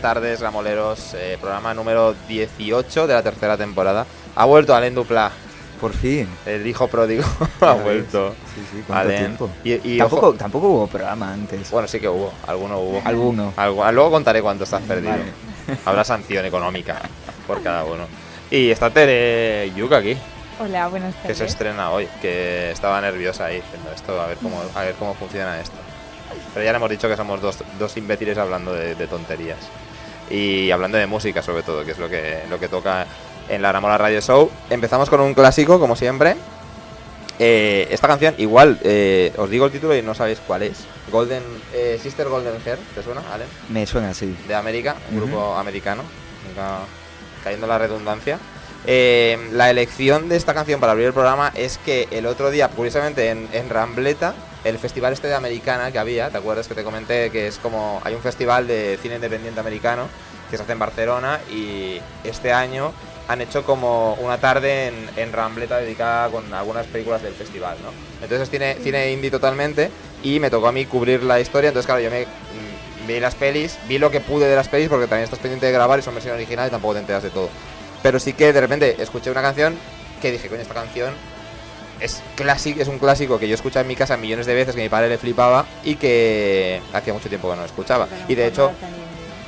tardes, 0.00 0.40
Ramoleros. 0.40 1.14
eh, 1.14 1.36
programa 1.40 1.74
número 1.74 2.14
18 2.28 3.06
de 3.06 3.14
la 3.14 3.22
tercera 3.22 3.56
temporada. 3.56 4.06
Ha 4.36 4.44
vuelto 4.44 4.74
Alain 4.74 4.94
Dupla, 4.94 5.30
Por 5.80 5.92
fin. 5.92 6.28
el 6.46 6.66
hijo 6.66 6.88
pródigo. 6.88 7.24
Ha 7.60 7.72
vuelto. 7.74 8.34
Sí, 8.54 8.60
sí, 8.72 8.84
cuánto 8.86 9.02
Alain. 9.08 9.18
tiempo. 9.20 9.50
Y, 9.64 9.94
y 9.94 9.98
tampoco, 9.98 10.28
ojo- 10.28 10.36
tampoco 10.36 10.68
hubo 10.68 10.86
programa 10.86 11.32
antes. 11.32 11.70
bueno, 11.70 11.86
sí 11.88 12.00
que 12.00 12.08
hubo, 12.08 12.32
alguno 12.46 12.78
hubo. 12.78 13.02
Alguno. 13.04 13.52
Algu- 13.56 13.92
luego 13.92 14.10
contaré 14.10 14.42
cuánto 14.42 14.64
estás 14.64 14.82
perdido. 14.82 15.12
Vale. 15.12 15.78
Habrá 15.84 16.04
sanción 16.04 16.44
económica 16.46 17.00
por 17.46 17.62
cada 17.62 17.84
uno. 17.84 18.04
Y 18.50 18.70
está 18.70 18.90
Tere 18.90 19.70
Yuka 19.76 19.98
aquí, 19.98 20.16
Hola, 20.58 20.88
buenas 20.88 21.14
que 21.14 21.20
tardes. 21.22 21.38
se 21.38 21.44
estrena 21.46 21.90
hoy, 21.90 22.08
que 22.20 22.70
estaba 22.72 23.00
nerviosa 23.00 23.46
ahí 23.46 23.56
diciendo 23.62 23.90
esto, 23.94 24.20
a 24.20 24.26
ver 24.26 24.36
cómo, 24.38 24.60
a 24.74 24.80
ver 24.82 24.94
cómo 24.96 25.14
funciona 25.14 25.58
esto. 25.60 25.76
Pero 26.52 26.64
ya 26.64 26.72
le 26.72 26.76
hemos 26.76 26.90
dicho 26.90 27.08
que 27.08 27.16
somos 27.16 27.40
dos, 27.40 27.58
dos 27.78 27.96
imbéciles 27.96 28.36
hablando 28.36 28.72
de, 28.74 28.94
de 28.96 29.06
tonterías. 29.06 29.58
Y 30.30 30.70
hablando 30.70 30.96
de 30.96 31.06
música 31.06 31.42
sobre 31.42 31.62
todo, 31.62 31.84
que 31.84 31.90
es 31.92 31.98
lo 31.98 32.08
que, 32.08 32.40
lo 32.48 32.58
que 32.60 32.68
toca 32.68 33.06
en 33.48 33.62
la 33.62 33.72
Ramola 33.72 33.98
Radio 33.98 34.20
Show. 34.20 34.50
Empezamos 34.70 35.10
con 35.10 35.20
un 35.20 35.34
clásico, 35.34 35.78
como 35.80 35.96
siempre. 35.96 36.36
Eh, 37.38 37.88
esta 37.90 38.06
canción, 38.06 38.34
igual, 38.38 38.78
eh, 38.84 39.32
os 39.38 39.48
digo 39.48 39.64
el 39.66 39.72
título 39.72 39.96
y 39.96 40.02
no 40.02 40.14
sabéis 40.14 40.38
cuál 40.46 40.62
es. 40.62 40.84
Golden 41.10 41.42
eh, 41.72 41.98
Sister 42.00 42.28
Golden 42.28 42.54
Hair, 42.64 42.78
¿te 42.94 43.02
suena, 43.02 43.22
Ale? 43.32 43.44
Me 43.70 43.86
suena 43.86 44.10
así. 44.10 44.36
de 44.46 44.54
América, 44.54 44.94
un 45.10 45.16
Ujú. 45.18 45.26
grupo 45.26 45.56
americano, 45.56 46.02
nunca 46.46 46.80
cayendo 47.42 47.64
en 47.66 47.70
la 47.70 47.78
redundancia. 47.78 48.38
Eh, 48.86 49.48
la 49.52 49.70
elección 49.70 50.28
de 50.28 50.36
esta 50.36 50.52
canción 50.54 50.80
para 50.80 50.92
abrir 50.92 51.06
el 51.08 51.12
programa 51.14 51.50
es 51.54 51.78
que 51.78 52.08
el 52.10 52.26
otro 52.26 52.50
día, 52.50 52.68
curiosamente, 52.68 53.30
en, 53.30 53.48
en 53.52 53.70
Rambleta, 53.70 54.34
el 54.64 54.78
festival 54.78 55.12
este 55.12 55.28
de 55.28 55.34
americana 55.34 55.90
que 55.90 55.98
había, 55.98 56.30
¿te 56.30 56.38
acuerdas 56.38 56.68
que 56.68 56.74
te 56.74 56.84
comenté 56.84 57.30
que 57.30 57.46
es 57.46 57.58
como 57.58 58.00
hay 58.04 58.14
un 58.14 58.22
festival 58.22 58.66
de 58.66 58.98
cine 59.00 59.16
independiente 59.16 59.60
americano 59.60 60.08
que 60.50 60.56
se 60.56 60.62
hace 60.62 60.72
en 60.72 60.78
Barcelona 60.78 61.40
y 61.50 62.00
este 62.24 62.52
año 62.52 62.92
han 63.28 63.40
hecho 63.40 63.64
como 63.64 64.14
una 64.14 64.38
tarde 64.38 64.88
en, 64.88 64.94
en 65.16 65.32
Rambleta 65.32 65.78
dedicada 65.78 66.28
con 66.30 66.52
algunas 66.52 66.86
películas 66.86 67.22
del 67.22 67.32
festival, 67.32 67.78
¿no? 67.82 67.90
Entonces 68.14 68.42
es 68.42 68.50
cine, 68.50 68.76
cine 68.82 69.12
indie 69.12 69.30
totalmente 69.30 69.90
y 70.22 70.40
me 70.40 70.50
tocó 70.50 70.66
a 70.66 70.72
mí 70.72 70.84
cubrir 70.84 71.22
la 71.22 71.40
historia, 71.40 71.68
entonces 71.68 71.86
claro, 71.86 72.00
yo 72.00 72.10
me 72.10 72.24
mm, 72.24 73.06
vi 73.06 73.20
las 73.20 73.36
pelis, 73.36 73.78
vi 73.88 73.98
lo 73.98 74.10
que 74.10 74.20
pude 74.20 74.48
de 74.48 74.56
las 74.56 74.68
pelis 74.68 74.88
porque 74.88 75.06
también 75.06 75.24
estás 75.24 75.38
pendiente 75.38 75.66
de 75.66 75.72
grabar 75.72 76.00
y 76.00 76.02
son 76.02 76.14
versión 76.14 76.34
original 76.34 76.66
y 76.66 76.70
tampoco 76.70 76.94
te 76.94 77.00
enteras 77.00 77.22
de 77.22 77.30
todo. 77.30 77.48
Pero 78.02 78.18
sí 78.18 78.32
que 78.32 78.52
de 78.52 78.60
repente 78.60 78.96
escuché 79.00 79.30
una 79.30 79.42
canción 79.42 79.76
que 80.20 80.32
dije, 80.32 80.48
coño, 80.48 80.62
esta 80.62 80.74
canción 80.74 81.14
es 82.00 82.22
clásico, 82.34 82.80
es 82.80 82.88
un 82.88 82.98
clásico 82.98 83.38
que 83.38 83.48
yo 83.48 83.54
escuchaba 83.54 83.82
en 83.82 83.88
mi 83.88 83.96
casa 83.96 84.16
millones 84.16 84.46
de 84.46 84.54
veces, 84.54 84.74
que 84.74 84.82
mi 84.82 84.88
padre 84.88 85.08
le 85.08 85.18
flipaba 85.18 85.66
y 85.84 85.96
que 85.96 86.80
hacía 86.92 87.12
mucho 87.12 87.28
tiempo 87.28 87.48
que 87.48 87.56
no 87.56 87.62
lo 87.62 87.66
escuchaba. 87.66 88.08
Y 88.28 88.34
de 88.34 88.46
hecho, 88.46 88.72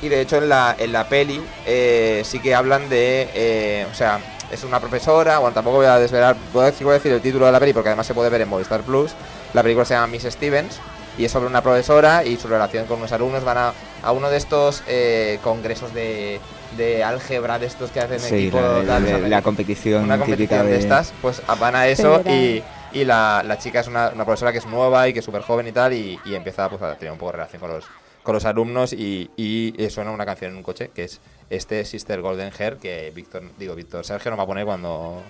y 0.01 0.09
de 0.09 0.21
hecho 0.21 0.37
en 0.37 0.49
la, 0.49 0.75
en 0.77 0.91
la 0.91 1.07
peli 1.07 1.41
eh, 1.65 2.21
sí 2.25 2.39
que 2.39 2.55
hablan 2.55 2.89
de, 2.89 3.29
eh, 3.33 3.87
o 3.91 3.95
sea, 3.95 4.19
es 4.51 4.63
una 4.63 4.79
profesora, 4.79 5.39
bueno, 5.39 5.53
tampoco 5.53 5.77
voy 5.77 5.85
a 5.87 5.97
desvelar, 5.97 6.35
voy 6.53 6.63
a, 6.63 6.65
decir, 6.67 6.85
voy 6.85 6.91
a 6.91 6.95
decir 6.95 7.11
el 7.11 7.21
título 7.21 7.45
de 7.45 7.51
la 7.51 7.59
peli 7.59 7.73
porque 7.73 7.89
además 7.89 8.05
se 8.05 8.13
puede 8.13 8.29
ver 8.29 8.41
en 8.41 8.49
Movistar 8.49 8.81
Plus. 8.81 9.11
La 9.53 9.63
película 9.63 9.85
se 9.85 9.93
llama 9.95 10.07
Miss 10.07 10.23
Stevens 10.23 10.79
y 11.17 11.25
es 11.25 11.31
sobre 11.31 11.47
una 11.47 11.61
profesora 11.61 12.23
y 12.23 12.37
su 12.37 12.47
relación 12.47 12.85
con 12.85 12.99
unos 12.99 13.11
alumnos. 13.11 13.43
Van 13.43 13.57
a, 13.57 13.73
a 14.03 14.11
uno 14.11 14.29
de 14.29 14.37
estos 14.37 14.83
eh, 14.87 15.39
congresos 15.43 15.93
de, 15.93 16.39
de 16.77 17.03
álgebra, 17.03 17.59
de 17.59 17.65
estos 17.67 17.91
que 17.91 17.99
hacen 17.99 18.19
Sí, 18.19 18.35
equipo, 18.47 18.59
la, 18.61 18.83
tal, 18.85 19.29
la- 19.29 19.41
competición, 19.41 20.03
una 20.03 20.17
competición 20.17 20.65
de 20.65 20.73
de 20.73 20.79
estas, 20.79 21.13
pues 21.21 21.41
van 21.59 21.75
a 21.75 21.87
eso 21.87 22.21
y, 22.27 22.63
y 22.91 23.05
la, 23.05 23.43
la 23.45 23.57
chica 23.57 23.79
es 23.81 23.87
una, 23.87 24.09
una 24.09 24.25
profesora 24.25 24.51
que 24.51 24.57
es 24.59 24.65
nueva 24.65 25.07
y 25.07 25.13
que 25.13 25.19
es 25.19 25.25
súper 25.25 25.41
joven 25.41 25.67
y 25.67 25.71
tal 25.71 25.93
y, 25.93 26.19
y 26.25 26.35
empieza 26.35 26.69
pues, 26.69 26.81
a 26.81 26.95
tener 26.95 27.11
un 27.11 27.17
poco 27.17 27.31
de 27.31 27.37
relación 27.37 27.59
con 27.59 27.69
los, 27.71 27.85
con 28.23 28.33
los 28.35 28.45
alumnos 28.45 28.93
y, 28.93 29.29
y, 29.37 29.73
eh, 29.77 29.89
suena 29.89 30.11
una 30.11 30.25
canción 30.25 30.51
en 30.51 30.57
un 30.57 30.63
coche 30.63 30.91
que 30.93 31.03
es 31.05 31.19
este 31.49 31.83
Sister 31.85 32.21
Golden 32.21 32.51
Hair 32.57 32.77
que 32.77 33.11
Víctor, 33.13 33.43
digo 33.57 33.75
Víctor, 33.75 34.05
Sergio 34.05 34.31
nos 34.31 34.39
va 34.39 34.43
a 34.43 34.47
poner 34.47 34.65
cuando... 34.65 35.21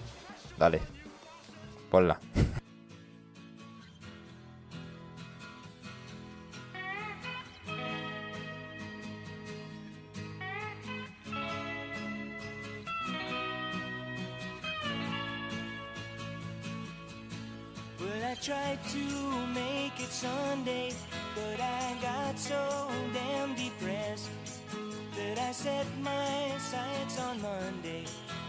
Dale, 0.57 0.79
ponla. 1.89 2.19
Tried 18.43 18.79
to 18.89 19.47
make 19.53 19.97
it 20.01 20.11
Sunday, 20.11 20.91
but 21.33 21.61
I 21.61 21.95
got 22.01 22.37
so 22.37 22.91
damn 23.13 23.55
depressed 23.55 24.29
that 25.15 25.39
I 25.39 25.53
set 25.53 25.87
my 26.01 26.51
sights 26.57 27.21
on 27.21 27.41
Monday 27.41 28.03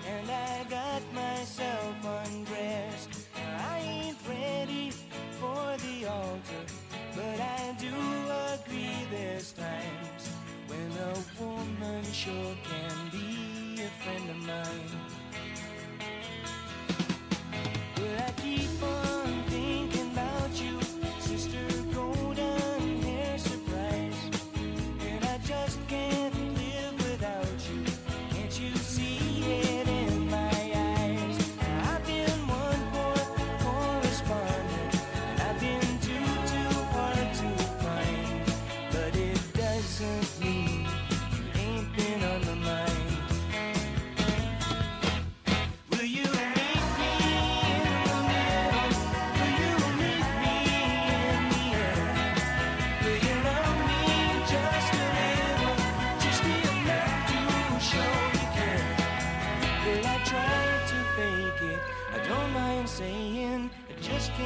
and 0.08 0.28
I 0.28 0.66
got 0.68 1.00
myself 1.14 1.94
undressed. 2.26 3.28
I 3.70 3.78
ain't 3.78 4.18
ready 4.28 4.90
for 5.38 5.76
the 5.86 6.06
altar, 6.10 6.64
but 7.14 7.38
I 7.40 7.76
do 7.78 7.94
agree 8.54 8.96
there's 9.12 9.52
times 9.52 10.28
when 10.66 10.90
a 10.90 11.14
woman 11.40 12.02
sure 12.12 12.56
can 12.64 13.10
be 13.12 13.80
a 13.80 13.88
friend 14.02 14.28
of 14.28 14.36
mine. 14.38 15.03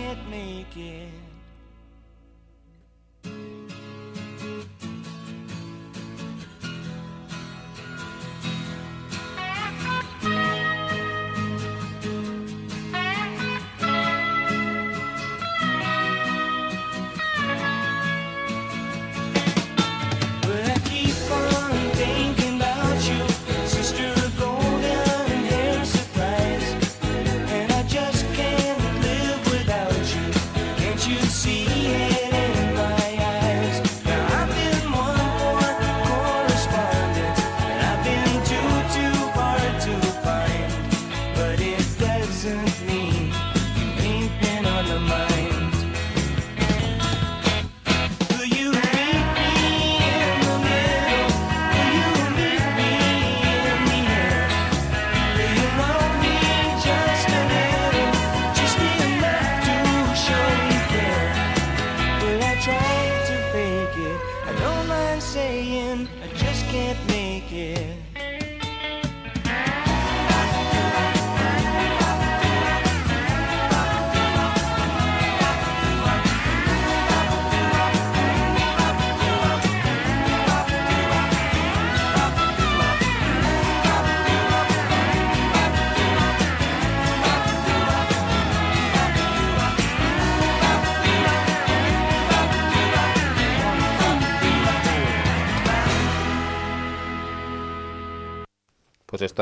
Can't 0.08 0.30
make 0.30 0.74
it. 0.74 1.27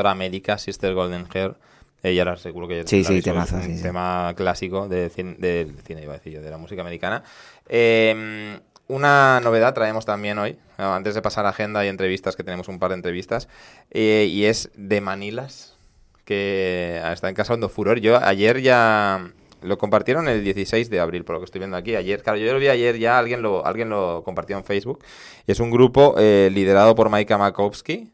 Era 0.07 0.11
América, 0.11 0.57
Sister 0.57 0.93
Golden 0.93 1.25
Hair. 1.33 1.55
Y 2.03 2.19
ahora 2.19 2.37
seguro 2.37 2.67
que 2.67 2.87
Sí, 2.87 3.03
sí, 3.03 3.21
temazo, 3.21 3.57
es 3.57 3.65
un 3.65 3.71
sí, 3.71 3.77
sí. 3.77 3.83
tema 3.83 4.33
clásico 4.37 4.87
de 4.87 5.09
cine, 5.09 5.35
del 5.39 5.75
cine, 5.85 6.03
iba 6.03 6.13
a 6.13 6.17
decir 6.17 6.33
yo, 6.33 6.41
de 6.41 6.49
la 6.49 6.57
música 6.57 6.81
americana. 6.81 7.23
Eh, 7.67 8.59
una 8.87 9.41
novedad 9.41 9.73
traemos 9.73 10.05
también 10.05 10.37
hoy, 10.37 10.57
antes 10.77 11.15
de 11.15 11.21
pasar 11.21 11.45
a 11.45 11.49
agenda 11.49 11.83
y 11.83 11.89
entrevistas, 11.89 12.35
que 12.37 12.43
tenemos 12.43 12.69
un 12.69 12.79
par 12.79 12.91
de 12.91 12.95
entrevistas, 12.95 13.49
eh, 13.91 14.27
y 14.29 14.45
es 14.45 14.69
de 14.75 15.01
Manilas, 15.01 15.75
que 16.23 17.01
está 17.11 17.33
causando 17.33 17.67
furor. 17.67 17.99
Yo 17.99 18.17
ayer 18.23 18.61
ya 18.61 19.31
lo 19.61 19.77
compartieron 19.77 20.29
el 20.29 20.43
16 20.43 20.89
de 20.89 20.99
abril, 20.99 21.25
por 21.25 21.35
lo 21.35 21.39
que 21.41 21.45
estoy 21.45 21.59
viendo 21.59 21.75
aquí. 21.75 21.95
Ayer, 21.95 22.21
claro, 22.21 22.37
yo 22.37 22.53
lo 22.53 22.59
vi 22.59 22.69
ayer 22.69 22.97
ya, 22.97 23.17
alguien 23.17 23.41
lo, 23.41 23.65
alguien 23.65 23.89
lo 23.89 24.23
compartió 24.23 24.57
en 24.57 24.63
Facebook. 24.63 25.03
Es 25.47 25.59
un 25.59 25.71
grupo 25.71 26.15
eh, 26.17 26.49
liderado 26.53 26.95
por 26.95 27.09
Maika 27.09 27.37
Makowski, 27.37 28.09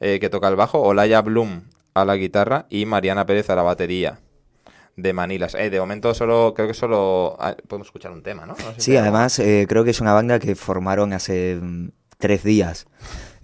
eh, 0.00 0.18
que 0.20 0.30
toca 0.30 0.48
el 0.48 0.56
bajo, 0.56 0.80
Olaya 0.82 1.20
Bloom 1.22 1.62
a 1.94 2.04
la 2.04 2.16
guitarra 2.16 2.66
y 2.70 2.86
Mariana 2.86 3.26
Pérez 3.26 3.50
a 3.50 3.56
la 3.56 3.62
batería. 3.62 4.18
De 4.96 5.12
Manilas. 5.12 5.56
Eh, 5.56 5.70
de 5.70 5.80
momento 5.80 6.14
solo, 6.14 6.54
creo 6.54 6.68
que 6.68 6.74
solo 6.74 7.36
ah, 7.40 7.56
podemos 7.66 7.88
escuchar 7.88 8.12
un 8.12 8.22
tema, 8.22 8.46
¿no? 8.46 8.52
No 8.52 8.56
sé 8.58 8.74
si 8.76 8.80
Sí, 8.92 8.96
además 8.96 9.38
eh, 9.40 9.66
creo 9.68 9.82
que 9.82 9.90
es 9.90 10.00
una 10.00 10.12
banda 10.12 10.38
que 10.38 10.54
formaron 10.54 11.12
hace 11.12 11.58
mm, 11.60 11.88
tres 12.18 12.44
días. 12.44 12.86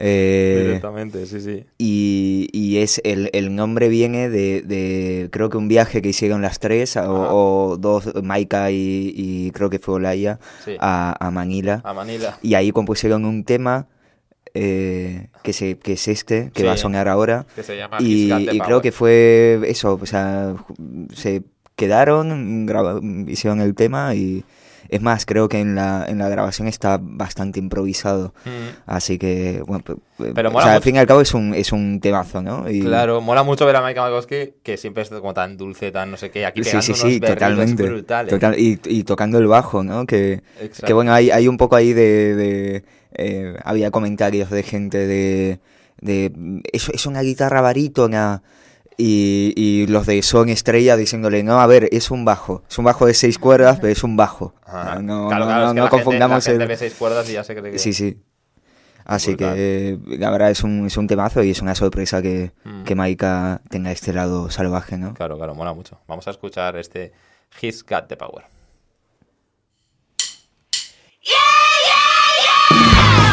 Eh, 0.03 0.63
Directamente, 0.65 1.27
sí, 1.27 1.43
sí. 1.43 1.67
y, 1.77 2.49
y 2.55 2.79
es 2.79 3.03
el, 3.05 3.29
el 3.35 3.55
nombre 3.55 3.91
viene 3.91 4.31
de, 4.31 4.63
de 4.63 5.29
creo 5.31 5.51
que 5.51 5.59
un 5.59 5.69
viaje 5.69 6.01
que 6.01 6.09
hicieron 6.09 6.41
las 6.41 6.59
tres 6.59 6.97
o, 6.97 7.77
dos, 7.79 8.11
Maika 8.23 8.71
y, 8.71 9.13
y 9.15 9.51
creo 9.51 9.69
que 9.69 9.79
fue 9.79 9.97
Olaya 9.97 10.39
Sí. 10.65 10.75
a, 10.81 11.15
a 11.21 11.31
Manila. 11.31 11.83
A 11.85 11.93
Manila. 11.93 12.39
Y 12.41 12.55
ahí 12.55 12.73
compusieron 12.73 13.27
un 13.27 13.45
tema 13.45 13.89
eh, 14.55 15.29
que, 15.43 15.53
se, 15.53 15.79
que 15.79 15.93
es 15.95 16.09
este, 16.09 16.51
que 16.53 16.61
Sí. 16.63 16.67
va 16.67 16.73
a 16.73 16.77
sonar 16.77 17.09
ahora. 17.09 17.47
Que 17.55 17.63
se 17.63 17.77
llama 17.77 17.99
Y, 18.01 18.33
y 18.33 18.59
creo 18.61 18.81
que 18.81 18.93
fue 18.93 19.61
eso, 19.67 19.99
o 20.01 20.07
sea, 20.07 20.55
se 21.15 21.43
quedaron, 21.77 23.27
hicieron 23.29 23.61
el 23.61 23.75
tema 23.75 24.15
y 24.15 24.45
es 24.89 25.01
más, 25.01 25.25
creo 25.25 25.49
que 25.49 25.61
en 25.61 25.77
la, 25.77 26.05
en 26.09 26.19
la 26.19 26.29
grabación 26.29 26.67
está 26.67 26.99
bastante 27.01 27.61
improvisado. 27.61 28.35
Mm. 28.45 28.51
Así 28.87 29.19
que, 29.19 29.63
bueno, 29.67 29.85
pe- 29.85 29.95
pe- 30.19 30.33
Pero 30.35 30.49
o 30.49 30.53
mola 30.53 30.65
sea, 30.65 30.75
al 30.75 30.83
fin 30.83 30.97
y 30.97 30.99
al 30.99 31.07
cabo 31.07 31.21
es 31.21 31.33
un, 31.33 31.55
es 31.55 31.71
un 31.71 32.01
temazo, 32.01 32.43
¿no? 32.43 32.69
Y- 32.69 32.81
Claro, 32.81 33.21
mola 33.21 33.45
mucho 33.45 33.65
ver 33.67 33.77
a 33.77 33.83
Maika 33.83 34.03
Makowski, 34.03 34.55
que 34.65 34.77
siempre 34.77 35.05
es 35.05 35.11
como 35.11 35.33
tan 35.33 35.57
dulce, 35.57 35.93
tan 35.93 36.11
no 36.11 36.17
sé 36.17 36.31
qué, 36.33 36.45
aquí 36.45 36.61
pegando 36.63 36.83
sí, 36.83 36.91
unos 36.91 37.01
sí, 37.01 37.21
berridos 37.21 37.31
totalmente. 37.39 37.83
brutales. 37.85 38.31
Total- 38.35 38.59
y, 38.59 38.81
y 38.85 39.05
tocando 39.05 39.39
el 39.39 39.47
bajo, 39.47 39.85
¿no? 39.85 40.07
Que, 40.07 40.43
que 40.85 40.93
bueno, 40.93 41.13
hay, 41.13 41.31
hay 41.31 41.47
un 41.47 41.57
poco 41.57 41.77
ahí 41.77 41.93
de... 41.93 42.35
de, 42.35 42.85
eh, 43.13 43.55
había 43.65 43.91
comentarios 43.91 44.51
de 44.51 44.63
gente 44.63 45.07
de... 45.07 45.61
de 46.01 46.33
es, 46.73 46.89
es 46.91 47.07
una 47.07 47.21
guitarra 47.23 47.61
barítona 47.61 48.43
y, 48.97 49.53
y 49.57 49.87
los 49.87 50.07
de 50.07 50.23
Son 50.23 50.49
Estrella 50.51 50.97
diciéndole, 50.97 51.43
no, 51.43 51.61
a 51.61 51.67
ver, 51.67 51.89
es 51.93 52.11
un 52.11 52.25
bajo. 52.25 52.63
Es 52.69 52.79
un 52.79 52.85
bajo 52.85 53.07
de 53.07 53.15
seis 53.15 53.39
cuerdas, 53.39 53.79
pero 53.81 53.93
es 53.93 54.05
un 54.05 54.17
bajo. 54.17 54.55
No, 54.67 54.71
Claro, 54.71 55.01
no, 55.03 55.29
claro, 55.29 55.45
no- 55.47 55.51
es 55.65 55.69
que 55.71 55.75
no 55.75 55.85
la 55.85 55.91
confundamos 55.91 56.45
gente, 56.45 56.59
la 56.59 56.61
gente 56.61 56.63
el... 56.65 56.69
ve 56.69 56.77
seis 56.77 56.95
cuerdas 56.99 57.29
y 57.31 57.33
ya 57.33 57.45
se 57.45 57.55
cree 57.57 57.73
que... 57.73 57.79
Sí, 57.79 57.93
sí. 57.95 58.19
Así 59.07 59.31
Brutal. 59.33 59.55
que 59.57 59.99
la 60.19 60.31
verdad 60.31 60.51
es 60.51 60.63
un, 60.63 60.87
es 60.87 60.97
un 60.97 61.07
temazo 61.09 61.43
y 61.43 61.51
es 61.51 61.61
una 61.63 61.75
sorpresa 61.75 62.21
que, 62.23 62.53
Mm. 62.65 62.85
que 62.85 62.95
Maika 62.95 63.61
tenga 63.71 63.91
este 63.91 64.13
lado 64.13 64.51
salvaje, 64.51 64.99
¿no? 64.99 65.15
Claro, 65.15 65.37
claro, 65.39 65.55
mola 65.55 65.73
mucho. 65.73 65.99
Vamos 66.07 66.29
a 66.29 66.31
escuchar 66.31 66.77
este 66.77 67.13
He's 67.61 67.83
Got 67.85 68.07
the 68.09 68.17
Power. 68.17 68.45
He 72.71 73.30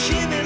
shimmy. 0.00 0.39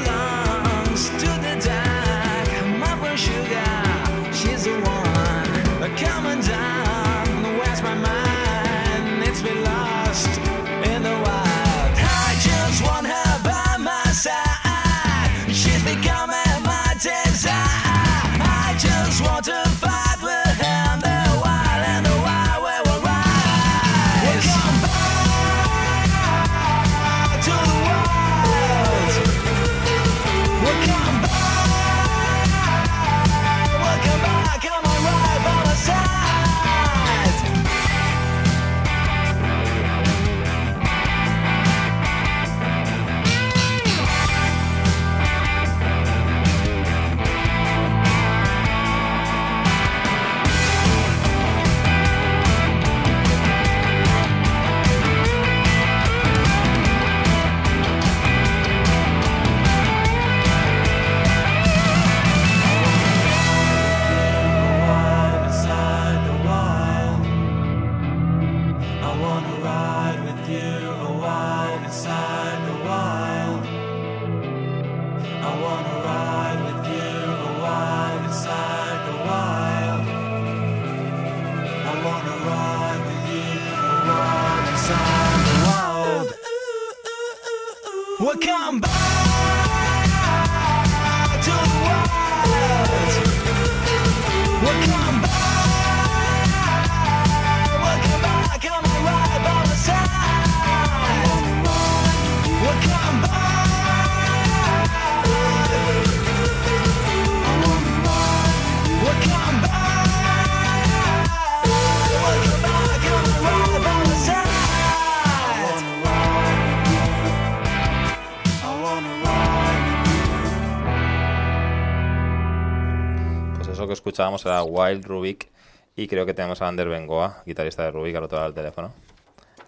Escuchábamos 124.14 124.46
era 124.46 124.62
Wild 124.62 125.04
Rubik. 125.06 125.48
Y 125.96 126.06
creo 126.06 126.24
que 126.24 126.34
tenemos 126.34 126.62
a 126.62 126.68
Ander 126.68 126.88
Bengoa, 126.88 127.42
guitarrista 127.46 127.82
de 127.84 127.90
Rubik, 127.90 128.14
al 128.14 128.24
otro 128.24 128.36
lado 128.38 128.50
del 128.50 128.54
teléfono. 128.54 128.92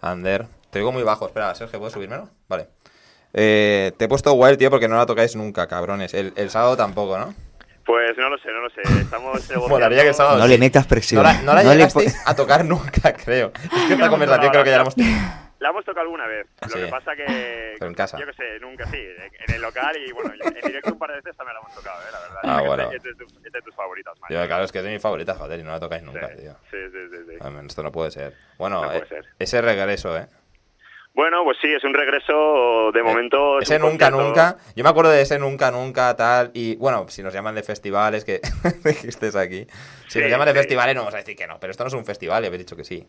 Ander, 0.01 0.45
te 0.69 0.79
oigo 0.79 0.93
muy 0.93 1.03
bajo. 1.03 1.25
Espera, 1.25 1.53
Sergio, 1.53 1.79
¿puedes 1.79 1.93
subírmelo? 1.93 2.29
Vale. 2.47 2.67
Eh, 3.33 3.91
te 3.97 4.05
he 4.05 4.07
puesto 4.07 4.33
Wild, 4.33 4.57
tío, 4.57 4.69
porque 4.69 4.87
no 4.87 4.95
la 4.95 5.05
tocáis 5.05 5.35
nunca, 5.35 5.67
cabrones. 5.67 6.13
El, 6.13 6.31
el 6.37 6.49
sábado 6.49 6.77
tampoco, 6.77 7.17
¿no? 7.17 7.33
Pues 7.85 8.17
no 8.17 8.29
lo 8.29 8.37
sé, 8.37 8.49
no 8.51 8.61
lo 8.61 8.69
sé. 8.69 8.81
Estamos. 9.01 9.41
Molaría 9.69 10.03
que 10.03 10.09
el 10.09 10.15
sábado. 10.15 10.37
No 10.37 10.47
le 10.47 10.57
metas 10.57 10.85
presión. 10.87 11.23
No 11.23 11.29
la, 11.29 11.41
no 11.41 11.53
la 11.53 11.63
No 11.63 11.69
le 11.69 11.75
llegasteis 11.75 12.15
a 12.25 12.33
tocar 12.35 12.63
nunca, 12.63 13.13
creo. 13.13 13.51
Es 13.63 13.87
que 13.87 13.93
esta 13.93 14.09
conversación 14.09 14.51
creo 14.51 14.63
que 14.63 14.69
ya 14.69 14.77
la 14.77 14.81
hemos 14.83 14.95
tenido. 14.95 15.46
La 15.59 15.69
hemos 15.69 15.83
tocado 15.85 16.01
alguna 16.01 16.27
vez. 16.27 16.45
Lo 16.61 16.69
Sí. 16.69 16.79
que 16.81 16.87
pasa 16.87 17.15
que. 17.15 17.25
Pero 17.79 17.87
en 17.87 17.93
casa. 17.95 18.17
Yo 18.19 18.25
que 18.27 18.33
sé, 18.33 18.59
nunca, 18.59 18.85
sí. 18.85 18.97
En 19.47 19.55
el 19.55 19.61
local 19.61 19.95
y 19.97 20.11
bueno, 20.11 20.31
en 20.33 20.53
directo 20.67 20.93
un 20.93 20.99
par 20.99 21.09
de 21.09 21.15
veces 21.17 21.35
también 21.35 21.55
la 21.55 21.61
hemos 21.61 21.73
tocado, 21.75 21.99
¿eh? 22.01 22.11
La 22.11 22.19
verdad. 22.19 22.39
Ah, 22.43 22.59
Yo 22.61 22.67
bueno. 22.67 22.91
Es 22.91 23.03
de, 23.03 23.15
tus- 23.15 23.33
es 23.45 23.51
de 23.51 23.61
tus 23.61 23.73
favoritas, 23.75 24.13
Mario. 24.19 24.39
Yo, 24.41 24.47
claro, 24.47 24.63
es 24.63 24.71
que 24.71 24.77
es 24.79 24.83
de 24.83 24.91
mis 24.91 25.01
favoritas, 25.01 25.37
joder, 25.37 25.59
y 25.59 25.63
no 25.63 25.71
la 25.71 25.79
tocáis 25.79 26.03
nunca, 26.03 26.29
sí, 26.29 26.41
tío. 26.41 26.55
sí, 26.69 26.77
sí, 26.91 27.17
sí, 27.27 27.37
Esto 27.67 27.83
no 27.83 27.91
puede 27.91 28.11
ser. 28.11 28.33
Bueno, 28.57 28.81
No 28.81 28.87
puede 28.87 29.03
eh, 29.03 29.07
ser. 29.09 29.25
ese 29.39 29.61
regreso, 29.61 30.15
¿eh? 30.17 30.27
Bueno, 31.13 31.43
pues 31.43 31.57
sí, 31.59 31.73
es 31.73 31.83
un 31.83 31.95
regreso 31.95 32.91
de 32.93 33.01
momento. 33.01 33.57
es 33.57 33.63
Ese 33.71 33.77
un 33.81 33.89
nunca, 33.89 34.11
nunca. 34.11 34.57
Yo 34.75 34.83
me 34.83 34.89
acuerdo 34.91 35.09
de 35.09 35.21
ese 35.23 35.39
nunca, 35.39 35.71
nunca, 35.71 36.15
tal. 36.15 36.51
Y 36.53 36.75
bueno, 36.75 37.07
si 37.09 37.23
nos 37.23 37.33
llaman 37.33 37.55
de 37.55 37.63
festivales, 37.63 38.23
que, 38.23 38.39
que 38.83 39.07
estés 39.07 39.35
aquí. 39.35 39.65
Si 40.07 40.11
Sí, 40.11 40.19
nos 40.19 40.29
llaman 40.29 40.45
de 40.45 40.51
sí. 40.51 40.59
festivales, 40.59 40.93
no 40.93 41.01
vamos 41.01 41.15
a 41.15 41.17
decir 41.17 41.35
que 41.35 41.47
no. 41.47 41.59
Pero 41.59 41.71
esto 41.71 41.83
no 41.83 41.87
es 41.87 41.93
un 41.95 42.05
festival 42.05 42.43
y 42.43 42.47
habéis 42.47 42.59
dicho 42.59 42.75
que 42.75 42.83
sí. 42.83 43.07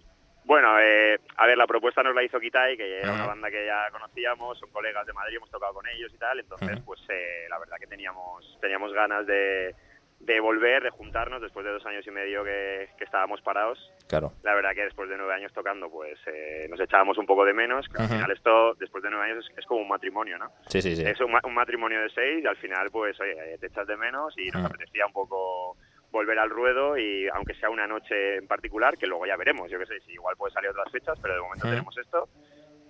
Bueno, 0.48 0.80
eh, 0.80 1.20
a 1.36 1.46
ver, 1.46 1.58
la 1.58 1.66
propuesta 1.66 2.02
nos 2.02 2.14
la 2.14 2.22
hizo 2.22 2.40
Kitai, 2.40 2.74
que 2.74 3.00
era 3.00 3.12
una 3.12 3.26
banda 3.26 3.50
que 3.50 3.66
ya 3.66 3.90
conocíamos, 3.90 4.58
son 4.58 4.70
colegas 4.70 5.06
de 5.06 5.12
Madrid, 5.12 5.36
hemos 5.36 5.50
tocado 5.50 5.74
con 5.74 5.86
ellos 5.86 6.10
y 6.10 6.16
tal, 6.16 6.40
entonces 6.40 6.80
pues 6.86 6.98
eh, 7.10 7.44
la 7.50 7.58
verdad 7.58 7.76
que 7.78 7.86
teníamos 7.86 8.56
teníamos 8.58 8.94
ganas 8.94 9.26
de, 9.26 9.74
de 10.20 10.40
volver, 10.40 10.82
de 10.82 10.88
juntarnos 10.88 11.42
después 11.42 11.66
de 11.66 11.72
dos 11.72 11.84
años 11.84 12.06
y 12.06 12.10
medio 12.10 12.44
que, 12.44 12.88
que 12.96 13.04
estábamos 13.04 13.42
parados. 13.42 13.78
Claro. 14.08 14.32
La 14.42 14.54
verdad 14.54 14.70
que 14.74 14.84
después 14.84 15.10
de 15.10 15.18
nueve 15.18 15.34
años 15.34 15.52
tocando, 15.52 15.90
pues 15.90 16.18
eh, 16.24 16.66
nos 16.70 16.80
echábamos 16.80 17.18
un 17.18 17.26
poco 17.26 17.44
de 17.44 17.52
menos, 17.52 17.86
que 17.86 18.00
al 18.00 18.08
final 18.08 18.30
esto, 18.30 18.72
después 18.76 19.04
de 19.04 19.10
nueve 19.10 19.30
años, 19.30 19.44
es, 19.44 19.58
es 19.58 19.66
como 19.66 19.82
un 19.82 19.88
matrimonio, 19.88 20.38
¿no? 20.38 20.50
Sí, 20.68 20.80
sí, 20.80 20.96
sí. 20.96 21.04
Es 21.04 21.20
un, 21.20 21.38
un 21.44 21.54
matrimonio 21.54 22.00
de 22.00 22.08
seis 22.08 22.42
y 22.42 22.46
al 22.46 22.56
final, 22.56 22.90
pues, 22.90 23.20
oye, 23.20 23.58
te 23.58 23.66
echas 23.66 23.86
de 23.86 23.98
menos 23.98 24.32
y 24.38 24.48
nos 24.48 24.64
apetecía 24.64 25.04
un 25.04 25.12
poco 25.12 25.76
volver 26.10 26.38
al 26.38 26.50
ruedo 26.50 26.96
y 26.96 27.28
aunque 27.28 27.54
sea 27.54 27.70
una 27.70 27.86
noche 27.86 28.36
en 28.36 28.46
particular, 28.46 28.96
que 28.96 29.06
luego 29.06 29.26
ya 29.26 29.36
veremos, 29.36 29.70
yo 29.70 29.78
qué 29.78 29.86
sé, 29.86 30.00
si 30.00 30.12
igual 30.12 30.36
puede 30.36 30.52
salir 30.52 30.70
otras 30.70 30.90
fechas, 30.90 31.18
pero 31.20 31.34
de 31.34 31.40
momento 31.40 31.68
tenemos 31.68 31.96
esto. 31.98 32.28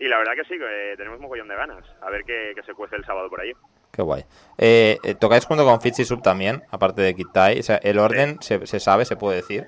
Y 0.00 0.06
la 0.06 0.18
verdad 0.18 0.34
que 0.34 0.44
sí, 0.44 0.58
que 0.58 0.94
tenemos 0.96 1.18
mogollón 1.18 1.48
de 1.48 1.56
ganas. 1.56 1.84
A 2.00 2.10
ver 2.10 2.22
qué, 2.24 2.52
qué 2.54 2.62
se 2.62 2.74
cuece 2.74 2.96
el 2.96 3.04
sábado 3.04 3.28
por 3.28 3.40
ahí. 3.40 3.52
Qué 3.92 4.02
guay. 4.02 4.24
Eh, 4.56 4.98
eh, 5.02 5.14
¿Tocáis 5.16 5.44
junto 5.44 5.64
con 5.64 5.80
Fitzy 5.80 6.04
Sub 6.04 6.22
también, 6.22 6.62
aparte 6.70 7.02
de 7.02 7.14
Kitai? 7.14 7.58
O 7.58 7.62
sea, 7.64 7.76
¿el 7.78 7.98
orden 7.98 8.40
se, 8.40 8.64
se 8.66 8.78
sabe, 8.78 9.04
se 9.04 9.16
puede 9.16 9.36
decir? 9.36 9.66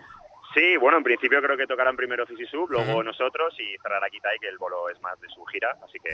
Sí, 0.55 0.77
bueno, 0.79 0.99
en 0.99 1.05
principio 1.05 1.41
creo 1.41 1.57
que 1.57 1.67
tocarán 1.67 1.97
primero 1.97 2.27
Sub, 2.27 2.71
luego 2.71 3.03
nosotros 3.05 3.55
y 3.61 3.77
cerrará 3.83 4.09
Kitai, 4.11 4.39
que 4.41 4.49
el 4.49 4.59
bolo 4.59 4.89
es 4.89 5.01
más 5.01 5.21
de 5.21 5.29
su 5.29 5.45
gira, 5.45 5.77
así 5.85 5.99
que 6.03 6.11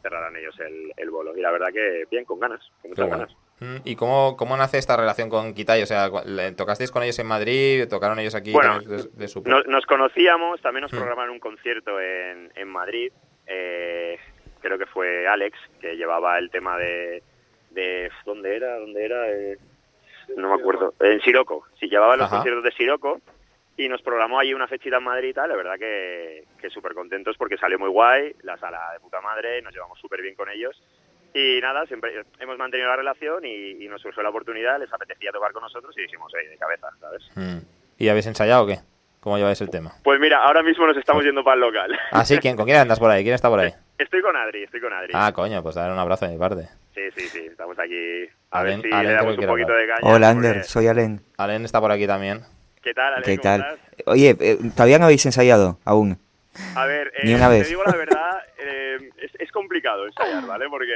cerrarán 0.00 0.36
ellos 0.36 0.54
el, 0.60 0.92
el 0.96 1.10
bolo. 1.10 1.36
Y 1.36 1.40
la 1.40 1.50
verdad 1.50 1.68
que 1.72 2.04
bien, 2.10 2.24
con 2.24 2.38
ganas, 2.38 2.60
con 2.82 2.90
muchas 2.90 3.08
ganas. 3.08 3.36
¿Y 3.84 3.96
cómo, 3.96 4.36
cómo 4.36 4.56
nace 4.56 4.78
esta 4.78 4.96
relación 4.96 5.28
con 5.28 5.52
Kitai? 5.54 5.82
O 5.82 5.86
sea, 5.86 6.08
¿tocasteis 6.56 6.90
con 6.92 7.02
ellos 7.02 7.18
en 7.18 7.26
Madrid? 7.26 7.88
¿Tocaron 7.88 8.18
ellos 8.20 8.34
aquí? 8.36 8.52
Bueno, 8.52 8.78
de, 8.80 9.08
de 9.12 9.28
su- 9.28 9.42
Nos, 9.42 9.66
nos 9.66 9.84
conocíamos, 9.86 10.60
también 10.62 10.82
nos 10.82 10.92
programaron 10.92 11.32
un 11.32 11.40
concierto 11.40 12.00
en, 12.00 12.52
en 12.54 12.68
Madrid. 12.68 13.12
eh, 13.46 14.18
creo 14.60 14.78
que 14.78 14.86
fue 14.86 15.26
Alex, 15.26 15.58
que 15.80 15.96
llevaba 15.96 16.38
el 16.38 16.50
tema 16.50 16.76
de... 16.78 17.22
de 17.70 18.10
¿Dónde 18.24 18.54
era? 18.56 18.76
¿Dónde 18.78 19.04
era? 19.04 19.28
Eh, 19.30 19.58
no 20.36 20.54
me 20.54 20.60
acuerdo. 20.60 20.94
En 21.00 21.20
Siroco. 21.22 21.66
Sí, 21.80 21.88
llevaba 21.88 22.16
los 22.16 22.26
Ajá. 22.26 22.36
conciertos 22.36 22.62
de 22.64 22.70
Siroco 22.72 23.20
y 23.84 23.88
nos 23.88 24.02
programó 24.02 24.38
allí 24.38 24.52
una 24.54 24.66
fechita 24.68 24.96
en 24.98 25.04
Madrid 25.04 25.28
y 25.30 25.34
tal. 25.34 25.48
La 25.50 25.56
verdad 25.56 25.74
que, 25.78 26.44
que 26.60 26.70
súper 26.70 26.94
contentos 26.94 27.36
porque 27.36 27.56
salió 27.56 27.78
muy 27.78 27.88
guay, 27.88 28.34
la 28.42 28.56
sala 28.58 28.92
de 28.92 29.00
puta 29.00 29.20
madre, 29.20 29.62
nos 29.62 29.72
llevamos 29.74 29.98
súper 29.98 30.22
bien 30.22 30.34
con 30.34 30.48
ellos. 30.50 30.80
Y 31.32 31.60
nada, 31.60 31.86
siempre 31.86 32.22
hemos 32.40 32.58
mantenido 32.58 32.88
la 32.88 32.96
relación 32.96 33.44
y, 33.44 33.84
y 33.84 33.88
nos 33.88 34.02
surgió 34.02 34.22
la 34.22 34.30
oportunidad, 34.30 34.80
les 34.80 34.92
apetecía 34.92 35.30
tocar 35.30 35.52
con 35.52 35.62
nosotros 35.62 35.96
y 35.96 36.02
dijimos, 36.02 36.32
oye, 36.34 36.48
de 36.48 36.56
cabeza, 36.58 36.88
¿sabes? 37.00 37.22
Mm. 37.36 37.58
¿Y 37.98 38.08
habéis 38.08 38.26
ensayado 38.26 38.64
o 38.64 38.66
qué? 38.66 38.78
¿Cómo 39.20 39.36
lleváis 39.38 39.60
el 39.60 39.68
tema? 39.70 39.92
Pues 40.02 40.18
mira, 40.18 40.42
ahora 40.42 40.62
mismo 40.62 40.86
nos 40.86 40.96
estamos 40.96 41.22
yendo 41.22 41.44
para 41.44 41.54
el 41.54 41.60
local. 41.60 41.98
Ah, 42.10 42.24
sí, 42.24 42.38
¿quién, 42.38 42.56
¿con 42.56 42.64
quién 42.64 42.78
andas 42.78 42.98
por 42.98 43.10
ahí? 43.10 43.22
¿Quién 43.22 43.34
está 43.34 43.48
por 43.48 43.60
ahí? 43.60 43.70
Estoy 43.98 44.22
con 44.22 44.34
Adri, 44.34 44.62
estoy 44.64 44.80
con 44.80 44.92
Adri. 44.92 45.12
Ah, 45.14 45.30
coño, 45.32 45.62
pues 45.62 45.74
dar 45.74 45.92
un 45.92 45.98
abrazo 45.98 46.24
de 46.26 46.32
mi 46.32 46.38
parte. 46.38 46.68
Sí, 46.94 47.02
sí, 47.14 47.28
sí, 47.28 47.38
estamos 47.50 47.78
aquí 47.78 48.26
a 48.50 48.62
Alen- 48.62 48.80
ver 48.82 48.90
si 48.90 48.92
Alen 48.92 49.06
le 49.08 49.12
damos 49.12 49.38
un 49.38 49.46
poquito 49.46 49.72
hablar. 49.72 49.76
de 49.78 49.86
caña. 49.86 49.98
Hola, 50.14 50.32
porque- 50.32 50.48
Ander, 50.48 50.64
soy 50.64 50.86
Alen. 50.88 51.20
Alen 51.36 51.64
está 51.66 51.80
por 51.80 51.92
aquí 51.92 52.06
también. 52.06 52.40
¿Qué 52.82 52.94
tal, 52.94 53.14
Ale? 53.14 53.24
¿Qué 53.26 53.36
¿Cómo 53.36 53.42
tal? 53.42 53.60
estás? 53.60 54.06
Oye, 54.06 54.36
eh, 54.40 54.58
todavía 54.74 54.98
no 54.98 55.04
habéis 55.06 55.26
ensayado 55.26 55.78
aún. 55.84 56.18
A 56.74 56.86
ver, 56.86 57.08
eh, 57.08 57.26
Ni 57.26 57.34
una 57.34 57.48
vez. 57.48 57.62
te 57.64 57.68
digo 57.68 57.84
la 57.84 57.96
verdad, 57.96 58.38
eh, 58.58 58.98
es, 59.18 59.30
es 59.38 59.52
complicado 59.52 60.06
ensayar, 60.06 60.44
¿vale? 60.46 60.66
Porque 60.68 60.92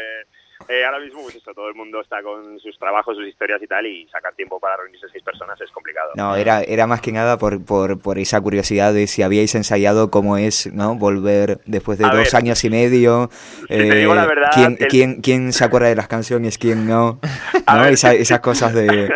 eh, 0.68 0.84
ahora 0.84 0.98
mismo, 0.98 1.22
pues 1.22 1.34
esto, 1.36 1.52
todo 1.52 1.68
el 1.68 1.74
mundo 1.74 2.00
está 2.00 2.22
con 2.22 2.58
sus 2.58 2.78
trabajos, 2.78 3.16
sus 3.16 3.26
historias 3.26 3.60
y 3.62 3.66
tal, 3.66 3.86
y 3.86 4.08
sacar 4.08 4.34
tiempo 4.34 4.58
para 4.58 4.78
reunirse 4.78 5.06
seis 5.12 5.22
personas 5.22 5.60
es 5.60 5.70
complicado. 5.70 6.12
No, 6.16 6.34
era, 6.36 6.62
era 6.62 6.86
más 6.86 7.02
que 7.02 7.12
nada 7.12 7.38
por, 7.38 7.62
por, 7.64 8.00
por 8.00 8.18
esa 8.18 8.40
curiosidad 8.40 8.94
de 8.94 9.06
si 9.06 9.22
habíais 9.22 9.54
ensayado 9.54 10.10
cómo 10.10 10.38
es, 10.38 10.72
¿no? 10.72 10.94
Volver 10.94 11.60
después 11.66 11.98
de 11.98 12.06
A 12.06 12.14
dos 12.14 12.32
ver, 12.32 12.36
años 12.36 12.64
y 12.64 12.70
medio. 12.70 13.28
te 13.68 13.94
digo 13.96 14.14
la 14.14 14.26
verdad, 14.26 14.50
¿quién, 14.54 14.76
el- 14.80 14.88
quién, 14.88 15.20
quién 15.20 15.52
se 15.52 15.64
acuerda 15.64 15.88
de 15.88 15.96
las 15.96 16.08
canciones, 16.08 16.56
quién 16.56 16.86
no? 16.86 17.20
A 17.66 17.76
¿No? 17.76 17.84
Esa- 17.86 18.14
esas 18.14 18.40
cosas 18.40 18.72
de... 18.74 19.12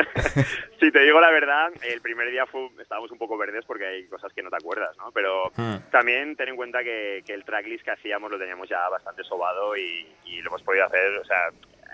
si 0.80 0.90
te 0.92 1.00
digo 1.00 1.20
la 1.20 1.30
verdad, 1.30 1.70
el 1.82 2.00
primer 2.00 2.30
día 2.30 2.46
fue, 2.46 2.68
estábamos 2.80 3.10
un 3.10 3.18
poco 3.18 3.36
verdes 3.36 3.64
porque 3.64 3.86
hay 3.86 4.06
cosas 4.06 4.32
que 4.32 4.42
no 4.42 4.50
te 4.50 4.56
acuerdas, 4.56 4.96
¿no? 4.98 5.10
Pero 5.12 5.50
Hmm. 5.56 5.76
también 5.90 6.36
ten 6.36 6.48
en 6.50 6.56
cuenta 6.56 6.82
que, 6.84 7.22
que 7.26 7.34
el 7.34 7.44
tracklist 7.44 7.84
que 7.84 7.90
hacíamos 7.92 8.30
lo 8.30 8.38
teníamos 8.38 8.68
ya 8.68 8.88
bastante 8.88 9.24
sobado 9.24 9.76
y, 9.76 10.06
y 10.24 10.40
lo 10.42 10.50
hemos 10.50 10.62
podido 10.62 10.84
hacer, 10.86 11.16
o 11.18 11.24
sea, 11.24 11.46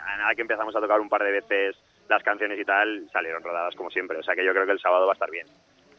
a 0.07 0.17
nada 0.19 0.35
que 0.35 0.43
empezamos 0.43 0.75
a 0.77 0.81
tocar 0.81 1.01
un 1.01 1.09
par 1.09 1.23
de 1.25 1.33
veces 1.33 1.77
las 2.09 2.23
canciones 2.23 2.59
y 2.59 2.65
tal, 2.65 3.09
salieron 3.13 3.43
rodadas 3.43 3.75
como 3.75 3.91
siempre. 3.91 4.19
O 4.19 4.23
sea 4.23 4.35
que 4.35 4.45
yo 4.45 4.53
creo 4.53 4.67
que 4.67 4.73
el 4.73 4.81
sábado 4.81 5.07
va 5.07 5.13
a 5.13 5.15
estar 5.15 5.31
bien, 5.31 5.47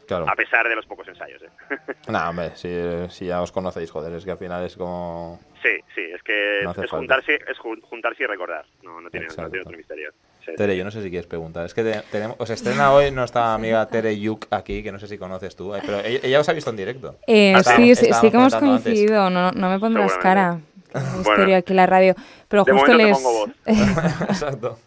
Claro. 0.06 0.26
a 0.28 0.36
pesar 0.36 0.68
de 0.68 0.76
los 0.76 0.86
pocos 0.86 1.08
ensayos. 1.08 1.42
¿eh? 1.42 1.48
No, 2.08 2.28
hombre, 2.30 2.54
si, 2.54 2.68
si 3.10 3.26
ya 3.26 3.42
os 3.42 3.50
conocéis, 3.50 3.90
joder, 3.90 4.12
es 4.12 4.24
que 4.24 4.30
al 4.30 4.38
final 4.38 4.64
es 4.64 4.76
como... 4.76 5.40
sí, 5.60 5.80
sí, 5.96 6.02
es 6.02 6.22
que 6.22 6.60
No 6.62 6.70
es, 6.70 6.88
juntarse, 6.90 7.34
es 7.48 7.58
jun- 7.58 7.80
juntarse 7.80 8.22
y 8.22 8.26
recordar. 8.26 8.64
No, 8.82 9.00
no 9.00 9.10
tiene, 9.10 9.26
no 9.26 9.50
tiene 9.50 9.62
otro 9.62 9.76
misterio. 9.76 10.12
Sí, 10.46 10.52
sí. 10.52 10.56
Tere, 10.56 10.76
yo 10.76 10.84
no 10.84 10.90
sé 10.90 11.02
si 11.02 11.10
quieres 11.10 11.26
preguntar. 11.26 11.66
Es 11.66 11.74
que 11.74 11.82
te- 11.82 12.02
tenemos, 12.10 12.36
os 12.38 12.48
estrena 12.50 12.92
hoy 12.92 13.10
nuestra 13.10 13.52
amiga 13.52 13.84
Tere 13.86 14.18
Yuk 14.18 14.46
aquí, 14.50 14.82
que 14.82 14.92
no 14.92 14.98
sé 14.98 15.08
si 15.08 15.18
conoces 15.18 15.54
tú, 15.56 15.74
eh, 15.74 15.82
pero 15.84 15.98
ella, 16.00 16.20
ella 16.22 16.40
os 16.40 16.48
ha 16.48 16.52
visto 16.54 16.70
en 16.70 16.76
directo. 16.76 17.16
Eh, 17.26 17.52
Estábamos- 17.56 17.98
sí, 17.98 18.06
sí, 18.06 18.12
sí 18.20 18.30
que 18.30 18.36
hemos 18.36 18.54
coincidido, 18.54 19.28
no, 19.28 19.50
no 19.52 19.68
me 19.70 19.78
pondrás 19.78 20.12
cara. 20.22 20.60
Qué 20.92 20.98
Bueno. 21.00 21.18
misterio 21.18 21.56
aquí 21.58 21.72
en 21.72 21.76
la 21.76 21.86
radio. 21.86 22.14
Pero 22.48 22.64
De 22.64 22.72
justo 22.72 22.86
te 22.86 22.96
les. 22.96 23.16
pongo 23.18 23.32
voz. 23.32 23.50
Exacto. 24.28 24.78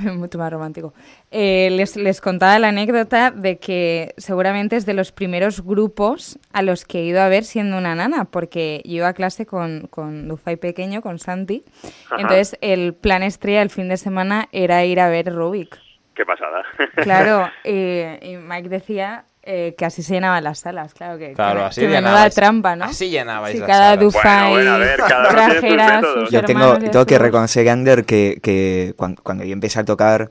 Mucho 0.14 0.38
más 0.38 0.52
romántico. 0.52 0.94
Eh, 1.30 1.68
les, 1.72 1.96
les 1.96 2.20
contaba 2.20 2.58
la 2.58 2.68
anécdota 2.68 3.30
de 3.30 3.58
que 3.58 4.14
seguramente 4.16 4.76
es 4.76 4.86
de 4.86 4.94
los 4.94 5.12
primeros 5.12 5.64
grupos 5.64 6.38
a 6.52 6.62
los 6.62 6.84
que 6.84 7.00
he 7.00 7.04
ido 7.04 7.20
a 7.20 7.28
ver 7.28 7.44
siendo 7.44 7.76
una 7.76 7.94
nana, 7.94 8.24
porque 8.24 8.82
yo 8.84 8.96
iba 8.96 9.08
a 9.08 9.14
clase 9.14 9.46
con, 9.46 9.86
con 9.88 10.28
Dufay 10.28 10.56
pequeño, 10.56 11.02
con 11.02 11.18
Santi. 11.18 11.64
Ajá. 12.06 12.16
Entonces, 12.20 12.58
el 12.60 12.94
plan 12.94 13.22
estrella 13.22 13.62
el 13.62 13.70
fin 13.70 13.88
de 13.88 13.96
semana 13.96 14.48
era 14.52 14.84
ir 14.84 15.00
a 15.00 15.08
ver 15.08 15.32
Rubik. 15.32 15.78
Qué 16.14 16.24
pasada. 16.24 16.64
Claro, 16.96 17.48
y, 17.64 17.70
y 18.22 18.36
Mike 18.36 18.68
decía 18.68 19.24
eh, 19.52 19.74
que 19.76 19.84
así 19.84 20.02
se 20.02 20.14
llenaban 20.14 20.44
las 20.44 20.60
salas, 20.60 20.94
claro 20.94 21.18
que, 21.18 21.32
Claro, 21.32 21.60
que, 21.60 21.66
así 21.66 21.80
que 21.80 21.88
llenabais. 21.88 22.34
trampa, 22.34 22.76
¿no? 22.76 22.84
Así 22.84 23.10
llenabais 23.10 23.56
Sí, 23.56 23.60
cada 23.66 23.90
salas. 23.94 23.98
Dufay 24.00 24.50
Bueno, 24.52 24.54
bueno, 24.54 24.72
a 24.72 24.78
ver, 24.78 24.96
cada 25.00 25.20
uno 25.20 25.28
tiene 25.28 25.42
sus 25.44 25.60
trajera 25.60 25.94
métodos. 25.96 26.20
sus 26.20 26.30
Yo 26.30 26.44
tengo, 26.44 26.78
y 27.02 27.06
que 27.06 27.18
reconocer, 27.18 27.68
Ander, 27.68 28.04
que, 28.04 28.38
que 28.42 28.94
cuan- 28.96 29.16
cuando, 29.22 29.44
yo 29.44 29.52
empecé 29.52 29.80
a 29.80 29.84
tocar, 29.84 30.30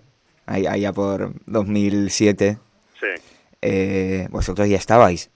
allá 0.68 0.94
por 0.94 1.34
2007, 1.46 2.58
sí. 3.00 3.08
eh, 3.62 4.28
vosotros 4.32 4.68
ya 4.70 4.78
estabais. 4.78 5.30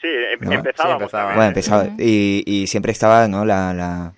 Sí, 0.00 0.08
em- 0.08 0.40
¿No? 0.48 0.52
empezábamos. 0.52 0.98
Sí, 0.98 1.04
empezaba. 1.04 1.34
Bueno, 1.34 1.48
empezaba. 1.48 1.88
Y, 1.98 2.42
y 2.46 2.66
siempre 2.66 2.92
estaba, 2.92 3.26
¿no? 3.28 3.44
La, 3.44 3.72
la, 3.72 4.12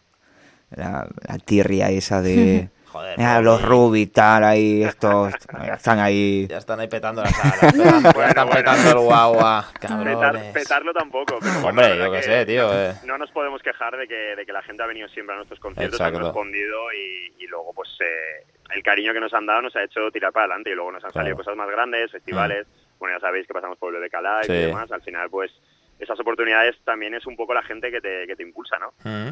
la, 0.71 1.07
la 1.29 1.39
tirria 1.39 1.91
esa 1.91 2.21
de. 2.21 2.69
Joder, 2.99 3.21
"Ah, 3.21 3.35
Rubik". 3.37 3.45
los 3.45 3.63
Rubik, 3.63 4.13
tal, 4.13 4.45
ahí, 4.45 4.83
estos. 4.85 5.33
están 5.73 5.99
ahí. 6.01 6.47
Ya 6.49 6.59
están 6.59 6.81
ahí 6.81 6.89
petando 6.89 7.23
la 7.23 7.31
sala. 7.31 7.55
ya 7.61 7.69
están 7.69 8.47
bueno. 8.47 8.51
petando 8.53 8.91
el 8.91 8.99
guagua. 8.99 9.67
Petar- 9.81 10.53
petarlo 10.53 10.93
tampoco. 10.93 11.39
Pero 11.41 11.67
Hombre, 11.67 11.97
yo 11.99 12.13
qué 12.13 12.23
sé, 12.23 12.47
tío, 12.47 12.69
eh. 12.73 12.95
No 13.05 13.19
nos 13.19 13.31
podemos 13.31 13.63
quejar 13.63 13.97
de 13.97 14.07
que, 14.09 14.37
de 14.37 14.45
que 14.45 14.53
la 14.53 14.63
gente 14.63 14.83
ha 14.83 14.87
venido 14.87 15.09
siempre 15.09 15.35
a 15.35 15.37
nuestros 15.37 15.61
conciertos, 15.61 15.99
Exacto. 16.01 16.19
han 16.19 16.25
respondido 16.25 16.93
y, 16.93 17.45
y 17.45 17.47
luego 17.47 17.73
pues 17.73 17.89
eh, 18.01 18.45
el 18.75 18.83
cariño 18.83 19.13
que 19.13 19.21
nos 19.21 19.33
han 19.35 19.47
dado 19.47 19.63
nos 19.63 19.77
ha 19.77 19.83
hecho 19.85 20.11
tirar 20.11 20.33
para 20.33 20.47
adelante 20.47 20.71
y 20.71 20.75
luego 20.75 20.93
nos 20.93 21.05
han 21.05 21.11
Claro. 21.11 21.25
salido 21.27 21.37
cosas 21.37 21.57
más 21.57 21.71
grandes, 21.71 22.11
festivales. 22.11 22.67
Bueno, 22.99 23.17
ya 23.17 23.21
sabéis 23.21 23.47
que 23.47 23.55
pasamos 23.55 23.79
por 23.79 23.95
el 23.95 24.01
de 24.03 24.11
Calais 24.11 24.47
Sí. 24.47 24.53
y 24.53 24.57
demás. 24.67 24.91
Al 24.91 25.03
final 25.03 25.31
pues 25.31 25.53
esas 26.01 26.19
oportunidades 26.21 26.77
también 26.85 27.15
es 27.15 27.27
un 27.27 27.37
poco 27.37 27.55
la 27.55 27.63
gente 27.63 27.91
que 27.91 28.01
te, 28.01 28.27
que 28.27 28.35
te 28.37 28.43
impulsa, 28.43 28.77
¿no? 28.79 28.93
Mm. 29.05 29.31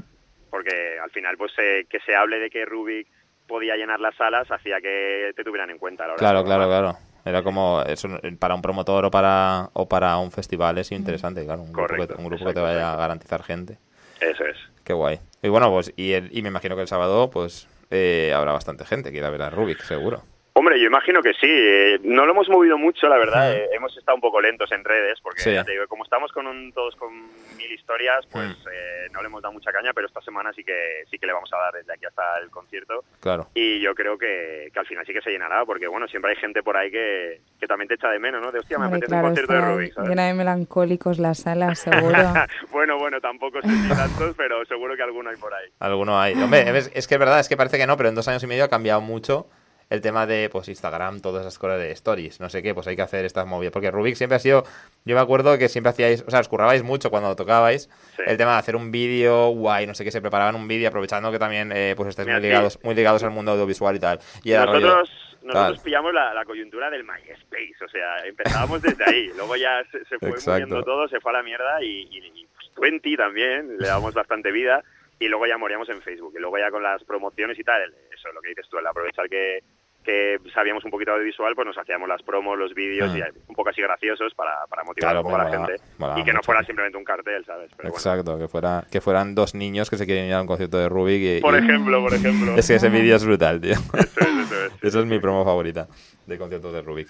Porque 0.50 0.98
al 1.02 1.10
final 1.10 1.36
pues 1.36 1.52
eh, 1.58 1.86
que 1.90 1.98
se 2.00 2.14
hable 2.14 2.38
de 2.38 2.48
que 2.50 2.64
Rubik 2.64 3.08
podía 3.46 3.76
llenar 3.76 4.00
las 4.00 4.14
salas 4.16 4.46
hacía 4.50 4.80
que 4.80 5.32
te 5.36 5.44
tuvieran 5.44 5.70
en 5.70 5.78
cuenta 5.78 6.04
a 6.04 6.06
la 6.08 6.12
hora 6.14 6.18
Claro, 6.20 6.44
claro, 6.44 6.66
claro. 6.66 6.96
Era 7.24 7.42
como 7.42 7.82
eso 7.82 8.08
para 8.38 8.54
un 8.54 8.62
promotor 8.62 9.04
o 9.06 9.10
para 9.10 9.68
o 9.72 9.88
para 9.88 10.16
un 10.18 10.30
festival 10.30 10.78
es 10.78 10.92
interesante, 10.92 11.44
claro, 11.44 11.62
un 11.62 11.72
grupo, 11.72 12.06
que, 12.06 12.14
un 12.14 12.24
grupo 12.26 12.44
que 12.46 12.54
te 12.54 12.60
vaya 12.60 12.92
a 12.92 12.96
garantizar 12.96 13.42
gente. 13.42 13.78
Eso 14.20 14.44
es. 14.44 14.56
Qué 14.84 14.92
guay. 14.92 15.18
Y 15.42 15.48
bueno, 15.48 15.70
pues 15.70 15.92
y, 15.96 16.12
el- 16.12 16.28
y 16.36 16.42
me 16.42 16.48
imagino 16.50 16.76
que 16.76 16.82
el 16.82 16.88
sábado 16.88 17.28
pues 17.30 17.68
eh, 17.90 18.32
habrá 18.34 18.52
bastante 18.52 18.84
gente 18.84 19.10
que 19.10 19.18
irá 19.18 19.26
a 19.26 19.30
ver 19.30 19.42
a 19.42 19.50
Rubik, 19.50 19.80
seguro. 19.82 20.22
Hombre, 20.66 20.80
yo 20.80 20.88
imagino 20.88 21.22
que 21.22 21.32
sí. 21.34 21.46
Eh, 21.48 22.00
No 22.02 22.24
lo 22.26 22.32
hemos 22.32 22.48
movido 22.48 22.76
mucho, 22.76 23.06
la 23.08 23.16
verdad. 23.18 23.52
Mm. 23.52 23.56
Eh, 23.56 23.68
hemos 23.74 23.96
estado 23.96 24.16
un 24.16 24.20
poco 24.20 24.40
lentos 24.40 24.72
en 24.72 24.82
redes, 24.82 25.20
porque 25.22 25.40
Sí. 25.42 25.54
ya 25.54 25.62
te 25.62 25.70
digo, 25.70 25.86
como 25.86 26.02
estamos 26.02 26.32
con 26.32 26.44
un- 26.48 26.72
todos 26.72 26.96
con 26.96 27.12
mil 27.56 27.70
historias, 27.72 28.26
pues 28.32 28.48
Mm. 28.48 28.68
eh, 28.72 29.06
no 29.12 29.20
le 29.22 29.26
hemos 29.28 29.42
dado 29.42 29.52
mucha 29.52 29.70
caña, 29.70 29.92
pero 29.94 30.08
esta 30.08 30.20
semana 30.22 30.52
sí 30.54 30.64
que 30.64 31.04
sí 31.08 31.20
que 31.20 31.26
le 31.26 31.32
vamos 31.34 31.52
a 31.52 31.56
dar 31.56 31.74
desde 31.74 31.92
aquí 31.92 32.04
hasta 32.06 32.38
el 32.42 32.50
concierto. 32.50 33.04
Claro. 33.20 33.46
Y 33.54 33.78
yo 33.80 33.94
creo 33.94 34.18
que, 34.18 34.70
que 34.72 34.78
al 34.80 34.86
final 34.86 35.06
sí 35.06 35.12
que 35.12 35.22
se 35.22 35.30
llenará, 35.30 35.64
porque 35.64 35.86
bueno, 35.86 36.08
siempre 36.08 36.32
hay 36.32 36.36
gente 36.38 36.64
por 36.64 36.76
ahí 36.76 36.90
que, 36.90 37.40
que 37.60 37.66
también 37.68 37.86
te 37.86 37.94
echa 37.94 38.08
de 38.10 38.18
menos, 38.18 38.42
¿no? 38.42 38.50
De 38.50 38.58
hostia, 38.58 38.76
me 38.76 38.86
Hombre, 38.86 38.98
apetece 38.98 39.10
claro, 39.12 39.28
un 39.28 39.34
concierto 39.36 39.52
de 39.52 39.60
Rubik, 39.72 39.94
¿sabes? 39.94 40.10
llena 40.10 40.26
de 40.26 40.34
melancólicos 40.34 41.18
la 41.20 41.34
sala, 41.34 41.76
seguro. 41.76 42.18
bueno, 42.72 42.98
bueno, 42.98 43.20
tampoco 43.20 43.62
sé 43.62 43.68
si 43.68 43.88
tantos, 43.88 44.34
pero 44.36 44.64
seguro 44.64 44.96
que 44.96 45.02
alguno 45.04 45.30
hay 45.30 45.36
por 45.36 45.54
ahí. 45.54 45.68
Alguno 45.78 46.20
hay. 46.20 46.34
Hombre, 46.34 46.76
es, 46.76 46.90
es 46.92 47.06
que 47.06 47.14
es 47.14 47.20
verdad, 47.20 47.38
es 47.38 47.48
que 47.48 47.56
parece 47.56 47.78
que 47.78 47.86
no, 47.86 47.96
pero 47.96 48.08
en 48.08 48.16
dos 48.16 48.26
años 48.26 48.42
y 48.42 48.48
medio 48.48 48.64
ha 48.64 48.68
cambiado 48.68 49.00
mucho 49.00 49.46
el 49.88 50.00
tema 50.00 50.26
de 50.26 50.48
pues 50.50 50.68
Instagram, 50.68 51.20
todas 51.20 51.42
esas 51.42 51.58
cosas 51.58 51.78
de 51.78 51.90
stories, 51.92 52.40
no 52.40 52.48
sé 52.48 52.62
qué, 52.62 52.74
pues 52.74 52.86
hay 52.88 52.96
que 52.96 53.02
hacer 53.02 53.24
estas 53.24 53.46
movidas. 53.46 53.72
Porque 53.72 53.90
Rubik 53.90 54.16
siempre 54.16 54.36
ha 54.36 54.40
sido, 54.40 54.64
yo 55.04 55.14
me 55.14 55.20
acuerdo 55.20 55.56
que 55.58 55.68
siempre 55.68 55.90
hacíais, 55.90 56.24
o 56.26 56.30
sea, 56.30 56.40
os 56.40 56.48
currabais 56.48 56.82
mucho 56.82 57.10
cuando 57.10 57.34
tocabais, 57.36 57.88
Sí. 58.16 58.22
el 58.26 58.36
tema 58.36 58.52
de 58.54 58.58
hacer 58.58 58.74
un 58.76 58.90
vídeo 58.90 59.48
guay, 59.50 59.86
no 59.86 59.94
sé 59.94 60.02
qué, 60.04 60.10
se 60.10 60.20
preparaban 60.20 60.56
un 60.56 60.66
vídeo 60.66 60.88
aprovechando 60.88 61.30
que 61.30 61.38
también 61.38 61.70
eh, 61.72 61.94
pues 61.96 62.08
estáis 62.08 62.26
Mira, 62.26 62.38
muy 62.38 62.42
sí. 62.42 62.48
ligados, 62.48 62.78
muy 62.82 62.94
ligados 62.94 63.22
al 63.22 63.30
mundo 63.30 63.52
audiovisual 63.52 63.94
y 63.94 64.00
tal. 64.00 64.18
Y 64.42 64.52
era 64.52 64.66
rollo- 64.66 64.80
nosotros 64.80 65.10
nosotros 65.42 65.76
tal. 65.76 65.84
pillamos 65.84 66.12
la, 66.12 66.34
la 66.34 66.44
coyuntura 66.44 66.90
del 66.90 67.04
MySpace, 67.04 67.84
o 67.84 67.88
sea, 67.88 68.26
empezábamos 68.26 68.82
desde 68.82 69.04
ahí, 69.04 69.30
luego 69.36 69.54
ya 69.54 69.84
se, 69.92 70.04
se 70.06 70.18
fue 70.18 70.32
moviendo 70.44 70.82
todo, 70.82 71.06
se 71.06 71.20
fue 71.20 71.30
a 71.30 71.34
la 71.34 71.42
mierda 71.44 71.80
y, 71.84 72.08
y, 72.10 72.18
y, 72.34 72.46
pues, 72.52 72.72
Twenty 72.74 73.16
también, 73.16 73.76
le 73.78 73.86
damos 73.86 74.12
bastante 74.12 74.50
vida 74.50 74.82
y 75.18 75.28
luego 75.28 75.46
ya 75.46 75.56
moríamos 75.58 75.88
en 75.88 76.00
Facebook 76.02 76.34
y 76.36 76.40
luego 76.40 76.58
ya 76.58 76.70
con 76.70 76.82
las 76.82 77.02
promociones 77.04 77.58
y 77.58 77.64
tal, 77.64 77.82
eso 78.14 78.28
lo 78.32 78.40
que 78.40 78.50
dices 78.50 78.66
tú, 78.70 78.78
el 78.78 78.86
aprovechar 78.86 79.28
que, 79.28 79.60
que 80.04 80.38
sabíamos 80.54 80.84
un 80.84 80.90
poquito 80.90 81.10
de 81.10 81.16
audiovisual, 81.16 81.54
pues 81.54 81.66
nos 81.66 81.78
hacíamos 81.78 82.08
las 82.08 82.22
promos, 82.22 82.56
los 82.58 82.74
vídeos 82.74 83.10
Mm. 83.12 83.16
y 83.16 83.20
un 83.48 83.54
poco 83.56 83.70
así 83.70 83.80
graciosos 83.82 84.34
para, 84.34 84.64
para 84.68 84.84
motivar 84.84 85.12
Claro, 85.12 85.20
un 85.20 85.24
poco 85.32 85.36
a 85.40 85.44
la 85.44 85.50
gente 85.50 86.20
y 86.20 86.24
que 86.24 86.32
no 86.32 86.42
fuera 86.42 86.62
simplemente 86.64 86.96
un 86.98 87.04
cartel, 87.04 87.44
¿sabes? 87.44 87.70
Pero 87.76 87.90
bueno. 87.90 87.96
Exacto, 87.96 88.38
que 88.38 88.46
fuera 88.46 88.84
que 88.90 89.00
fueran 89.00 89.34
dos 89.34 89.54
niños 89.54 89.90
que 89.90 89.96
se 89.96 90.06
quieren 90.06 90.26
ir 90.26 90.34
a 90.34 90.40
un 90.42 90.46
concierto 90.46 90.78
de 90.78 90.88
Rubik 90.88 91.38
y, 91.38 91.40
Por 91.40 91.54
y- 91.54 91.58
ejemplo, 91.58 92.00
por 92.02 92.14
ejemplo. 92.14 92.54
es 92.56 92.68
que 92.68 92.74
ese 92.76 92.88
vídeo 92.88 93.16
es 93.16 93.24
brutal, 93.24 93.60
tío. 93.60 93.72
Eso 93.72 93.96
es, 93.96 94.16
eso 94.16 94.64
es. 94.66 94.72
Esa 94.82 95.00
es 95.00 95.06
mi 95.06 95.18
promo 95.18 95.44
favorita 95.44 95.88
de 96.26 96.38
conciertos 96.38 96.72
de 96.72 96.82
Rubik. 96.82 97.08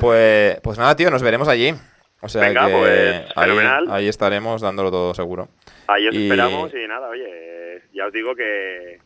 Pues, 0.00 0.60
pues 0.62 0.78
nada, 0.78 0.94
tío, 0.96 1.10
nos 1.10 1.22
veremos 1.22 1.48
allí. 1.48 1.74
O 2.20 2.28
sea 2.28 2.42
Venga, 2.42 2.66
que 2.66 2.72
pues, 2.72 3.22
ahí, 3.36 3.44
fenomenal. 3.48 3.86
ahí 3.90 4.08
estaremos 4.08 4.60
dándolo 4.60 4.90
todo 4.90 5.14
seguro. 5.14 5.48
Ahí 5.86 6.08
os 6.08 6.14
Y- 6.14 6.22
esperamos 6.24 6.72
y 6.74 6.86
nada, 6.88 7.08
oye, 7.08 7.82
ya 7.92 8.06
os 8.06 8.12
digo 8.12 8.34
que, 8.34 8.98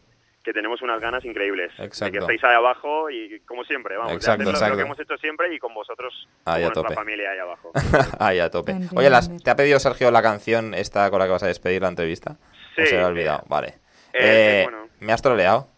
que 0.42 0.52
tenemos 0.52 0.80
unas 0.82 0.98
ganas 1.00 1.24
increíbles. 1.24 1.70
De 1.76 1.84
Exacto. 1.84 2.12
que 2.12 2.18
estéis 2.20 2.42
ahí 2.44 2.54
abajo 2.54 3.10
y 3.10 3.38
como 3.40 3.64
siempre, 3.64 3.96
vamos, 3.96 4.12
de 4.12 4.16
Exacto, 4.16 4.42
hacer 4.42 4.44
lo- 4.46 4.50
exacto. 4.58 4.76
que 4.76 4.82
hemos 4.82 4.98
hecho 5.00 5.16
siempre 5.18 5.54
y 5.54 5.58
con 5.58 5.74
vosotros, 5.74 6.26
Ahí 6.46 6.62
a 6.64 6.68
tope. 6.70 6.80
nuestra 6.80 6.96
familia 6.96 7.30
ahí 7.32 7.38
abajo. 7.38 7.70
ahí 8.18 8.38
a 8.38 8.50
tope. 8.50 8.74
Oye, 8.96 9.10
las-. 9.10 9.30
¿te 9.42 9.50
ha 9.50 9.56
pedido 9.56 9.78
Sergio 9.78 10.10
la 10.10 10.22
canción 10.22 10.72
esta 10.74 11.10
con 11.10 11.18
la 11.18 11.26
que 11.26 11.32
vas 11.32 11.42
a 11.42 11.48
despedir 11.48 11.82
la 11.82 11.88
entrevista? 11.88 12.36
Sí, 12.74 12.82
¿O 12.82 12.86
se 12.86 12.96
me 12.96 13.02
ha 13.02 13.06
olvidado? 13.08 13.44
Vale. 13.48 13.74
Eh, 14.14 14.60
Eh, 14.60 14.60
bueno. 14.64 14.88
¿Me 15.00 15.12
has 15.12 15.20
troleado? 15.22 15.68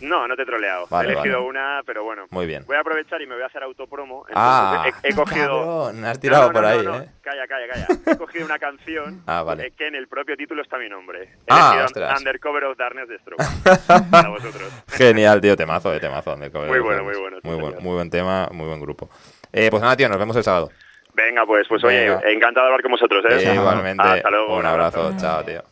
No, 0.00 0.26
no 0.26 0.34
te 0.36 0.42
he 0.42 0.46
troleado. 0.46 0.86
Vale, 0.88 1.08
he 1.08 1.12
elegido 1.12 1.36
vale. 1.38 1.48
una, 1.50 1.82
pero 1.84 2.02
bueno. 2.04 2.26
Muy 2.30 2.46
bien. 2.46 2.64
Voy 2.66 2.76
a 2.76 2.80
aprovechar 2.80 3.20
y 3.20 3.26
me 3.26 3.34
voy 3.34 3.42
a 3.42 3.46
hacer 3.46 3.62
autopromo. 3.62 4.24
Ah, 4.34 4.86
he, 5.02 5.08
he 5.10 5.14
cogido... 5.14 5.46
cabrón, 5.90 6.04
has 6.06 6.18
tirado 6.20 6.42
No, 6.44 6.48
no, 6.48 6.52
por 6.54 6.64
ahí. 6.64 6.78
¿eh? 6.78 7.08
Calla, 7.20 7.46
calla, 7.46 7.66
calla. 7.68 7.86
He 8.12 8.16
cogido 8.16 8.46
una 8.46 8.58
canción 8.58 9.22
Ah, 9.26 9.42
vale. 9.42 9.66
eh, 9.66 9.72
que 9.76 9.88
en 9.88 9.94
el 9.94 10.08
propio 10.08 10.36
título 10.36 10.62
está 10.62 10.78
mi 10.78 10.88
nombre. 10.88 11.24
He 11.24 11.36
Ah, 11.50 11.82
ostras. 11.84 12.18
Undercover 12.18 12.64
of 12.64 12.78
Darkness 12.78 13.08
de 13.08 13.18
Strokes. 13.18 13.44
Para 14.10 14.28
vosotros. 14.30 14.72
Genial, 14.88 15.40
tío, 15.40 15.56
temazo, 15.56 15.90
de 15.90 16.00
temazo. 16.00 16.34
de 16.36 16.50
cover 16.50 16.68
Muy 16.70 16.80
bueno, 16.80 17.04
muy 17.04 17.16
bueno, 17.18 17.36
Muy 17.42 17.56
buen, 17.56 17.74
muy 17.82 17.94
buen 17.94 18.10
tema, 18.10 18.48
muy 18.52 18.66
buen 18.68 18.80
grupo. 18.80 19.10
Eh, 19.52 19.68
pues 19.70 19.82
nada, 19.82 19.96
tío, 19.96 20.08
nos 20.08 20.18
vemos 20.18 20.34
el 20.36 20.44
sábado. 20.44 20.70
Venga, 21.12 21.44
pues, 21.44 21.66
pues 21.68 21.82
oye, 21.84 22.08
Venga. 22.08 22.30
encantado 22.30 22.66
de 22.66 22.72
hablar 22.72 22.82
con 22.82 22.92
vosotros, 22.92 23.24
¿eh? 23.28 23.50
Eh, 23.50 23.54
igualmente, 23.54 24.02
Hasta 24.02 24.30
luego. 24.30 24.56
un 24.56 24.64
abrazo. 24.64 25.12
Chao, 25.18 25.44
tío. 25.44 25.62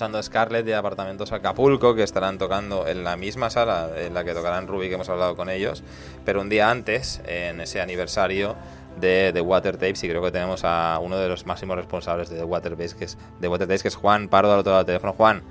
Escuchando 0.00 0.22
Scarlett 0.22 0.64
de 0.64 0.74
Apartamentos 0.74 1.30
Acapulco, 1.30 1.94
que 1.94 2.02
estarán 2.02 2.38
tocando 2.38 2.86
en 2.86 3.04
la 3.04 3.18
misma 3.18 3.50
sala 3.50 3.90
en 3.98 4.14
la 4.14 4.24
que 4.24 4.32
tocarán 4.32 4.66
Ruby, 4.66 4.88
que 4.88 4.94
hemos 4.94 5.10
hablado 5.10 5.36
con 5.36 5.50
ellos, 5.50 5.84
pero 6.24 6.40
un 6.40 6.48
día 6.48 6.70
antes, 6.70 7.20
en 7.26 7.60
ese 7.60 7.82
aniversario 7.82 8.56
de 8.98 9.30
The 9.34 9.42
Water 9.42 9.74
Tapes, 9.74 10.02
y 10.02 10.08
creo 10.08 10.22
que 10.22 10.30
tenemos 10.30 10.64
a 10.64 10.98
uno 11.02 11.18
de 11.18 11.28
los 11.28 11.44
máximos 11.44 11.76
responsables 11.76 12.30
de 12.30 12.38
The 12.38 12.44
Water 12.44 12.70
Tapes, 12.70 12.94
que 12.94 13.04
es, 13.04 13.18
de 13.40 13.48
Water 13.48 13.66
Tapes, 13.66 13.82
que 13.82 13.88
es 13.88 13.94
Juan 13.94 14.28
Pardo, 14.28 14.54
al 14.54 14.60
otro 14.60 14.72
lado 14.72 14.84
del 14.84 14.86
teléfono. 14.86 15.12
Juan, 15.12 15.42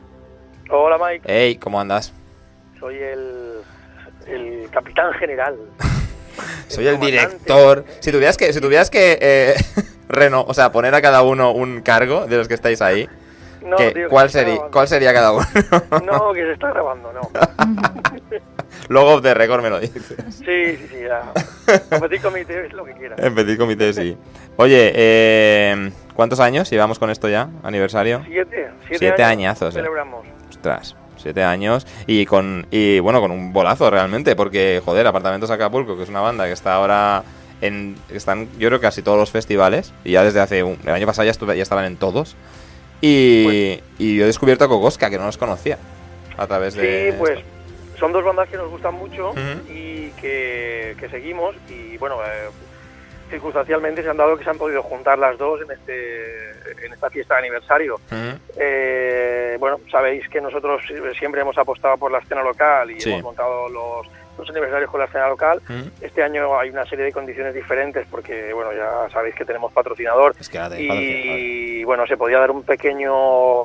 Hola 0.71 0.97
Mike, 0.97 1.27
hey, 1.27 1.57
¿cómo 1.57 1.79
andas? 1.79 2.11
soy 2.79 2.95
el, 2.95 3.61
el 4.25 4.67
capitán 4.71 5.13
general. 5.13 5.59
Soy 6.69 6.87
el 6.87 6.99
director. 6.99 7.85
Si 7.99 8.11
tuvieras 8.11 8.35
que, 8.35 8.51
si 8.51 8.59
tuvieras 8.59 8.89
que 8.89 9.19
eh, 9.21 9.53
reno, 10.07 10.43
o 10.47 10.55
sea, 10.55 10.71
poner 10.71 10.95
a 10.95 11.03
cada 11.03 11.21
uno 11.21 11.51
un 11.51 11.81
cargo 11.81 12.25
de 12.25 12.37
los 12.37 12.47
que 12.47 12.55
estáis 12.55 12.81
ahí, 12.81 13.07
No, 13.61 13.75
¿qué- 13.77 13.91
tío, 13.91 14.09
¿cuál, 14.09 14.29
sería. 14.29 14.57
¿cuál 14.71 14.87
sería 14.87 15.13
cada 15.13 15.31
uno? 15.33 15.45
No, 16.05 16.33
que 16.33 16.41
se 16.43 16.51
está 16.53 16.69
grabando, 16.69 17.11
no. 17.13 17.21
Luego 18.89 19.15
off 19.15 19.21
the 19.21 19.33
record 19.33 19.61
me 19.61 19.69
lo 19.69 19.79
dices. 19.79 20.03
Sí, 20.29 20.77
sí, 20.77 20.87
sí, 20.89 20.95
ya. 21.07 21.31
Petit 21.99 22.21
comité 22.21 22.65
es 22.65 22.73
lo 22.73 22.83
que 22.85 22.93
quieras. 22.93 23.19
En 23.19 23.35
petit 23.35 23.57
comité, 23.57 23.93
sí. 23.93 24.17
Oye, 24.57 24.91
eh, 24.95 25.91
¿cuántos 26.15 26.39
años 26.39 26.69
llevamos 26.69 26.97
con 26.97 27.09
esto 27.09 27.27
ya? 27.29 27.49
¿Aniversario? 27.63 28.21
Siete, 28.25 28.69
siete, 28.87 28.97
Siete 28.97 29.23
años 29.23 29.39
añazos, 29.39 29.75
eh. 29.75 29.79
Celebramos. 29.79 30.25
Ostras, 30.49 30.95
siete 31.17 31.43
años 31.43 31.85
y 32.07 32.25
con 32.25 32.65
y 32.71 32.99
bueno, 32.99 33.21
con 33.21 33.31
un 33.31 33.53
bolazo 33.53 33.89
realmente, 33.89 34.35
porque 34.35 34.81
joder, 34.83 35.05
Apartamentos 35.05 35.51
Acapulco, 35.51 35.95
que 35.95 36.03
es 36.03 36.09
una 36.09 36.21
banda 36.21 36.45
que 36.45 36.53
está 36.53 36.73
ahora 36.75 37.23
en 37.61 37.95
están 38.09 38.47
yo 38.57 38.69
creo 38.69 38.79
casi 38.79 39.01
todos 39.01 39.17
los 39.17 39.31
festivales 39.31 39.93
y 40.05 40.13
ya 40.13 40.23
desde 40.23 40.39
hace 40.39 40.63
un, 40.63 40.77
el 40.83 40.93
año 40.93 41.05
pasado 41.05 41.25
ya 41.25 41.31
estuve, 41.31 41.55
ya 41.57 41.63
estaban 41.63 41.85
en 41.85 41.97
todos. 41.97 42.35
Y, 43.01 43.81
y 43.97 44.17
yo 44.17 44.23
he 44.23 44.27
descubierto 44.27 44.65
a 44.65 44.67
Kokoska, 44.67 45.09
que 45.09 45.17
no 45.17 45.25
los 45.25 45.37
conocía 45.37 45.77
a 46.37 46.47
través 46.47 46.73
de 46.75 47.11
Sí, 47.11 47.17
pues 47.17 47.37
esto. 47.39 47.45
son 47.99 48.11
dos 48.11 48.23
bandas 48.23 48.47
que 48.49 48.57
nos 48.57 48.69
gustan 48.69 48.93
mucho 48.95 49.29
Ujú. 49.31 49.39
y 49.71 50.11
que, 50.21 50.95
que 50.99 51.09
seguimos 51.09 51.55
y 51.69 51.97
bueno, 51.97 52.17
eh, 52.23 52.49
circunstancialmente 53.29 54.01
se 54.03 54.09
han 54.09 54.17
dado 54.17 54.37
que 54.37 54.43
se 54.43 54.49
han 54.49 54.57
podido 54.57 54.81
juntar 54.83 55.17
las 55.19 55.37
dos 55.37 55.61
en 55.61 55.71
este 55.71 56.49
en 56.85 56.93
esta 56.93 57.09
fiesta 57.09 57.35
de 57.35 57.39
aniversario. 57.41 57.95
Ujú. 57.95 58.39
Eh, 58.57 59.57
bueno, 59.59 59.79
sabéis 59.91 60.27
que 60.29 60.39
nosotros 60.41 60.81
siempre 61.17 61.41
hemos 61.41 61.57
apostado 61.57 61.97
por 61.97 62.11
la 62.11 62.19
escena 62.19 62.41
local 62.43 62.89
y 62.91 62.99
Sí. 62.99 63.09
hemos 63.09 63.23
montado 63.23 63.67
los, 63.69 64.07
los 64.37 64.49
aniversarios 64.49 64.89
con 64.89 64.99
la 65.01 65.05
escena 65.07 65.27
local. 65.27 65.61
Ujú. 65.69 65.89
Este 66.01 66.23
año 66.23 66.57
hay 66.57 66.69
una 66.69 66.85
serie 66.85 67.05
de 67.05 67.11
condiciones 67.11 67.53
diferentes 67.53 68.07
porque, 68.09 68.53
bueno, 68.53 68.71
ya 68.73 69.09
sabéis 69.11 69.35
que 69.35 69.45
tenemos 69.45 69.71
patrocinador 69.73 70.35
Es 70.39 70.47
que 70.49 70.57
te- 70.57 70.63
joder. 70.63 70.79
Y, 71.79 71.83
bueno, 71.85 72.05
se 72.05 72.17
podía 72.17 72.39
dar 72.39 72.51
un 72.51 72.63
pequeño 72.63 73.63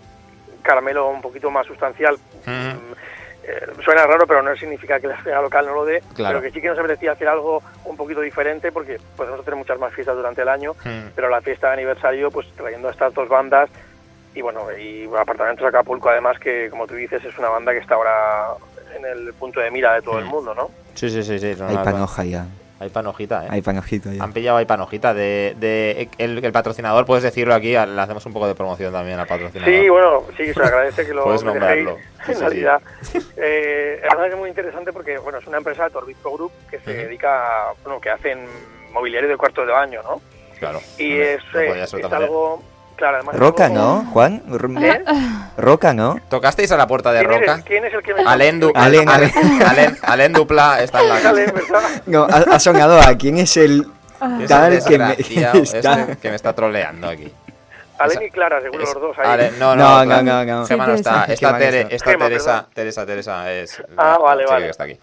caramelo 0.63 1.09
un 1.09 1.21
poquito 1.21 1.51
más 1.51 1.67
sustancial. 1.67 2.17
Eh, 2.47 3.67
suena 3.85 4.07
raro, 4.07 4.27
pero 4.27 4.41
no 4.43 4.57
significa 4.57 4.99
que 5.01 5.09
la 5.09 5.17
escena 5.17 5.43
local 5.43 5.67
no 5.67 5.75
lo 5.75 5.85
dé, 5.85 6.01
Claro. 6.15 6.39
pero 6.39 6.43
que 6.43 6.51
sí 6.53 6.63
que 6.63 6.69
nos 6.69 6.79
apetecía 6.79 7.13
hacer 7.13 7.29
algo 7.29 7.63
un 7.85 7.97
poquito 7.97 8.21
diferente 8.23 8.73
porque 8.73 8.99
podemos 9.17 9.41
hacer 9.41 9.55
muchas 9.57 9.79
más 9.79 9.93
fiestas 9.93 10.17
durante 10.17 10.43
el 10.43 10.49
año, 10.49 10.75
pero 11.15 11.29
la 11.29 11.41
fiesta 11.43 11.67
de 11.69 11.73
aniversario, 11.75 12.31
pues 12.31 12.47
trayendo 12.57 12.89
a 12.89 12.93
estas 12.93 13.13
dos 13.13 13.29
bandas 13.29 13.69
y 14.35 14.41
bueno, 14.41 14.67
y 14.79 15.07
Apartamentos 15.19 15.67
Acapulco 15.67 16.09
además 16.09 16.39
que 16.39 16.71
como 16.71 16.87
tú 16.87 16.95
dices 16.95 17.23
es 17.25 17.37
una 17.39 17.49
banda 17.51 17.73
que 17.73 17.79
está 17.79 17.97
ahora 17.97 18.47
en 18.97 19.05
el 19.05 19.35
punto 19.35 19.61
de 19.61 19.71
mira 19.71 19.93
de 19.95 20.03
todo 20.03 20.19
el 20.19 20.25
mundo, 20.25 20.55
¿no? 20.55 20.71
Sí, 20.95 21.11
sí, 21.11 21.23
sí, 21.23 21.39
sí. 21.39 21.55
Hay 21.63 21.77
panoja 21.79 22.25
ya. 22.25 22.47
Hay 22.85 22.91
panojita, 22.91 23.47
¿eh? 23.47 23.49
Hay 23.51 23.63
panojito 23.63 24.13
ya. 24.13 24.23
Han 24.23 24.33
pillado 24.33 24.59
ahí 24.59 24.67
panojita 24.67 25.15
de, 25.15 25.57
de 25.59 26.09
el, 26.19 26.45
el 26.45 26.53
patrocinador, 26.53 27.07
puedes 27.07 27.25
decirlo 27.25 27.55
aquí, 27.55 27.71
le 27.71 27.79
hacemos 27.79 28.25
un 28.27 28.33
poco 28.35 28.47
de 28.47 28.55
promoción 28.55 28.93
también 28.93 29.19
al 29.19 29.27
patrocinador. 29.27 29.75
Sí, 29.75 29.89
bueno, 29.89 30.25
sí, 30.37 30.53
se 30.53 30.63
agradece 30.63 31.07
que 31.07 31.15
lo 31.15 31.25
Puedes 31.25 31.43
dejéis, 31.43 31.61
nombrarlo. 31.61 31.97
Sí, 32.25 32.33
en 32.33 32.37
sí, 32.39 32.41
realidad. 32.45 32.83
Eh, 33.37 34.01
además 34.09 34.31
es 34.31 34.37
muy 34.37 34.49
interesante 34.49 34.93
porque, 34.93 35.19
bueno, 35.19 35.39
es 35.39 35.47
una 35.47 35.59
empresa, 35.59 35.89
Torbisco 35.91 36.33
Group, 36.33 36.53
que 36.71 36.79
se 36.81 36.91
Ujú. 36.91 37.01
dedica, 37.01 37.69
a, 37.71 37.73
bueno, 37.83 38.01
que 38.01 38.11
hacen 38.11 38.47
mobiliario 38.93 39.29
de 39.29 39.37
cuarto 39.37 39.65
de 39.67 39.73
baño, 39.73 40.01
¿no? 40.03 40.21
Claro. 40.59 40.81
Y 40.99 41.19
es, 41.21 41.43
no 41.53 41.61
eh, 41.61 41.83
es 41.83 41.95
algo, 42.13 42.63
claro, 42.97 43.17
además... 43.17 43.35
es 43.35 43.41
Roca, 43.41 43.69
¿no, 43.69 44.05
Juan? 44.13 44.43
R- 44.53 44.89
¿Eh? 44.89 45.05
Roca, 45.57 45.95
¿no? 45.95 46.19
¿Tocasteis 46.29 46.71
a 46.73 46.77
la 46.77 46.87
puerta 46.87 47.13
de 47.13 47.21
¿Quién, 47.21 47.31
Roca? 47.31 47.53
eres- 47.55 47.65
¿Quién 47.65 47.85
es 47.85 47.95
el 47.95 48.03
que 48.03 48.15
me... 48.15 48.23
Alen, 48.27 48.61
Du- 48.61 48.73
Alen, 48.75 49.09
Alen, 49.09 49.31
Alen- 49.61 49.99
Alen 50.03 50.33
Dupla 50.33 50.83
está 50.83 51.01
en 51.03 51.09
la 51.09 51.21
casa. 51.21 52.03
No, 52.07 52.25
ha, 52.25 52.37
ha 52.55 52.59
sonado 52.61 53.01
a 53.01 53.15
quién 53.17 53.39
es 53.39 53.57
el 53.57 53.87
Es 54.41 54.49
tal 54.49 54.73
el 54.73 54.85
que 54.85 54.99
me 54.99 55.17
desgraciado 55.17 55.63
está... 55.63 56.01
este 56.03 56.17
que 56.19 56.29
me 56.31 56.37
está 56.37 56.53
troleando 56.53 57.09
aquí. 57.09 57.33
Alen 57.97 58.23
y 58.25 58.31
Clara, 58.31 58.61
seguro 58.61 58.83
Es- 58.83 58.93
los 58.95 59.03
dos 59.03 59.19
ahí. 59.19 59.25
Ale- 59.27 59.51
no, 59.59 59.77
No, 59.77 60.05
no, 60.05 60.17
no, 60.17 60.23
no, 60.23 60.45
no. 60.45 60.67
Gema 60.67 60.87
no 60.87 60.95
está. 60.95 61.23
Gema 61.37 61.59
Tere- 61.59 61.81
está. 61.83 61.95
está 61.95 62.11
Gema, 62.11 62.25
Teresa. 62.27 62.67
Teresa, 62.75 63.07
Teresa 63.07 63.53
es 63.53 63.79
la- 63.79 64.15
Ah, 64.15 64.19
vale, 64.19 64.45
vale. 64.47 64.65
que 64.65 64.71
está 64.71 64.85
aquí. 64.85 64.99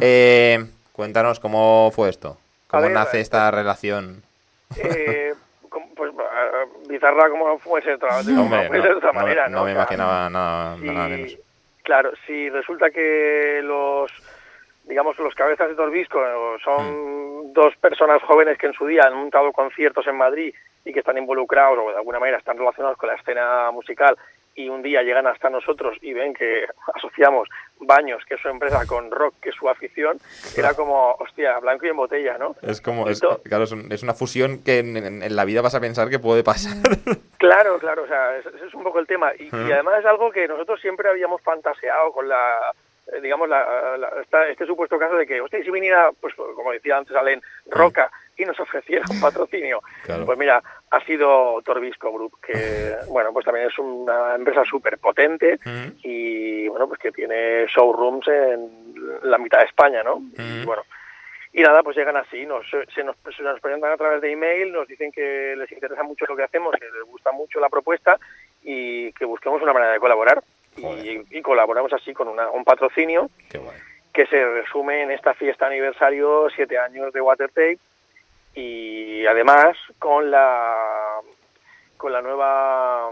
Eh, 0.00 0.64
cuéntanos 0.92 1.40
cómo 1.40 1.90
fue 1.94 2.08
esto. 2.08 2.38
¿Cómo 2.68 2.82
ver, 2.84 2.92
nace 2.92 3.18
eh, 3.18 3.20
esta 3.22 3.50
relación? 3.50 4.22
Eh, 4.76 5.34
bizarra 6.96 7.28
como 7.30 7.58
puede 7.58 7.84
ser 7.84 7.98
de 7.98 8.04
otra, 8.06 8.18
Hombre, 8.18 8.68
de 8.68 9.12
manera, 9.12 9.48
no 9.48 9.58
¿no? 9.60 9.64
me 9.64 9.72
imaginaba 9.72 10.28
nada, 10.30 10.76
si- 10.76 10.84
nada 10.90 11.08
menos. 11.08 11.36
Claro, 11.82 12.10
si 12.26 12.50
resulta 12.50 12.90
que 12.90 13.60
los, 13.62 14.10
digamos, 14.84 15.16
los 15.18 15.34
cabezas 15.34 15.68
de 15.68 15.74
Torbisco 15.76 16.18
eh, 16.24 16.58
son 16.64 16.82
Mm. 17.48 17.52
dos 17.52 17.76
personas 17.76 18.20
jóvenes 18.22 18.58
que 18.58 18.66
en 18.66 18.72
su 18.74 18.86
día 18.86 19.04
han 19.06 19.14
montado 19.14 19.52
conciertos 19.52 20.06
en 20.06 20.16
Madrid 20.16 20.52
y 20.84 20.92
que 20.92 20.98
están 21.00 21.16
involucrados 21.18 21.78
o 21.78 21.90
de 21.90 21.96
alguna 21.96 22.18
manera 22.18 22.38
están 22.38 22.58
relacionados 22.58 22.98
con 22.98 23.08
la 23.08 23.14
escena 23.16 23.70
musical 23.72 24.16
y 24.56 24.68
un 24.68 24.82
día 24.82 25.02
llegan 25.02 25.26
hasta 25.26 25.50
nosotros 25.50 25.96
y 26.00 26.12
ven 26.14 26.34
que 26.34 26.66
asociamos 26.94 27.48
Baños, 27.78 28.24
que 28.26 28.34
es 28.36 28.40
su 28.40 28.48
empresa, 28.48 28.86
con 28.86 29.10
rock, 29.10 29.34
que 29.42 29.50
es 29.50 29.54
su 29.54 29.68
afición, 29.68 30.18
era 30.56 30.72
como, 30.72 31.12
hostia, 31.18 31.58
blanco 31.58 31.84
y 31.84 31.90
en 31.90 31.96
botella, 31.96 32.38
¿no? 32.38 32.56
Es 32.62 32.80
como, 32.80 33.06
es, 33.10 33.20
claro, 33.44 33.64
es, 33.64 33.72
un- 33.72 33.92
es 33.92 34.02
una 34.02 34.14
fusión 34.14 34.62
que 34.64 34.78
en, 34.78 34.96
en- 34.96 35.22
en 35.22 35.36
la 35.36 35.44
vida 35.44 35.60
vas 35.60 35.74
a 35.74 35.80
pensar 35.80 36.08
que 36.08 36.18
puede 36.18 36.42
pasar. 36.42 36.72
Claro, 37.38 37.78
claro, 37.78 38.04
o 38.04 38.06
sea, 38.06 38.34
ese 38.38 38.48
es 38.66 38.72
un 38.74 38.82
poco 38.82 38.98
el 38.98 39.06
tema. 39.06 39.30
Y, 39.38 39.50
además 39.70 40.00
es 40.00 40.06
algo 40.06 40.30
que 40.32 40.48
nosotros 40.48 40.80
siempre 40.80 41.10
habíamos 41.10 41.42
fantaseado 41.42 42.10
con 42.10 42.26
la, 42.26 42.72
eh, 43.12 43.20
digamos, 43.20 43.46
la, 43.46 43.98
la- 43.98 44.08
esta- 44.22 44.48
este 44.48 44.64
supuesto 44.64 44.98
caso 44.98 45.16
de 45.16 45.26
que, 45.26 45.42
hostia, 45.42 45.58
¿y 45.58 45.64
si 45.64 45.70
viniera, 45.70 46.10
pues 46.18 46.34
como 46.34 46.72
decía 46.72 46.96
antes 46.96 47.14
Alen, 47.14 47.42
Roca 47.66 48.10
y 48.36 48.44
nos 48.44 48.58
ofreciera 48.60 49.04
un 49.10 49.20
patrocinio. 49.20 49.80
Claro. 50.04 50.26
Pues 50.26 50.38
mira, 50.38 50.62
ha 50.90 51.00
sido 51.04 51.60
Torbisco 51.62 52.12
Group, 52.12 52.38
que, 52.46 52.94
bueno, 53.08 53.32
pues 53.32 53.44
también 53.44 53.66
es 53.68 53.78
una 53.78 54.34
empresa 54.34 54.64
súper 54.64 54.98
potente 54.98 55.58
y, 56.02 56.68
bueno, 56.68 56.88
pues 56.88 57.00
que 57.00 57.12
tiene 57.12 57.66
showrooms 57.66 58.28
en 58.28 58.94
la 59.22 59.38
mitad 59.38 59.58
de 59.60 59.64
España, 59.66 60.02
¿no? 60.02 60.20
Y 60.38 60.64
bueno, 60.64 60.82
y 61.52 61.62
nada, 61.62 61.82
pues 61.82 61.96
llegan 61.96 62.16
así, 62.18 62.44
nos, 62.44 62.68
se, 62.68 63.02
nos, 63.02 63.16
se 63.34 63.42
nos 63.42 63.58
presentan 63.60 63.92
a 63.92 63.96
través 63.96 64.20
de 64.20 64.30
email, 64.32 64.72
nos 64.72 64.86
dicen 64.86 65.10
que 65.10 65.54
les 65.56 65.72
interesa 65.72 66.02
mucho 66.02 66.26
lo 66.28 66.36
que 66.36 66.42
hacemos, 66.42 66.74
que 66.78 66.84
les 66.84 67.04
gusta 67.06 67.32
mucho 67.32 67.58
la 67.60 67.70
propuesta 67.70 68.18
y 68.62 69.10
que 69.12 69.24
busquemos 69.24 69.62
una 69.62 69.72
manera 69.72 69.92
de 69.92 69.98
colaborar. 70.00 70.42
Y, 70.76 71.40
colaboramos 71.40 71.90
así 71.94 72.12
con 72.12 72.28
una- 72.28 72.50
un 72.50 72.62
patrocinio 72.62 73.30
Qué 73.48 73.58
que 74.12 74.26
se 74.26 74.44
resume 74.44 75.02
en 75.04 75.10
esta 75.10 75.32
fiesta 75.32 75.66
aniversario, 75.66 76.48
siete 76.54 76.76
años 76.78 77.12
de 77.14 77.20
Watertape, 77.22 77.78
y 78.56 79.24
además 79.26 79.76
con 79.98 80.30
la 80.30 80.74
con 81.96 82.12
la 82.12 82.22
nueva 82.22 83.10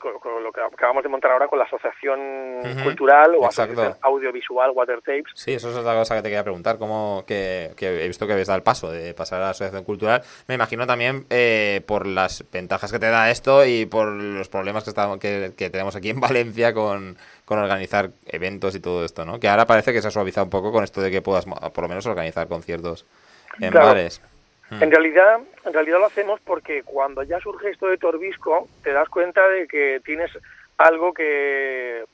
con, 0.00 0.16
con 0.20 0.44
lo 0.44 0.52
que 0.52 0.60
acabamos 0.60 1.02
de 1.02 1.08
montar 1.08 1.32
ahora 1.32 1.48
con 1.48 1.58
la 1.58 1.64
asociación 1.64 2.60
cultural 2.84 3.34
o 3.34 3.46
exacto. 3.46 3.72
asociación 3.72 3.98
audiovisual 4.02 4.70
Watertapes 4.70 5.32
Sí, 5.34 5.54
eso 5.54 5.70
es 5.70 5.76
otra 5.76 5.94
cosa 5.94 6.14
que 6.14 6.22
te 6.22 6.28
quería 6.28 6.44
preguntar, 6.44 6.78
cómo 6.78 7.24
que, 7.26 7.72
que 7.76 8.04
he 8.04 8.06
visto 8.06 8.24
que 8.26 8.32
habéis 8.34 8.46
dado 8.46 8.58
el 8.58 8.62
paso 8.62 8.92
de 8.92 9.12
pasar 9.14 9.40
a 9.40 9.46
la 9.46 9.50
asociación 9.50 9.82
cultural. 9.82 10.22
Me 10.46 10.54
imagino 10.54 10.86
también 10.86 11.26
eh, 11.30 11.82
por 11.86 12.06
las 12.06 12.44
ventajas 12.52 12.92
que 12.92 13.00
te 13.00 13.08
da 13.10 13.28
esto 13.30 13.64
y 13.66 13.86
por 13.86 14.06
los 14.08 14.48
problemas 14.48 14.84
que, 14.84 14.90
estamos, 14.90 15.18
que, 15.18 15.52
que 15.56 15.68
tenemos 15.70 15.96
aquí 15.96 16.10
en 16.10 16.20
Valencia 16.20 16.72
con, 16.72 17.16
con 17.44 17.58
organizar 17.58 18.10
eventos 18.26 18.76
y 18.76 18.80
todo 18.80 19.04
esto, 19.04 19.24
¿no? 19.24 19.40
Que 19.40 19.48
ahora 19.48 19.66
parece 19.66 19.92
que 19.92 20.00
se 20.00 20.08
ha 20.08 20.12
suavizado 20.12 20.44
un 20.44 20.50
poco 20.50 20.70
con 20.70 20.84
esto 20.84 21.00
de 21.00 21.10
que 21.10 21.22
puedas 21.22 21.44
por 21.46 21.82
lo 21.82 21.88
menos 21.88 22.06
organizar 22.06 22.46
conciertos 22.46 23.04
en 23.60 23.70
Claro. 23.72 23.86
bares. 23.88 24.22
Mm. 24.70 24.82
En 24.82 24.90
realidad, 24.90 25.38
en 25.64 25.72
realidad 25.72 25.98
lo 25.98 26.06
hacemos 26.06 26.40
porque 26.40 26.82
cuando 26.82 27.22
ya 27.22 27.38
surge 27.40 27.70
esto 27.70 27.86
de 27.86 27.96
Torbisco, 27.98 28.68
te 28.82 28.92
das 28.92 29.08
cuenta 29.08 29.48
de 29.48 29.66
que 29.66 30.00
tienes 30.04 30.30
algo 30.76 31.12
que, 31.14 32.04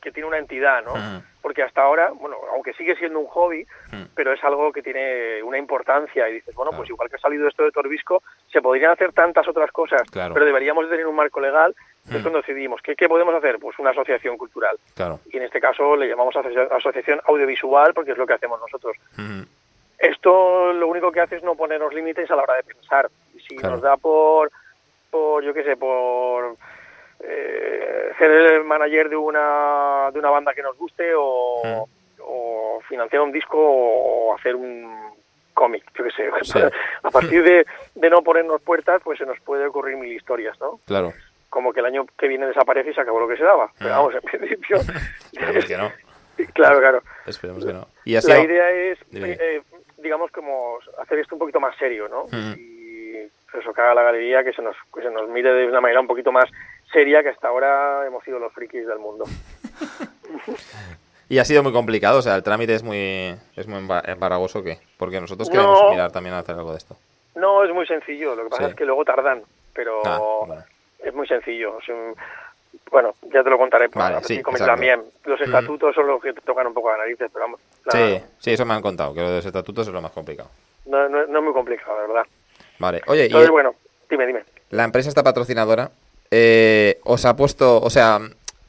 que 0.00 0.12
tiene 0.12 0.28
una 0.28 0.38
entidad, 0.38 0.84
¿no? 0.84 0.92
Ujú. 0.92 1.22
Porque 1.42 1.62
hasta 1.62 1.82
ahora, 1.82 2.10
bueno, 2.10 2.36
aunque 2.54 2.72
sigue 2.72 2.96
siendo 2.96 3.18
un 3.18 3.26
hobby, 3.26 3.66
Mm. 3.92 4.04
pero 4.14 4.32
es 4.32 4.42
algo 4.44 4.72
que 4.72 4.82
tiene 4.82 5.42
una 5.42 5.58
importancia 5.58 6.28
y 6.28 6.34
dices, 6.34 6.54
bueno, 6.54 6.70
Claro. 6.70 6.80
pues 6.82 6.90
igual 6.90 7.08
que 7.10 7.16
ha 7.16 7.18
salido 7.18 7.46
esto 7.48 7.64
de 7.64 7.70
Torbisco, 7.72 8.22
se 8.50 8.62
podrían 8.62 8.92
hacer 8.92 9.12
tantas 9.12 9.46
otras 9.48 9.70
cosas, 9.72 10.02
Claro. 10.10 10.32
pero 10.34 10.46
deberíamos 10.46 10.84
de 10.84 10.90
tener 10.90 11.06
un 11.06 11.16
marco 11.16 11.40
legal. 11.40 11.74
Es 12.10 12.20
cuando 12.20 12.40
decidimos, 12.42 12.82
¿qué, 12.82 12.94
¿qué 12.96 13.08
podemos 13.08 13.34
hacer? 13.34 13.58
Pues 13.58 13.78
una 13.78 13.90
asociación 13.90 14.36
cultural. 14.36 14.76
Claro. 14.94 15.20
Y 15.32 15.38
en 15.38 15.44
este 15.44 15.58
caso 15.58 15.96
le 15.96 16.06
llamamos 16.06 16.36
asocia- 16.36 16.68
asociación 16.70 17.18
audiovisual 17.26 17.94
porque 17.94 18.12
es 18.12 18.18
lo 18.18 18.26
que 18.26 18.34
hacemos 18.34 18.60
nosotros. 18.60 18.94
Esto 19.98 20.72
lo 20.72 20.88
único 20.88 21.10
que 21.12 21.20
hace 21.20 21.36
es 21.36 21.42
no 21.42 21.54
ponernos 21.54 21.92
límites 21.94 22.30
a 22.30 22.36
la 22.36 22.42
hora 22.42 22.54
de 22.56 22.62
pensar. 22.64 23.08
Y 23.34 23.40
si 23.40 23.56
Claro. 23.56 23.76
nos 23.76 23.82
da 23.82 23.96
por, 23.96 24.50
por 25.10 25.42
yo 25.44 25.54
qué 25.54 25.62
sé, 25.64 25.76
por 25.76 26.56
eh, 27.20 28.12
ser 28.18 28.30
el 28.30 28.64
manager 28.64 29.08
de 29.08 29.16
una, 29.16 30.10
de 30.12 30.18
una 30.18 30.30
banda 30.30 30.52
que 30.52 30.62
nos 30.62 30.76
guste 30.76 31.12
o, 31.16 31.88
o 32.20 32.80
financiar 32.88 33.22
un 33.22 33.32
disco 33.32 33.58
o 33.58 34.34
hacer 34.34 34.54
un 34.56 35.14
cómic, 35.54 35.84
yo 35.96 36.04
qué 36.04 36.10
sé. 36.10 36.30
Sí. 36.42 36.58
A 37.02 37.10
partir 37.10 37.42
de, 37.44 37.66
de 37.94 38.10
no 38.10 38.22
ponernos 38.22 38.60
puertas, 38.62 39.00
pues 39.04 39.18
se 39.18 39.26
nos 39.26 39.38
puede 39.40 39.66
ocurrir 39.66 39.96
mil 39.96 40.12
historias, 40.12 40.58
¿no? 40.60 40.80
Claro. 40.86 41.12
Como 41.48 41.72
que 41.72 41.80
el 41.80 41.86
año 41.86 42.04
que 42.18 42.26
viene 42.26 42.46
desaparece 42.46 42.90
y 42.90 42.94
se 42.94 43.00
acabó 43.00 43.20
lo 43.20 43.28
que 43.28 43.36
se 43.36 43.44
daba. 43.44 43.70
Pero 43.78 43.90
Mm. 43.90 43.96
vamos, 43.96 44.14
en 44.16 44.20
principio... 44.22 44.76
Esperemos 45.32 45.64
que 45.66 45.76
no. 45.76 45.92
claro, 46.52 46.80
claro. 46.80 47.02
Esperemos 47.26 47.64
que 47.64 47.72
no. 47.72 47.86
Y 48.04 48.16
así 48.16 48.28
La 48.28 48.40
idea 48.40 48.70
es, 48.70 48.98
eh, 49.14 49.62
digamos, 50.04 50.30
como 50.30 50.78
hacer 51.02 51.18
esto 51.18 51.34
un 51.34 51.40
poquito 51.40 51.58
más 51.58 51.74
serio, 51.76 52.08
¿no? 52.08 52.26
Mm. 52.30 52.54
Y 52.56 53.16
eso 53.58 53.72
que 53.72 53.80
haga 53.80 53.94
la 53.94 54.02
galería, 54.02 54.44
que 54.44 54.52
se 54.52 54.62
nos 54.62 54.76
que 54.94 55.02
se 55.02 55.10
nos 55.10 55.28
mire 55.28 55.52
de 55.52 55.66
una 55.66 55.80
manera 55.80 56.00
un 56.00 56.06
poquito 56.06 56.30
más 56.30 56.48
seria 56.92 57.22
que 57.22 57.30
hasta 57.30 57.48
ahora 57.48 58.06
hemos 58.06 58.22
sido 58.22 58.38
los 58.38 58.52
frikis 58.52 58.86
del 58.86 58.98
mundo. 59.00 59.24
Y 61.28 61.38
ha 61.38 61.44
sido 61.44 61.62
muy 61.62 61.72
complicado, 61.72 62.18
o 62.18 62.22
sea, 62.22 62.36
el 62.36 62.42
trámite 62.42 62.74
es 62.74 62.82
muy 62.82 63.34
es 63.56 63.66
muy 63.66 63.78
emba- 63.80 64.02
embarragoso, 64.06 64.62
¿qué? 64.62 64.78
Porque 64.98 65.20
nosotros 65.20 65.48
No. 65.48 65.52
queremos 65.52 65.90
mirar 65.90 66.12
también 66.12 66.34
a 66.34 66.40
hacer 66.40 66.54
algo 66.54 66.72
de 66.72 66.76
esto. 66.78 66.96
No 67.34 67.64
es 67.64 67.72
muy 67.72 67.86
sencillo, 67.86 68.34
lo 68.36 68.44
que 68.44 68.50
pasa 68.50 68.64
Sí. 68.64 68.70
es 68.70 68.76
que 68.76 68.84
luego 68.84 69.04
tardan, 69.06 69.42
pero 69.72 70.02
Ah, 70.04 70.18
bueno. 70.46 70.62
es 70.98 71.14
muy 71.14 71.26
sencillo. 71.26 71.78
Bueno, 72.90 73.14
ya 73.32 73.42
te 73.42 73.50
lo 73.50 73.58
contaré 73.58 73.88
Vale, 73.88 74.22
sí, 74.24 74.42
también. 74.58 75.02
Los 75.24 75.40
estatutos 75.40 75.94
son 75.94 76.06
los 76.06 76.22
que 76.22 76.32
te 76.32 76.40
tocan 76.40 76.66
un 76.66 76.74
poco 76.74 76.90
las 76.90 76.98
narices, 76.98 77.30
pero 77.32 77.44
vamos. 77.46 77.60
la- 77.84 77.92
Sí, 77.92 78.20
sí, 78.38 78.52
eso 78.52 78.64
me 78.64 78.74
han 78.74 78.82
contado, 78.82 79.12
que 79.14 79.20
lo 79.20 79.30
de 79.30 79.36
los 79.36 79.46
estatutos 79.46 79.86
es 79.86 79.92
lo 79.92 80.00
más 80.00 80.12
complicado. 80.12 80.50
no, 80.86 81.08
no- 81.08 81.26
no 81.26 81.38
es 81.38 81.44
muy 81.44 81.52
complicado, 81.52 81.96
la 81.96 82.06
verdad. 82.06 82.26
Vale, 82.78 83.00
oye, 83.06 83.24
Entonces, 83.26 83.48
y 83.48 83.52
bueno, 83.52 83.74
dime, 84.10 84.26
dime. 84.26 84.44
la 84.70 84.84
empresa 84.84 85.08
esta 85.08 85.22
patrocinadora 85.22 85.90
eh, 86.30 87.00
os 87.04 87.24
ha 87.24 87.36
puesto, 87.36 87.80
o 87.80 87.88
sea, 87.90 88.16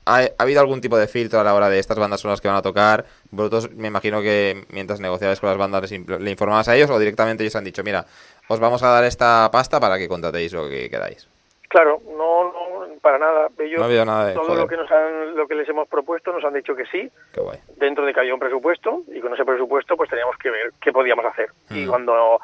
¿ha, 0.06 0.20
ha 0.20 0.28
habido 0.38 0.60
algún 0.62 0.80
tipo 0.82 0.98
de 0.98 1.08
filtro 1.08 1.40
a 1.40 1.44
la 1.44 1.54
hora 1.56 1.70
de 1.70 1.80
estas 1.80 1.98
bandas 1.98 2.22
son 2.22 2.32
las 2.32 2.40
que 2.42 2.48
van 2.48 2.58
a 2.58 2.62
tocar? 2.62 3.06
Vosotros 3.32 3.72
me 3.72 3.88
imagino 3.88 4.22
que 4.22 4.66
mientras 4.70 5.00
negociabais 5.00 5.40
con 5.40 5.50
las 5.50 5.58
bandas 5.58 5.92
le 5.92 6.32
informabas 6.32 6.68
a 6.68 6.76
ellos 6.76 6.90
o 6.90 7.00
directamente 7.00 7.44
ellos 7.44 7.56
han 7.56 7.64
dicho, 7.64 7.84
mira, 7.84 8.06
os 8.48 8.60
vamos 8.60 8.84
a 8.84 8.90
dar 8.90 9.04
esta 9.04 9.50
pasta 9.52 9.80
para 9.80 9.98
que 9.98 10.08
contratéis 10.08 10.54
lo 10.54 10.70
que 10.70 10.90
queráis. 10.90 11.28
Claro, 11.68 12.00
no, 12.16 12.54
no 12.54 12.65
para 13.06 13.20
nada. 13.20 13.50
Ellos, 13.60 13.78
No 13.78 13.84
ha 13.84 13.88
habido 13.88 14.04
nada 14.04 14.26
de, 14.28 14.34
todo 14.34 14.46
joder. 14.46 14.60
lo 14.62 14.68
que 14.68 14.78
nos 14.78 14.92
han, 14.92 15.36
lo 15.36 15.48
que 15.48 15.54
les 15.54 15.70
hemos 15.70 15.88
propuesto 15.88 16.34
nos 16.34 16.44
han 16.44 16.54
dicho 16.56 16.76
que 16.76 16.86
sí, 16.88 17.08
Qué 17.34 17.40
guay. 17.40 17.60
dentro 17.78 18.04
de 18.04 18.12
que 18.16 18.20
había 18.20 18.34
un 18.34 18.40
presupuesto 18.40 19.04
y 19.14 19.20
con 19.22 19.32
ese 19.34 19.46
presupuesto 19.46 19.96
pues 19.96 20.10
teníamos 20.10 20.36
que 20.38 20.50
ver 20.50 20.72
qué 20.82 20.92
podíamos 20.92 21.24
hacer. 21.26 21.50
Y 21.70 21.86
Mm. 21.86 21.90
cuando 21.90 22.40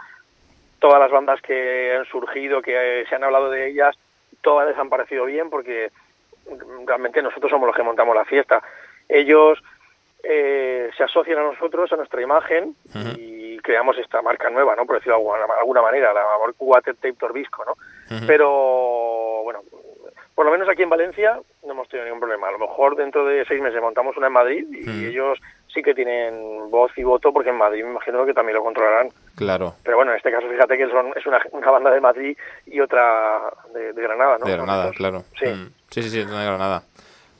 todas 0.79 0.99
las 0.99 1.09
bandas 1.09 1.41
que 1.41 1.95
han 1.97 2.05
surgido, 2.05 2.61
que 2.61 3.01
eh, 3.01 3.05
se 3.09 3.15
han 3.15 3.23
hablado 3.23 3.49
de 3.49 3.69
ellas, 3.69 3.95
todas 4.41 4.67
les 4.67 4.77
han 4.77 4.89
parecido 4.89 5.25
bien 5.25 5.49
porque 5.49 5.89
realmente 6.85 7.21
nosotros 7.23 7.49
somos 7.49 7.65
los 7.65 7.75
que 7.75 7.81
montamos 7.83 8.15
la 8.15 8.25
fiesta. 8.25 8.61
Ellos 9.09 9.61
eh, 10.23 10.91
se 10.95 11.03
asocian 11.03 11.39
a 11.39 11.43
nosotros, 11.43 11.91
a 11.91 11.95
nuestra 11.95 12.21
imagen 12.21 12.75
y 13.17 13.57
creamos 13.59 13.97
esta 13.97 14.21
marca 14.21 14.49
nueva, 14.51 14.75
¿no? 14.75 14.85
Por 14.85 14.97
decirlo 14.97 15.17
de 15.17 15.57
alguna, 15.59 15.81
manera, 15.81 16.13
la 16.13 16.23
Water 16.59 16.93
Tape 16.95 17.13
Torbisco, 17.13 17.65
¿no? 17.65 17.73
Pero 18.27 19.41
bueno, 19.43 19.61
por 20.35 20.45
lo 20.45 20.51
menos 20.51 20.67
aquí 20.69 20.83
en 20.83 20.89
Valencia 20.89 21.39
no 21.65 21.71
hemos 21.73 21.87
tenido 21.89 22.05
ningún 22.05 22.19
problema. 22.21 22.47
A 22.47 22.51
lo 22.51 22.59
mejor 22.59 22.95
dentro 22.95 23.25
de 23.25 23.45
seis 23.45 23.61
meses 23.61 23.81
montamos 23.81 24.15
una 24.17 24.27
en 24.27 24.33
Madrid 24.33 24.65
y 24.71 24.87
Mm. 24.87 25.05
ellos 25.09 25.39
sí 25.73 25.81
que 25.81 25.93
tienen 25.93 26.69
voz 26.69 26.91
y 26.97 27.03
voto 27.03 27.31
porque 27.31 27.49
en 27.49 27.57
Madrid 27.57 27.83
me 27.83 27.91
imagino 27.91 28.25
que 28.25 28.33
también 28.33 28.57
lo 28.57 28.63
controlarán. 28.63 29.09
Claro, 29.35 29.75
Pero 29.83 29.97
bueno, 29.97 30.11
en 30.11 30.17
este 30.17 30.31
caso 30.31 30.47
fíjate 30.49 30.77
que 30.77 30.89
son, 30.89 31.13
es 31.15 31.25
una, 31.25 31.39
una 31.51 31.71
banda 31.71 31.91
de 31.91 32.01
Madrid 32.01 32.37
y 32.65 32.79
otra 32.79 33.39
de, 33.73 33.93
de 33.93 34.01
Granada, 34.01 34.37
¿no? 34.39 34.45
de 34.45 34.51
Granada, 34.51 34.91
claro. 34.91 35.23
Sí. 35.39 35.45
Mm. 35.47 35.71
sí, 35.89 36.03
sí, 36.03 36.09
sí, 36.09 36.17
de 36.19 36.25
Granada. 36.25 36.83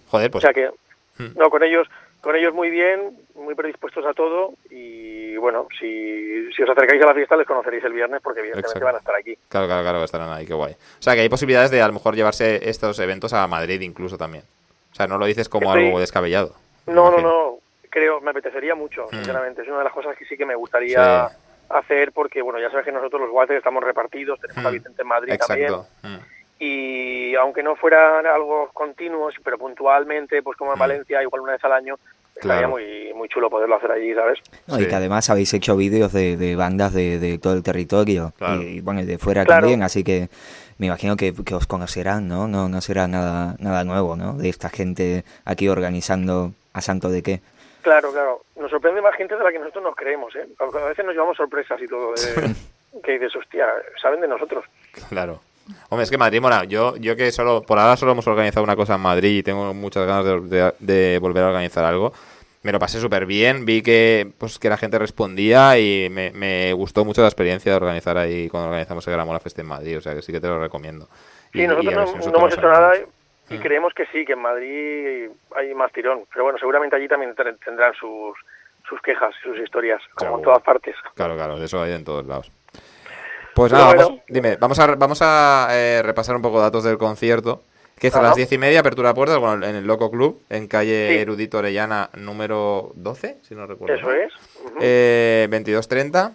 Joder, 0.10 0.32
pues 0.32 0.44
o 0.44 0.48
sea 0.48 0.54
que, 0.54 0.70
Mm. 1.20 1.38
no, 1.38 1.50
con 1.50 1.62
ellos, 1.62 1.88
con 2.22 2.36
ellos 2.36 2.54
muy 2.54 2.70
bien, 2.70 3.18
muy 3.36 3.56
predispuestos 3.56 4.06
a 4.06 4.14
todo 4.14 4.54
y 4.70 5.36
bueno, 5.38 5.68
si, 5.80 6.52
si 6.54 6.62
os 6.64 6.70
acercáis 6.70 7.02
a 7.02 7.08
la 7.08 7.14
fiesta 7.16 7.36
les 7.36 7.48
conoceréis 7.48 7.84
el 7.84 7.94
viernes 7.94 8.22
porque 8.22 8.42
evidentemente 8.42 8.70
Exacto. 8.78 8.86
van 8.86 8.96
a 8.96 9.00
estar 9.00 9.16
aquí. 9.16 9.36
Claro, 9.50 9.66
claro, 9.68 9.82
claro, 9.82 10.04
estarán 10.04 10.30
ahí, 10.32 10.46
qué 10.46 10.54
guay. 10.54 10.74
O 10.74 11.02
sea, 11.02 11.16
que 11.16 11.22
hay 11.22 11.30
posibilidades 11.30 11.72
de 11.72 11.82
a 11.82 11.88
lo 11.88 11.94
mejor 11.94 12.16
llevarse 12.16 12.70
estos 12.70 13.00
eventos 13.00 13.34
a 13.34 13.48
Madrid 13.48 13.82
incluso 13.82 14.18
también. 14.18 14.44
O 14.92 14.96
sea, 14.96 15.08
no 15.08 15.18
lo 15.18 15.26
dices 15.26 15.50
como 15.50 15.70
Estoy- 15.74 15.86
algo 15.88 16.00
descabellado. 16.00 16.54
No, 16.88 17.10
no, 17.12 17.18
no, 17.22 17.58
creo, 17.90 18.22
me 18.22 18.32
apetecería 18.32 18.76
mucho, 18.76 19.06
Mm. 19.12 19.16
sinceramente. 19.16 19.62
Es 19.64 19.68
una 19.68 19.80
de 19.80 19.84
las 19.86 19.94
cosas 19.94 20.16
que 20.18 20.26
sí 20.26 20.38
que 20.38 20.46
me 20.46 20.56
gustaría 20.56 21.28
Sí. 21.30 21.36
hacer 21.70 22.12
porque, 22.12 22.42
bueno, 22.42 22.60
ya 22.60 22.70
sabes 22.70 22.86
que 22.86 22.92
nosotros 22.92 23.22
los 23.22 23.32
Water 23.32 23.58
estamos 23.58 23.84
repartidos, 23.84 24.40
tenemos 24.40 24.66
a 24.66 24.70
Mm. 24.70 24.74
Vicente 24.74 25.02
en 25.02 25.08
Madrid 25.08 25.34
también. 25.48 25.70
Exacto. 25.74 25.88
Mm. 26.04 26.18
Y 26.64 27.34
aunque 27.36 27.64
no 27.64 27.76
fueran 27.76 28.28
algo 28.28 28.70
continuos, 28.72 29.34
pero 29.44 29.58
puntualmente, 29.58 30.44
pues 30.44 30.56
como 30.58 30.72
en 30.74 30.78
Mm. 30.78 30.80
Valencia, 30.80 31.24
igual 31.24 31.42
una 31.42 31.54
vez 31.54 31.64
al 31.64 31.72
año, 31.74 31.96
estaría 32.36 32.68
muy, 32.68 33.12
muy 33.16 33.28
chulo 33.30 33.50
poderlo 33.50 33.76
hacer 33.78 33.92
allí, 33.92 34.14
¿sabes? 34.14 34.38
No, 34.68 34.76
Sí. 34.78 34.84
Y 34.84 34.88
que 34.88 34.94
además 34.96 35.30
habéis 35.32 35.52
hecho 35.56 35.76
vídeos 35.76 36.14
de, 36.14 36.38
de 36.38 36.56
bandas 36.56 36.94
de, 36.94 37.18
de 37.18 37.40
todo 37.40 37.54
el 37.54 37.64
territorio 37.64 38.34
Claro. 38.38 38.62
y, 38.62 38.80
bueno, 38.80 39.02
y 39.02 39.06
de 39.06 39.18
fuera 39.18 39.44
Claro. 39.44 39.62
también, 39.62 39.82
así 39.82 40.04
que 40.04 40.30
me 40.78 40.86
imagino 40.86 41.16
que, 41.18 41.34
que 41.44 41.56
os 41.56 41.66
conocerán, 41.66 42.28
¿no? 42.28 42.48
¿no? 42.48 42.70
No 42.70 42.80
será 42.82 43.08
nada 43.08 43.56
nada 43.60 43.84
nuevo, 43.84 44.16
¿no? 44.16 44.34
De 44.34 44.48
esta 44.50 44.70
gente 44.70 45.24
aquí 45.46 45.68
organizando 45.68 46.52
a 46.74 46.82
santo 46.82 47.10
de 47.10 47.24
qué. 47.24 47.42
Claro, 47.82 48.12
claro. 48.12 48.42
Nos 48.56 48.70
sorprende 48.70 49.02
más 49.02 49.16
gente 49.16 49.36
de 49.36 49.44
la 49.44 49.52
que 49.52 49.58
nosotros 49.58 49.84
nos 49.84 49.96
creemos, 49.96 50.36
¿eh? 50.36 50.46
A 50.60 50.64
a 50.78 50.90
veces 50.90 51.04
nos 51.06 51.16
llevamos 51.16 51.38
sorpresas 51.38 51.82
y 51.82 51.88
todo. 51.88 52.14
De, 52.14 52.54
que 53.04 53.14
dices, 53.14 53.36
hostia, 53.36 53.66
saben 54.00 54.22
de 54.22 54.28
nosotros. 54.28 54.64
Claro. 55.10 55.42
Hombre, 55.90 56.04
es 56.04 56.12
que 56.12 56.18
Madrid 56.18 56.42
mola. 56.42 56.64
Yo, 56.66 56.96
yo 56.98 57.16
que 57.16 57.32
solo, 57.32 57.62
por 57.64 57.80
ahora 57.80 57.96
solo 57.98 58.12
hemos 58.14 58.28
organizado 58.28 58.64
una 58.64 58.76
cosa 58.76 58.96
en 58.96 59.02
Madrid 59.02 59.38
y 59.40 59.44
tengo 59.44 59.74
muchas 59.74 60.06
ganas 60.06 60.26
de, 60.26 60.42
de- 60.42 60.74
de 60.80 61.20
volver 61.20 61.44
a 61.44 61.48
organizar 61.48 61.84
algo. 61.86 62.14
Me 62.64 62.72
lo 62.72 62.78
pasé 62.80 63.00
súper 63.00 63.26
bien, 63.26 63.66
vi 63.66 63.82
que 63.82 64.32
pues 64.38 64.60
que 64.60 64.70
la 64.70 64.78
gente 64.78 65.00
respondía 65.00 65.80
y 65.80 66.10
me, 66.12 66.32
me 66.32 66.74
gustó 66.74 67.04
mucho 67.04 67.22
la 67.22 67.28
experiencia 67.28 67.72
de 67.72 67.76
organizar 67.78 68.18
ahí 68.18 68.50
cuando 68.50 68.68
organizamos 68.70 69.08
el 69.08 69.14
Gramola 69.14 69.40
Fest 69.40 69.58
en 69.60 69.66
Madrid, 69.66 69.98
o 69.98 70.02
sea 70.02 70.14
que 70.14 70.22
sí 70.22 70.32
que 70.32 70.40
te 70.40 70.48
lo 70.48 70.60
recomiendo. 70.60 71.08
Sí, 71.54 71.62
Y- 71.64 71.68
nosotros 71.68 71.94
no, 71.96 72.08
si 72.22 72.30
hemos 72.30 72.54
hecho 72.54 72.62
nada 72.70 72.94
y 73.50 73.56
Mm. 73.56 73.60
creemos 73.62 73.94
que 73.96 74.06
sí, 74.14 74.24
que 74.26 74.34
en 74.34 74.42
Madrid 74.42 75.30
hay 75.56 75.74
más 75.74 75.92
tirón. 75.92 76.22
Pero 76.32 76.44
bueno, 76.44 76.60
seguramente 76.60 76.96
allí 76.96 77.08
también 77.08 77.34
ten- 77.36 77.58
tendrán 77.66 77.94
sus, 77.96 78.38
sus 78.88 79.02
quejas, 79.02 79.34
sus 79.44 79.58
historias, 79.60 80.02
como 80.16 80.38
en 80.38 80.44
todas 80.44 80.62
partes. 80.62 80.96
Claro, 81.16 81.36
claro, 81.36 81.58
de 81.60 81.66
eso 81.66 81.82
hay 81.82 81.94
en 81.94 82.04
todos 82.06 82.26
lados. 82.28 82.52
Pues 83.56 83.72
nada, 83.72 83.86
bueno. 83.88 84.02
vamos, 84.04 84.22
dime, 84.28 84.56
vamos 84.58 84.80
a, 84.80 84.96
vamos 84.96 85.20
a 85.22 85.68
eh, 85.72 86.02
repasar 86.04 86.36
un 86.36 86.42
poco 86.42 86.60
datos 86.60 86.84
del 86.84 86.98
concierto. 86.98 87.64
Que 88.00 88.08
es 88.08 88.16
a 88.16 88.22
las 88.24 88.36
diez 88.36 88.52
y 88.52 88.58
media, 88.58 88.80
apertura 88.80 89.10
de 89.10 89.14
puertas, 89.16 89.38
bueno, 89.38 89.64
en 89.64 89.76
el 89.76 89.86
Loco 89.86 90.10
Club, 90.10 90.42
en 90.50 90.68
calle 90.68 91.10
Sí. 91.10 91.18
Erudito 91.20 91.60
Orellana 91.60 92.10
número 92.16 92.92
12, 92.96 93.38
si 93.44 93.54
no 93.54 93.68
recuerdo. 93.68 93.94
Eso 93.96 94.12
es. 94.12 94.34
Ujú. 94.66 94.76
Eh, 94.82 95.48
22.30, 95.52 96.32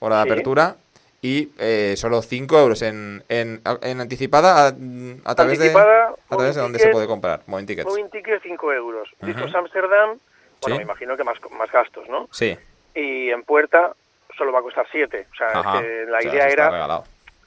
hora 0.00 0.16
de 0.18 0.24
Sí. 0.24 0.30
apertura. 0.30 0.76
Y 1.22 1.50
eh, 1.58 1.94
solo 1.96 2.22
5 2.22 2.58
euros 2.58 2.82
en, 2.82 3.22
en, 3.28 3.60
en 3.82 4.00
anticipada 4.00 4.66
a, 4.66 4.66
a 4.68 5.34
través 5.36 5.58
Anticipada, 5.60 6.08
de... 6.08 6.14
A 6.28 6.36
través 6.36 6.54
de 6.56 6.60
donde 6.60 6.78
se 6.80 6.88
puede 6.88 7.06
comprar. 7.06 7.42
Moving 7.46 7.66
Tickets. 7.66 7.88
Moving 7.88 8.10
ticket 8.10 8.42
5 8.42 8.72
euros. 8.72 9.08
Discos 9.22 9.54
Amsterdam, 9.54 10.18
bueno, 10.60 10.76
Sí. 10.76 10.78
me 10.78 10.82
imagino 10.82 11.16
que 11.16 11.22
más, 11.24 11.36
más 11.56 11.70
gastos, 11.70 12.08
¿no? 12.08 12.28
Sí. 12.32 12.56
Y 12.96 13.30
en 13.30 13.44
puerta 13.44 13.92
solo 14.36 14.52
va 14.52 14.58
a 14.60 14.62
costar 14.62 14.86
7. 14.90 15.26
O 15.32 15.34
sea, 15.34 15.48
es 15.48 15.56
Ajá. 15.56 15.80
que 15.80 16.04
la 16.06 16.18
O 16.18 16.20
sea, 16.20 16.30
idea 16.32 16.48
era 16.48 16.70
regalado. 16.70 17.04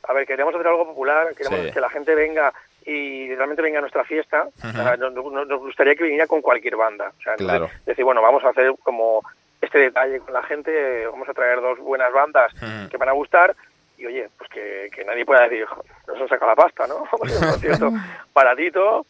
a 0.07 0.13
ver, 0.13 0.25
queremos 0.27 0.53
hacer 0.55 0.67
algo 0.67 0.85
popular, 0.87 1.33
queremos 1.35 1.59
Sí. 1.67 1.71
que 1.71 1.81
la 1.81 1.89
gente 1.89 2.15
venga 2.15 2.53
y 2.85 3.33
realmente 3.35 3.61
venga 3.61 3.77
a 3.77 3.81
nuestra 3.81 4.03
fiesta. 4.03 4.47
Nos, 4.97 5.13
nos- 5.13 5.47
nos 5.47 5.59
gustaría 5.59 5.95
que 5.95 6.03
viniera 6.03 6.27
con 6.27 6.41
cualquier 6.41 6.75
banda. 6.75 7.11
O 7.19 7.21
sea, 7.21 7.35
entonces, 7.37 7.85
decir, 7.85 8.03
bueno, 8.05 8.21
vamos 8.21 8.43
a 8.43 8.49
hacer 8.49 8.73
como 8.83 9.21
este 9.61 9.77
detalle 9.77 10.19
con 10.21 10.33
la 10.33 10.41
gente, 10.43 11.05
vamos 11.07 11.27
a 11.29 11.33
traer 11.33 11.59
dos 11.61 11.77
buenas 11.79 12.11
bandas 12.13 12.51
que 12.89 12.97
van 12.97 13.09
a 13.09 13.13
gustar 13.13 13.55
y 13.97 14.05
oye, 14.05 14.29
pues 14.37 14.49
que, 14.49 14.87
que 14.95 15.03
nadie 15.03 15.25
pueda 15.25 15.41
decir, 15.43 15.65
"Jo, 15.65 15.83
nos 16.07 16.21
han 16.21 16.29
sacado 16.29 16.51
la 16.51 16.55
pasta, 16.55 16.87
¿no? 16.87 16.99
Un 17.11 17.49
concierto 17.51 17.91
baratito 18.33 19.05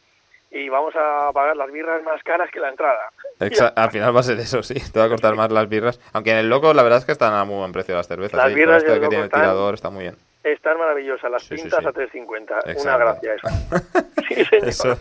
y 0.52 0.70
vamos 0.70 0.93
a 0.95 1.32
pagar 1.34 1.56
las 1.58 1.72
birras 1.72 2.04
más 2.04 2.22
caras 2.24 2.50
que 2.52 2.60
la 2.60 2.70
entrada. 2.70 3.12
Al 3.76 3.91
final 3.91 4.16
va 4.16 4.20
a 4.20 4.24
ser 4.24 4.39
eso, 4.39 4.64
sí. 4.64 4.76
Te 4.91 5.00
va 5.00 5.06
a 5.06 5.10
costar 5.10 5.36
más 5.36 5.52
las 5.52 5.70
birras. 5.70 6.00
Aunque 6.14 6.32
en 6.32 6.38
el 6.38 6.50
loco, 6.50 6.74
la 6.74 6.84
verdad 6.84 7.00
es 7.00 7.06
que 7.06 7.12
están 7.12 7.34
a 7.34 7.43
muy 7.45 7.58
buen 7.58 7.72
precio 7.72 7.95
las 7.95 8.08
cervezas. 8.08 8.38
Las. 8.38 8.52
Y 8.52 8.56
birras 8.56 8.78
esto 8.84 8.91
del 8.93 9.02
que 9.02 9.08
tiene 9.08 9.24
el 9.24 9.28
están- 9.28 9.41
tirador 9.41 9.74
está 9.74 9.89
muy 9.89 10.04
bien. 10.04 10.16
Están 10.43 10.78
maravillosas, 10.78 11.30
las 11.30 11.43
Sí, 11.43 11.58
sí, 11.58 11.64
pintas 11.64 11.80
sí. 11.82 11.86
a 11.88 11.91
3.50. 11.91 12.82
Una 12.82 12.97
gracia 12.97 13.34
eso. 13.36 13.47
Sí, 14.30 14.45
señor. 14.45 14.68
Eso, 14.70 14.91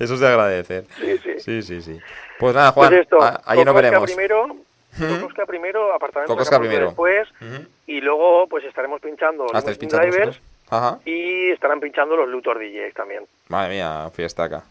eso 0.00 0.14
es 0.14 0.20
de 0.20 0.26
agradecer. 0.28 0.84
Sí, 0.98 1.18
sí. 1.18 1.40
Sí, 1.40 1.62
sí, 1.62 1.82
sí. 1.82 2.00
Pues 2.38 2.54
nada, 2.54 2.72
Juan, 2.72 2.88
Pues 2.88 3.02
esto, 3.02 3.22
a- 3.22 3.42
allí 3.44 3.62
nos 3.64 3.74
veremos. 3.74 4.04
primero. 4.10 4.56
Cocosca 4.98 5.46
primero, 5.46 5.92
apartamento 5.94 6.32
Cocosca 6.32 6.58
primero. 6.58 6.86
después, 6.86 7.28
y 7.86 8.00
luego 8.00 8.46
pues 8.48 8.64
estaremos 8.64 9.00
pinchando 9.00 9.44
Ah, 9.44 9.48
los 9.52 9.58
¿estáis 9.58 9.78
Limousine 9.78 10.00
pinchando 10.00 10.16
Drivers? 10.32 10.40
Ajá. 10.70 10.98
y 11.04 11.50
estarán 11.52 11.78
pinchando 11.80 12.16
los 12.16 12.28
Luthor 12.28 12.58
DJs 12.58 12.94
también. 12.94 13.24
Madre 13.48 13.74
mía, 13.74 14.10
fiesta 14.12 14.44
acá. 14.44 14.62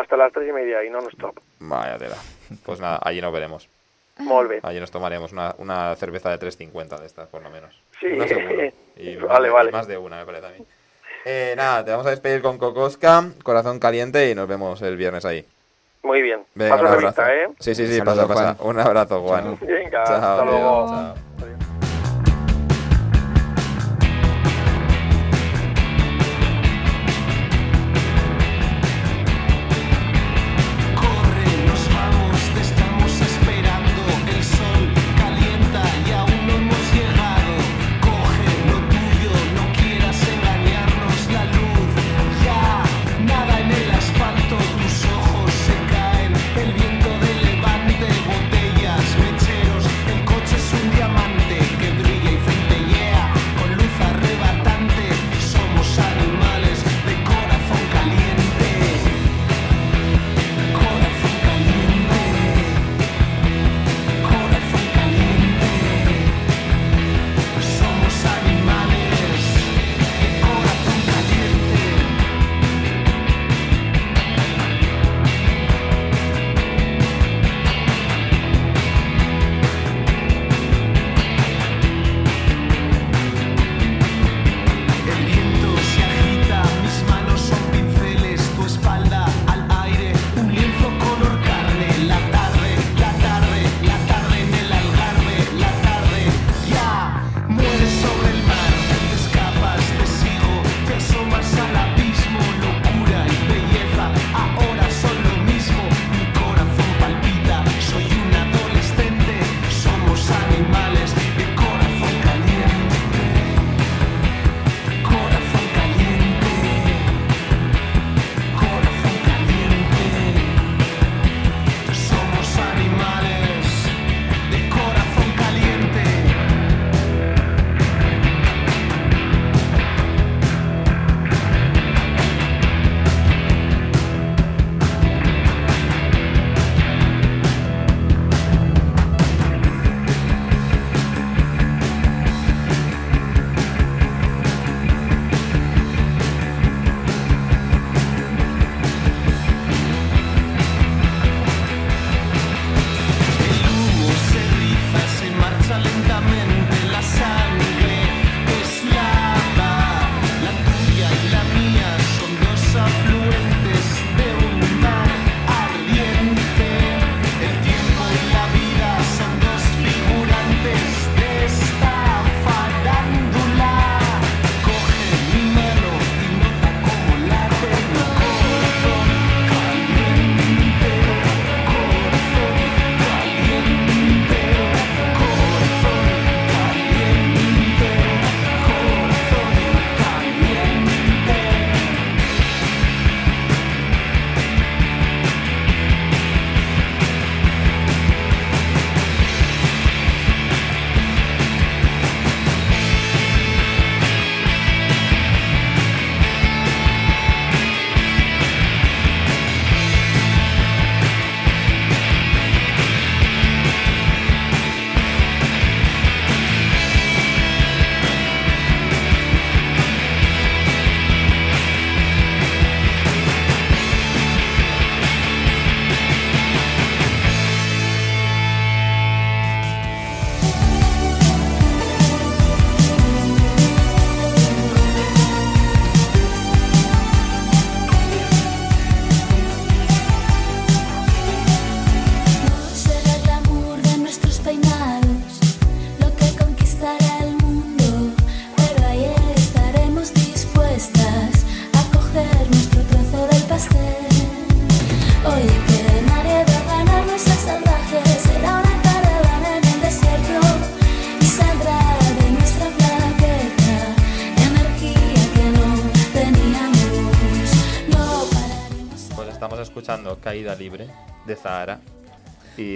Hasta 0.00 0.16
las 0.16 0.32
tres 0.32 0.48
y 0.48 0.52
media 0.52 0.82
y 0.84 0.90
non-stop. 0.90 1.38
Vaya 1.60 1.98
tela. 1.98 2.16
Pues 2.64 2.80
nada, 2.80 2.98
allí 3.02 3.20
nos 3.20 3.32
veremos. 3.32 3.68
Molt 4.18 4.48
bé. 4.48 4.60
Allí 4.62 4.78
nos 4.80 4.90
tomaremos 4.90 5.32
una, 5.32 5.54
una 5.58 5.94
cerveza 5.96 6.30
de 6.30 6.38
3.50 6.38 6.98
de 7.00 7.06
estas, 7.06 7.28
por 7.28 7.42
lo 7.42 7.50
menos. 7.50 7.74
Sí. 8.00 8.06
Una 8.06 8.28
seguro. 8.28 8.62
Y 8.96 9.16
más 9.16 9.28
Vale, 9.28 9.48
de, 9.48 9.54
vale. 9.54 9.70
y 9.70 9.72
más 9.72 9.86
de 9.88 9.98
una, 9.98 10.18
me 10.18 10.24
parece 10.26 10.46
a 10.46 10.50
mí. 10.50 10.64
Eh, 11.24 11.54
nada, 11.56 11.84
te 11.84 11.90
vamos 11.90 12.06
a 12.06 12.10
despedir 12.10 12.42
con 12.42 12.58
Cocosca, 12.58 13.24
corazón 13.42 13.80
caliente 13.80 14.30
y 14.30 14.34
nos 14.36 14.46
vemos 14.46 14.80
el 14.82 14.96
viernes 14.96 15.24
ahí. 15.24 15.44
Muy 16.04 16.22
bien. 16.22 16.42
Venga, 16.54 16.76
Paso 16.76 16.84
un 16.86 17.00
revista, 17.00 17.22
abrazo. 17.24 17.50
¿eh? 17.52 17.54
Sí, 17.58 17.74
sí, 17.74 17.86
sí, 17.88 17.98
Un 18.00 18.06
saludo, 18.06 18.28
pasa, 18.28 18.40
pasa. 18.42 18.54
Juan. 18.62 18.76
Un 18.76 18.80
abrazo, 18.80 19.22
Juan. 19.22 19.58
Venga, 19.60 20.04
Chao, 20.04 20.14
hasta 20.16 20.42
tío, 20.42 20.44
luego. 20.52 20.86
chao. 20.88 21.14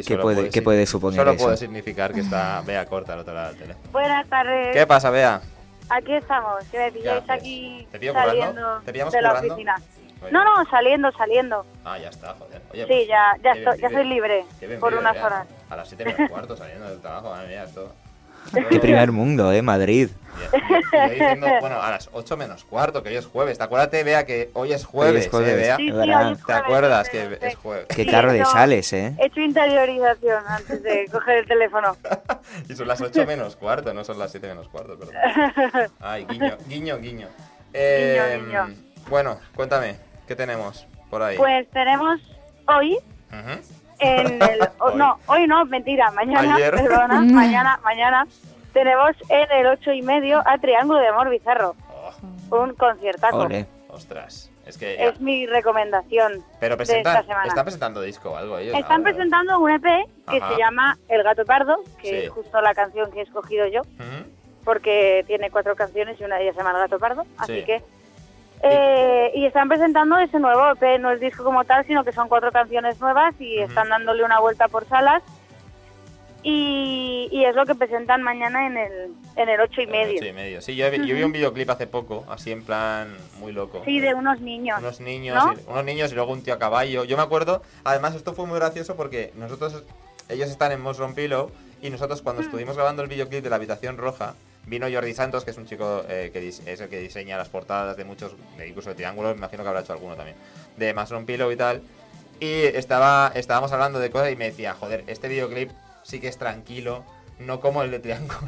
¿Qué 0.09 0.15
solo 0.15 0.23
puede- 0.23 0.51
qué 0.51 0.63
puede 0.63 0.87
suponer 0.87 1.19
Solo 1.21 1.31
eso? 1.33 1.45
puede 1.45 1.57
significar 1.59 2.13
que 2.13 2.21
está 2.21 2.63
Bea 2.63 2.87
corta 2.87 3.13
al 3.13 3.19
otro 3.21 3.35
lado 3.35 3.49
del 3.51 3.59
teléfono. 3.59 3.91
Buenas 3.93 4.27
tardes. 4.29 4.69
¿Qué 4.75 4.87
pasa, 4.87 5.11
Bea? 5.11 5.41
Aquí 5.91 6.15
estamos, 6.15 6.65
que 6.71 6.79
me 6.79 6.93
pilláis 6.93 7.25
aquí 7.29 7.87
¿Te 7.91 8.13
saliendo 8.13 8.81
¿Te 8.85 8.93
de 8.93 8.99
la 9.23 9.29
currando? 9.31 9.55
oficina. 9.55 9.77
Oye. 10.21 10.33
No, 10.33 10.45
no, 10.45 10.69
saliendo, 10.69 11.13
saliendo. 11.13 11.65
Ah, 11.85 11.97
ya 11.99 12.09
está, 12.09 12.35
joder. 12.35 12.61
Oye, 12.73 12.83
Sí, 12.83 12.89
pues, 12.89 13.09
ya, 13.09 13.33
ya, 13.43 13.53
estoy, 13.53 13.79
bien 13.79 13.81
ya 13.93 13.97
soy 13.97 14.07
libre 14.09 14.45
por 14.81 14.95
unas 14.95 15.17
horas. 15.17 15.47
A 15.71 15.77
las 15.77 15.89
7 15.89 16.05
menos 16.05 16.31
cuarto 16.31 16.57
saliendo 16.57 16.89
del 16.89 17.01
trabajo, 17.01 17.31
madre 17.31 17.49
mía, 17.49 17.65
esto. 17.65 17.93
Qué 18.71 18.79
primer 18.81 19.13
mundo, 19.13 19.53
¿eh? 19.53 19.63
Madrid. 19.63 20.09
Y, 21.11 21.23
y- 21.23 21.41
bueno, 21.61 21.83
a 21.83 21.91
las 21.91 22.09
8 22.13 22.37
menos 22.37 22.65
cuarto, 22.65 23.03
que 23.03 23.09
hoy 23.09 23.17
es 23.17 23.27
jueves. 23.27 23.59
¿Te 23.59 23.65
acuérdate, 23.65 24.05
Bea, 24.05 24.25
que 24.25 24.51
hoy 24.55 24.73
es 24.73 24.85
jueves? 24.85 25.25
es 25.25 25.31
jueves. 25.31 25.53
¿eh, 25.53 25.57
Bea? 25.57 25.77
Sí, 25.77 25.87
sí, 25.87 25.91
¿verdad? 25.91 26.27
hoy 26.29 26.33
es 26.35 26.45
¿Te 26.47 26.53
acuerdas 26.53 27.07
sí, 27.07 27.13
que 27.13 27.39
es 27.49 27.57
jueves? 27.57 27.87
Qué 27.89 28.05
Sí, 28.05 28.11
tarde 28.11 28.41
eso- 28.41 28.51
sales, 28.53 28.93
¿eh? 28.93 29.15
He 29.19 29.27
hecho 29.27 29.41
interiorización 29.41 30.45
antes 30.47 30.83
de 30.83 31.07
coger 31.13 31.39
el 31.39 31.47
teléfono. 31.47 31.97
Y 32.69 32.75
son 32.75 32.87
las 32.89 33.01
8 33.01 33.27
menos 33.27 33.57
cuarto, 33.57 33.93
no 33.93 34.05
son 34.05 34.19
las 34.19 34.31
7 34.31 34.47
menos 34.49 34.69
cuarto, 34.69 34.97
perdón. 34.97 35.15
Ay, 36.01 36.25
guiño, 36.27 36.57
guiño, 36.69 36.99
guiño. 36.99 37.29
Eh. 37.73 38.41
Bueno, 39.09 39.39
cuéntame, 39.57 39.97
¿qué 40.27 40.37
tenemos 40.37 40.87
por 41.11 41.23
ahí? 41.23 41.37
Pues 41.37 41.69
tenemos 41.71 42.21
hoy 42.67 42.95
Ujú. 43.31 43.61
En 43.99 44.43
el... 44.43 44.61
o- 44.81 44.85
Hoy. 44.87 44.95
No, 44.97 45.19
hoy 45.27 45.47
no, 45.47 45.65
mentira, 45.67 46.11
mañana, 46.13 46.55
Ayer. 46.55 46.75
perdona, 46.75 47.21
mañana, 47.33 47.81
mañana, 47.83 48.27
tenemos 48.73 49.11
en 49.29 49.51
el 49.53 49.67
ocho 49.67 49.93
y 49.93 50.03
medio 50.03 50.43
a 50.47 50.59
Triángulo 50.59 50.99
de 51.01 51.09
Amor 51.09 51.29
Bizarro. 51.31 51.75
Oh, 52.51 52.57
Un 52.63 52.75
conciertazo. 52.75 53.39
Ole. 53.41 53.67
ostras, 53.89 54.51
es 54.67 54.77
que 54.79 54.97
ya. 54.97 55.05
Es 55.07 55.21
mi 55.21 55.47
recomendación 55.47 56.45
Pero 56.61 56.77
de 56.77 56.83
esta 56.85 57.23
semana. 57.23 57.47
están 57.49 57.65
presentando 57.65 58.01
disco 58.03 58.31
o 58.31 58.37
algo 58.37 58.59
ellos. 58.59 58.75
Están 58.77 59.01
ahora. 59.01 59.05
presentando 59.13 59.59
un 59.59 59.71
EP 59.71 59.83
que 60.31 60.37
Ajá. 60.39 60.49
se 60.53 60.59
llama 60.59 60.99
El 61.09 61.23
Gato 61.23 61.45
Pardo, 61.45 61.79
que 62.01 62.09
Sí. 62.09 62.17
es 62.27 62.31
justo 62.31 62.61
la 62.61 62.75
canción 62.75 63.11
que 63.11 63.21
he 63.21 63.23
escogido 63.23 63.67
yo, 63.67 63.83
porque 64.65 65.25
tiene 65.27 65.51
cuatro 65.51 65.75
canciones 65.75 66.21
y 66.21 66.25
una 66.25 66.37
de 66.37 66.43
ellas 66.45 66.55
se 66.55 66.63
llama 66.63 66.73
El 66.73 66.83
Gato 66.83 66.99
Pardo, 66.99 67.25
así 67.39 67.61
Sí. 67.61 67.65
que... 67.65 67.83
eh, 68.63 69.31
y 69.35 69.47
están 69.47 69.69
presentando 69.69 70.19
ese 70.19 70.39
nuevo 70.39 70.71
EP, 70.71 70.99
no 71.01 71.11
es 71.11 71.21
disco 71.21 71.45
como 71.45 71.65
tal, 71.65 71.87
sino 71.87 72.05
que 72.05 72.13
son 72.13 72.29
cuatro 72.29 72.51
canciones 72.53 73.01
nuevas 73.01 73.35
y 73.41 73.59
están 73.59 73.89
dándole 73.89 74.25
una 74.25 74.41
vuelta 74.41 74.69
por 74.69 74.87
salas. 74.87 75.23
Y, 76.45 77.29
y 77.33 77.45
es 77.45 77.55
lo 77.57 77.67
que 77.67 77.75
presentan 77.75 78.23
mañana 78.23 78.67
en 78.69 78.77
el, 78.77 78.93
en 79.35 79.49
el 79.49 79.61
ocho 79.61 79.83
y 79.83 79.87
medio. 79.89 80.25
Y 80.25 80.33
medio. 80.33 80.61
Sí, 80.63 80.77
yo, 80.77 80.89
vi- 80.91 81.05
yo 81.05 81.17
vi 81.17 81.23
un 81.25 81.33
videoclip 81.33 81.69
hace 81.69 81.89
poco, 81.89 82.25
así 82.29 82.53
en 82.53 82.63
plan 82.65 83.13
muy 83.41 83.53
loco. 83.53 83.83
Sí, 83.85 83.99
de 83.99 84.15
unos 84.15 84.41
niños. 84.41 84.79
unos 84.79 85.01
niños, 85.01 85.45
¿no? 85.45 85.53
y, 85.53 85.57
unos 85.71 85.85
niños 85.85 86.13
y 86.13 86.15
luego 86.15 86.33
un 86.33 86.43
tío 86.43 86.55
a 86.55 86.59
caballo. 86.59 87.03
Yo 87.05 87.17
me 87.17 87.25
acuerdo, 87.25 87.63
además 87.83 88.15
esto 88.15 88.35
fue 88.35 88.47
muy 88.47 88.57
gracioso 88.59 88.95
porque 88.97 89.33
nosotros, 89.35 89.83
ellos 90.29 90.49
están 90.49 90.71
en 90.71 90.81
Mos 90.81 91.01
Pillow 91.15 91.51
y 91.83 91.91
nosotros 91.91 92.23
cuando 92.23 92.41
estuvimos 92.43 92.77
grabando 92.77 93.03
el 93.03 93.09
videoclip 93.09 93.43
de 93.43 93.51
la 93.51 93.57
habitación 93.57 93.97
roja, 93.99 94.35
vino 94.69 94.87
Jordi 94.91 95.15
Santos, 95.15 95.45
que 95.45 95.51
es 95.51 95.57
un 95.57 95.67
chico 95.67 96.05
eh, 96.09 96.31
que 96.33 96.49
es 96.49 96.81
el 96.81 96.89
que 96.89 97.01
diseña 97.01 97.37
las 97.37 97.49
portadas 97.49 97.97
de 97.97 98.05
muchos, 98.05 98.33
incluso 98.67 98.91
de 98.91 98.97
Triángulo, 98.97 99.31
me 99.31 99.37
imagino 99.37 99.63
que 99.63 99.69
habrá 99.69 99.81
hecho 99.81 99.93
alguno 99.93 100.15
también, 100.15 100.37
de 100.77 100.95
Más 100.95 101.13
Pillow 101.27 101.51
y 101.51 101.57
tal. 101.57 101.83
Y 102.41 102.63
estaba, 102.63 103.33
estábamos 103.35 103.73
hablando 103.73 103.99
de 103.99 104.11
cosas 104.11 104.33
y 104.33 104.37
me 104.37 104.47
decía, 104.47 104.75
joder, 104.75 105.05
este 105.07 105.29
videoclip 105.29 105.71
sí 106.03 106.21
que 106.21 106.29
es 106.29 106.39
tranquilo, 106.39 107.05
no 107.41 107.61
como 107.61 107.83
el 107.83 107.91
de 107.91 107.99
Triángulo 108.01 108.41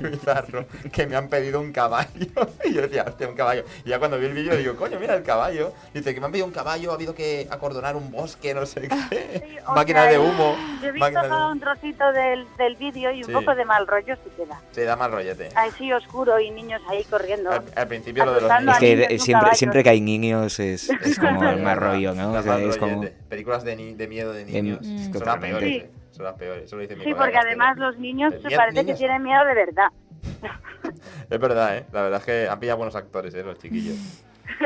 muy 0.00 0.10
bizarro, 0.10 0.66
que 0.92 1.06
me 1.06 1.16
han 1.16 1.28
pedido 1.28 1.60
un 1.60 1.72
caballo. 1.72 2.08
Y 2.64 2.72
yo 2.74 2.82
decía, 2.82 3.04
hostia, 3.06 3.28
un 3.28 3.34
caballo. 3.34 3.64
Y 3.84 3.90
ya 3.90 3.98
cuando 3.98 4.18
vi 4.18 4.26
el 4.26 4.32
vídeo 4.32 4.56
digo, 4.56 4.74
coño, 4.76 4.98
mira 4.98 5.14
el 5.14 5.22
caballo. 5.22 5.72
Dice 5.92 6.14
que 6.14 6.20
me 6.20 6.26
han 6.26 6.32
pedido 6.32 6.46
un 6.46 6.52
caballo, 6.52 6.90
ha 6.90 6.94
habido 6.94 7.14
que 7.14 7.46
acordonar 7.50 7.94
un 7.96 8.10
bosque, 8.10 8.54
no 8.54 8.64
sé 8.66 8.88
qué. 8.88 8.94
Sí, 9.44 9.56
Máquina 9.74 10.02
sea, 10.02 10.12
de 10.12 10.18
humo. 10.18 10.56
Yo 10.82 10.88
he 10.88 10.92
visto 10.92 11.06
de 11.22 11.28
todo 11.28 11.52
un 11.52 11.60
trocito 11.60 12.12
del, 12.12 12.46
del 12.58 12.76
vídeo 12.76 13.10
y 13.12 13.18
un 13.22 13.24
Sí. 13.26 13.32
poco 13.32 13.54
de 13.54 13.64
mal 13.64 13.86
rollo 13.86 14.14
sí 14.24 14.30
queda. 14.36 14.60
Se 14.72 14.84
da 14.84 14.96
mal 14.96 15.10
rollete. 15.12 15.48
Así 15.54 15.92
oscuro 15.92 16.38
y 16.40 16.50
niños 16.50 16.80
ahí 16.88 17.04
corriendo. 17.04 17.50
Al, 17.50 17.62
al 17.74 17.88
principio 17.88 18.24
lo 18.24 18.34
de 18.34 18.40
los 18.42 18.50
niños. 18.60 18.74
Es 18.74 18.80
que 18.80 18.96
niños, 18.96 19.22
siempre, 19.22 19.40
caballo. 19.42 19.56
siempre 19.58 19.82
que 19.84 19.88
hay 19.90 20.00
niños 20.00 20.60
es, 20.60 20.90
es 20.90 21.18
como 21.18 21.48
el 21.48 21.62
más 21.62 21.76
rollo, 21.78 22.14
¿no? 22.14 22.32
O 22.32 22.42
sea, 22.42 22.52
mal 22.52 22.62
es 22.62 22.76
como... 22.76 22.96
rollete. 22.96 23.16
Películas 23.28 23.64
de, 23.64 23.76
ni- 23.76 23.94
de 23.94 24.08
miedo 24.08 24.32
de 24.32 24.44
De- 24.44 24.52
niños. 24.62 24.80
Mm. 24.82 24.96
Son 24.96 25.02
las 25.04 25.12
totalmente. 25.12 25.58
peores. 25.60 25.84
Son 26.14 26.24
las 26.24 26.34
peores. 26.34 26.64
Eso 26.64 26.76
lo 26.76 26.82
dice 26.82 26.94
mi 26.94 27.02
Sí, 27.04 27.12
porque 27.14 27.36
además 27.36 27.76
los 27.76 27.98
niños 27.98 28.32
se 28.40 28.56
parece 28.56 28.82
niños. 28.82 28.86
que 28.86 28.94
tienen 29.04 29.22
miedo 29.22 29.44
de 29.44 29.54
verdad. 29.54 29.88
Es 31.30 31.40
verdad, 31.40 31.78
¿eh? 31.78 31.86
La 31.92 32.02
verdad 32.02 32.20
es 32.20 32.24
que 32.26 32.48
han 32.48 32.60
pillado 32.60 32.76
buenos 32.78 32.94
actores, 32.94 33.34
¿eh? 33.34 33.42
Los 33.42 33.58
chiquillos. 33.58 33.96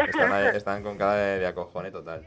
Están, 0.09 0.33
ahí- 0.33 0.57
están 0.57 0.83
con 0.83 0.99
cara 0.99 1.15
de, 1.15 1.39
de 1.39 1.47
acojone 1.47 1.91
total. 1.91 2.27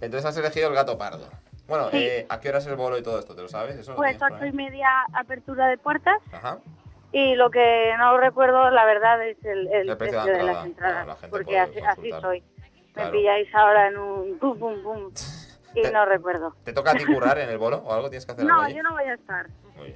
Entonces 0.00 0.24
has 0.24 0.36
elegido 0.38 0.68
el 0.68 0.74
gato 0.74 0.96
pardo. 0.96 1.28
Bueno, 1.66 1.90
Sí. 1.90 1.98
eh, 1.98 2.26
¿a 2.30 2.40
qué 2.40 2.48
hora 2.48 2.58
es 2.58 2.66
el 2.66 2.76
bolo 2.76 2.96
y 2.96 3.02
todo 3.02 3.18
esto? 3.18 3.34
¿Te 3.34 3.42
lo 3.42 3.48
sabes? 3.48 3.76
¿Eso 3.76 3.94
Pues 3.96 4.16
ocho 4.22 4.46
y 4.46 4.52
media 4.52 4.88
apertura 5.12 5.66
de 5.66 5.76
puertas 5.76 6.16
Ajá. 6.32 6.58
y 7.12 7.34
lo 7.34 7.50
que 7.50 7.92
no 7.98 8.16
recuerdo, 8.16 8.70
la 8.70 8.84
verdad, 8.86 9.22
es 9.26 9.44
el, 9.44 9.66
el 9.72 9.90
El 9.90 9.96
precio 9.98 10.24
de 10.24 10.32
de 10.32 10.38
la 10.38 10.52
las 10.52 10.64
entrada. 10.66 11.00
entradas. 11.00 11.18
Claro, 11.18 11.30
porque 11.30 11.58
así, 11.58 11.80
así 11.80 12.10
soy. 12.22 12.42
Claro. 12.94 13.10
Me 13.12 13.18
pilláis 13.18 13.54
ahora 13.54 13.88
en 13.88 13.98
un 13.98 14.38
pum, 14.38 14.58
pum, 14.58 14.82
pum 14.82 15.12
y 15.74 15.82
Te- 15.82 15.92
no 15.92 16.04
recuerdo. 16.06 16.54
¿Te 16.64 16.72
toca 16.72 16.92
a 16.92 16.94
ti 16.94 17.04
currar 17.04 17.38
en 17.38 17.48
el 17.50 17.58
bolo 17.58 17.78
o 17.78 17.92
algo? 17.92 18.08
¿Tienes 18.08 18.24
que 18.26 18.32
hacer 18.32 18.44
No, 18.44 18.68
yo 18.68 18.82
no 18.82 18.92
voy 18.92 19.04
a 19.04 19.14
estar. 19.14 19.46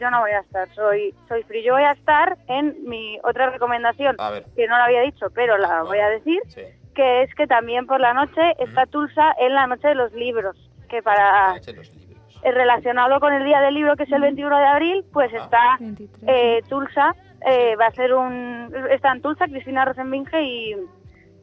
Yo 0.01 0.11
no 0.11 0.21
voy 0.21 0.31
a 0.31 0.39
estar, 0.41 0.69
soy, 0.75 1.13
soy 1.29 1.43
free. 1.43 1.65
Yo 1.65 1.75
voy 1.75 1.83
a 1.83 1.91
estar 1.93 2.39
en 2.47 2.85
mi 2.89 3.19
otra 3.25 3.51
recomendación, 3.51 4.15
A 4.19 4.31
ver. 4.31 4.45
que 4.55 4.69
no 4.69 4.79
la 4.79 4.85
había 4.85 5.01
dicho, 5.01 5.27
pero 5.35 5.59
la 5.59 5.83
voy 5.83 5.99
a 5.99 6.09
decir, 6.09 6.41
Sí. 6.49 6.63
que 6.95 7.23
es 7.23 7.35
que 7.35 7.47
también 7.49 7.87
por 7.87 8.01
la 8.01 8.15
noche 8.15 8.41
está 8.59 8.87
Tulsa 8.87 9.35
en 9.39 9.55
la 9.55 9.67
noche 9.67 9.89
de 9.89 9.95
los 9.97 10.13
libros, 10.13 10.57
que 10.89 11.03
para 11.03 11.57
Eche 11.57 11.73
los 11.73 11.91
libros. 11.97 12.41
eh, 12.45 12.53
relacionado 12.53 13.19
con 13.19 13.33
el 13.33 13.45
día 13.45 13.61
del 13.61 13.75
libro 13.75 13.97
que 13.97 14.05
es 14.05 14.13
el 14.13 14.21
21 14.21 14.57
de 14.57 14.67
abril, 14.67 15.05
pues 15.13 15.33
Ah. 15.35 15.39
está 15.45 15.77
23. 15.81 16.23
eh, 16.29 16.63
Tulsa, 16.69 17.17
eh, 17.45 17.75
va 17.75 17.87
a 17.87 17.91
ser 17.93 18.15
un 18.15 18.73
están 18.91 19.21
Tulsa, 19.21 19.47
Cristina 19.47 19.85
Rosenbinge 19.85 20.43
y, 20.43 20.77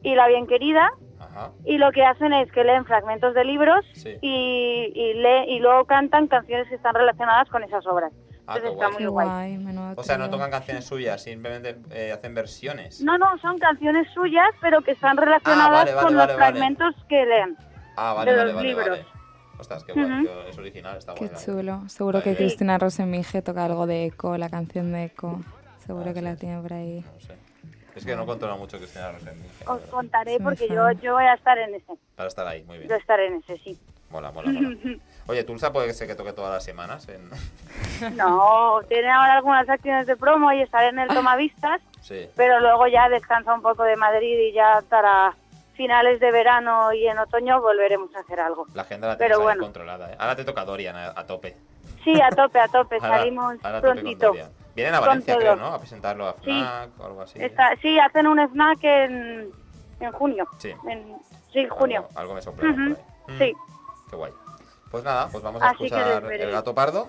y 0.02 0.14
la 0.14 0.26
bien 0.28 0.46
querida 0.46 0.90
Ajá. 1.30 1.50
y 1.64 1.78
lo 1.78 1.92
que 1.92 2.04
hacen 2.04 2.32
es 2.32 2.50
que 2.52 2.64
leen 2.64 2.84
fragmentos 2.84 3.34
de 3.34 3.44
libros 3.44 3.84
Sí. 3.94 4.16
y, 4.20 4.92
y, 4.94 5.14
lee- 5.14 5.44
y 5.56 5.58
luego 5.60 5.84
cantan 5.84 6.26
canciones 6.26 6.68
que 6.68 6.74
están 6.74 6.94
relacionadas 6.94 7.48
con 7.48 7.62
esas 7.62 7.86
obras. 7.86 8.12
Ah, 8.46 8.56
Entonces 8.56 8.72
está 8.72 8.86
guay. 8.88 8.98
Muy 8.98 9.06
guay. 9.06 9.56
guay, 9.58 9.94
O 9.96 10.02
sea, 10.02 10.18
no 10.18 10.28
tocan 10.28 10.50
canciones 10.50 10.84
suyas, 10.84 11.22
simplemente 11.22 11.76
eh, 11.92 12.10
hacen 12.12 12.34
versiones. 12.34 13.00
No, 13.00 13.16
no, 13.16 13.38
son 13.38 13.58
canciones 13.58 14.08
suyas, 14.12 14.48
pero 14.60 14.80
que 14.82 14.90
están 14.92 15.16
relacionadas 15.16 15.68
Ah, 15.68 15.70
vale, 15.72 15.94
vale, 15.94 16.06
con 16.06 16.16
vale, 16.16 16.32
los 16.32 16.38
vale. 16.38 16.50
fragmentos 16.52 16.94
que 17.08 17.24
leen. 17.26 17.56
Ah, 17.96 18.12
vale, 18.14 18.30
de 18.32 18.36
vale, 18.36 18.46
los 18.52 18.56
vale, 18.56 18.68
libros. 18.68 18.88
vale. 18.88 19.04
Ostras, 19.60 19.84
qué 19.84 19.92
guay, 19.92 20.04
Ujú. 20.04 20.22
que 20.24 20.48
es 20.50 20.58
original, 20.58 20.96
está 20.96 21.14
Qué 21.14 21.26
guay. 21.28 21.44
chulo. 21.44 21.88
Seguro 21.88 22.18
Vale. 22.18 22.30
que 22.32 22.36
Cristina 22.36 22.78
Rosenminge 22.78 23.42
toca 23.42 23.66
algo 23.66 23.86
de 23.86 24.06
Eco, 24.06 24.36
la 24.38 24.48
canción 24.48 24.90
de 24.90 25.04
Eco. 25.04 25.40
Seguro 25.78 26.06
Ah, 26.10 26.12
que 26.14 26.18
sí. 26.20 26.24
la 26.24 26.36
tiene 26.36 26.60
por 26.60 26.72
ahí. 26.72 27.04
No 27.14 27.20
sé. 27.20 27.34
Es 27.94 28.04
que 28.04 28.16
no 28.16 28.26
controla 28.26 28.54
mucho 28.56 28.78
Cristina 28.78 29.10
Rosenbinge, 29.12 29.64
la 29.64 29.72
Os 29.72 29.80
contaré 29.82 30.38
porque 30.40 30.68
yo, 30.68 30.90
yo 30.92 31.14
voy 31.14 31.24
a 31.24 31.34
estar 31.34 31.58
en 31.58 31.74
ese. 31.74 31.92
Para 32.16 32.28
estar 32.28 32.46
ahí, 32.46 32.62
muy 32.64 32.78
bien. 32.78 32.88
Yo 32.90 32.96
estaré 32.96 33.26
en 33.26 33.34
ese, 33.36 33.58
sí. 33.58 33.78
Mola, 34.10 34.30
mola, 34.32 34.50
mola. 34.50 34.76
Oye, 35.26 35.44
Tulsa 35.44 35.72
puede 35.72 35.92
ser 35.94 36.08
que 36.08 36.14
toque 36.14 36.32
todas 36.32 36.52
las 36.52 36.64
semanas. 36.64 37.08
En... 37.08 37.28
No, 38.16 38.80
tiene 38.88 39.10
ahora 39.10 39.34
algunas 39.34 39.68
acciones 39.68 40.06
de 40.06 40.16
promo 40.16 40.50
y 40.52 40.62
estaré 40.62 40.88
en 40.88 40.98
el 40.98 41.08
Tomavistas, 41.14 41.80
Sí. 42.00 42.28
pero 42.34 42.60
luego 42.60 42.86
ya 42.86 43.08
descansa 43.08 43.52
un 43.54 43.62
poco 43.62 43.84
de 43.84 43.94
Madrid 43.96 44.38
y 44.38 44.52
ya 44.52 44.82
para 44.88 45.34
finales 45.74 46.18
de 46.20 46.30
verano 46.32 46.92
y 46.92 47.06
en 47.06 47.18
otoño 47.18 47.60
volveremos 47.60 48.14
a 48.16 48.20
hacer 48.20 48.40
algo. 48.40 48.66
La 48.74 48.82
agenda 48.82 49.08
la 49.08 49.16
tienes 49.18 49.38
bueno. 49.38 49.62
controlada. 49.62 50.12
¿eh? 50.12 50.16
Ahora 50.18 50.34
te 50.36 50.44
toca 50.44 50.64
Dorian 50.64 50.96
a, 50.96 51.08
a 51.18 51.26
tope. 51.26 51.56
Sí, 52.04 52.18
a 52.20 52.30
tope, 52.30 52.58
a 52.58 52.68
tope, 52.68 52.96
Ahora- 53.00 53.18
salimos 53.18 53.56
ahora 53.62 53.78
a 53.78 53.80
tope 53.82 53.94
con 53.94 54.02
prontito. 54.02 54.32
Vienen 54.80 54.94
a 54.94 55.00
Valencia, 55.00 55.36
creo, 55.36 55.56
¿no? 55.56 55.66
A 55.74 55.78
presentarlo 55.78 56.26
a 56.28 56.32
Sí. 56.34 56.50
FNAC 56.50 56.90
o 57.00 57.04
algo 57.06 57.22
así. 57.22 57.42
Está- 57.42 57.76
sí, 57.82 57.98
hacen 57.98 58.26
un 58.26 58.38
snack 58.40 58.78
en, 58.82 59.50
en 60.00 60.12
junio. 60.12 60.46
Sí. 60.58 60.74
En, 60.88 61.16
sí, 61.52 61.66
junio. 61.68 62.06
Algo, 62.14 62.34
algo 62.34 62.34
me 62.34 62.40
Ujú, 62.40 62.52
por 62.54 62.64
ahí. 62.64 62.72
Mm, 63.34 63.38
Sí. 63.38 63.54
Qué 64.10 64.16
guay. 64.16 64.32
Pues 64.90 65.04
nada, 65.04 65.28
pues 65.30 65.44
vamos 65.44 65.62
a 65.62 65.70
Así 65.70 65.84
escuchar. 65.84 66.24
El 66.32 66.50
Gato 66.50 66.74
Pardo. 66.74 67.08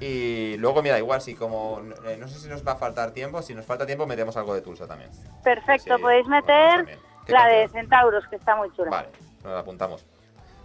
Y 0.00 0.56
luego, 0.58 0.82
mira, 0.82 0.98
igual 0.98 1.20
si 1.20 1.34
como... 1.34 1.80
eh, 2.06 2.16
no 2.18 2.28
sé 2.28 2.38
si 2.38 2.48
nos 2.48 2.66
va 2.66 2.72
a 2.72 2.76
faltar 2.76 3.10
tiempo. 3.12 3.42
Si 3.42 3.54
nos 3.54 3.66
falta 3.66 3.86
tiempo, 3.86 4.06
metemos 4.06 4.36
algo 4.36 4.54
de 4.54 4.62
Tulsa 4.62 4.86
también. 4.86 5.10
Perfecto, 5.44 5.96
Sí, 5.96 6.02
podéis 6.02 6.26
meter 6.26 6.76
también. 6.76 6.98
¿Qué 7.26 7.32
la 7.32 7.46
de 7.46 7.60
canción? 7.62 7.82
Centauros, 7.82 8.26
que 8.28 8.36
está 8.36 8.56
muy 8.56 8.72
chula. 8.74 8.90
Vale, 8.90 9.08
nos 9.44 9.52
la 9.52 9.58
apuntamos. 9.60 10.04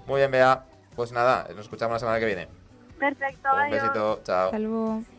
Muy 0.07 0.19
bien, 0.21 0.31
Bea. 0.31 0.63
Pues 0.95 1.11
nada, 1.11 1.45
nos 1.49 1.59
escuchamos 1.65 1.93
la 1.95 1.99
semana 1.99 2.19
que 2.19 2.25
viene. 2.25 2.47
Perfecto, 2.97 3.49
Un 3.53 3.59
adiós. 3.59 3.81
besito, 3.81 4.19
chao. 4.23 4.45
Hasta 4.45 5.14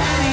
Danny. 0.00 0.29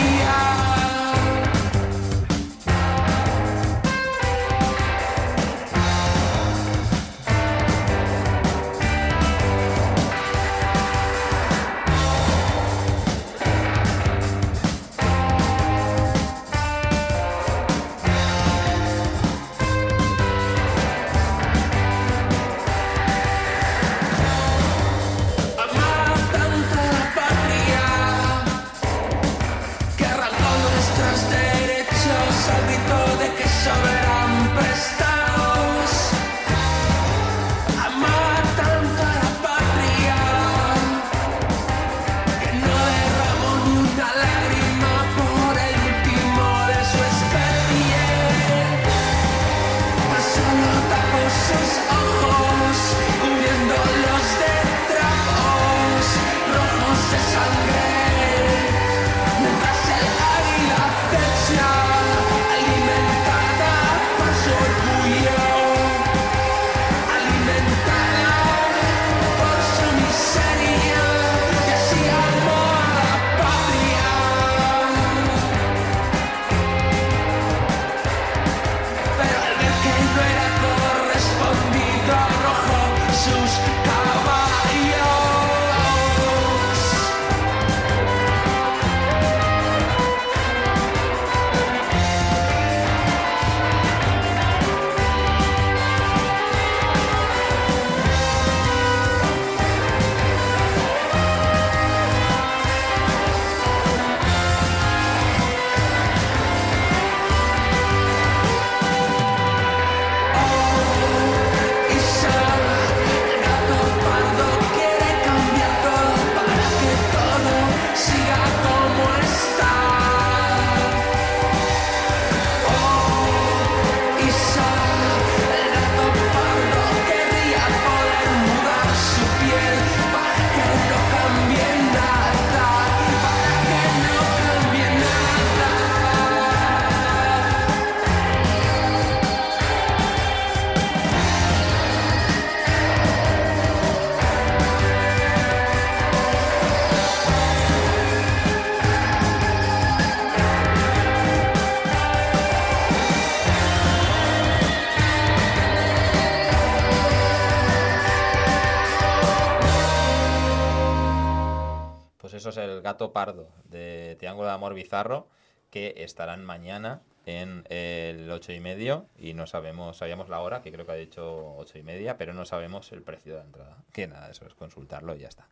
Gato 162.97 163.13
pardo 163.13 163.47
de 163.69 164.15
Triángulo 164.17 164.47
de 164.47 164.55
Amor 164.55 164.73
Bizarro, 164.73 165.27
que 165.69 165.93
estarán 165.97 166.43
mañana 166.43 167.03
en 167.27 167.63
el 167.69 168.31
8 168.31 168.53
y 168.53 168.59
medio 168.59 169.05
y 169.19 169.35
no 169.35 169.45
sabemos, 169.45 169.97
sabíamos 169.97 170.29
la 170.29 170.39
hora, 170.39 170.63
que 170.63 170.71
creo 170.71 170.83
que 170.83 170.93
ha 170.93 170.95
dicho 170.95 171.55
8 171.57 171.77
y 171.77 171.83
media, 171.83 172.17
pero 172.17 172.33
no 172.33 172.43
sabemos 172.43 172.91
el 172.93 173.03
precio 173.03 173.33
de 173.33 173.39
la 173.39 173.45
entrada. 173.45 173.77
Que 173.93 174.07
nada, 174.07 174.31
eso 174.31 174.47
es 174.47 174.55
consultarlo 174.55 175.15
y 175.15 175.19
ya 175.19 175.27
está. 175.27 175.47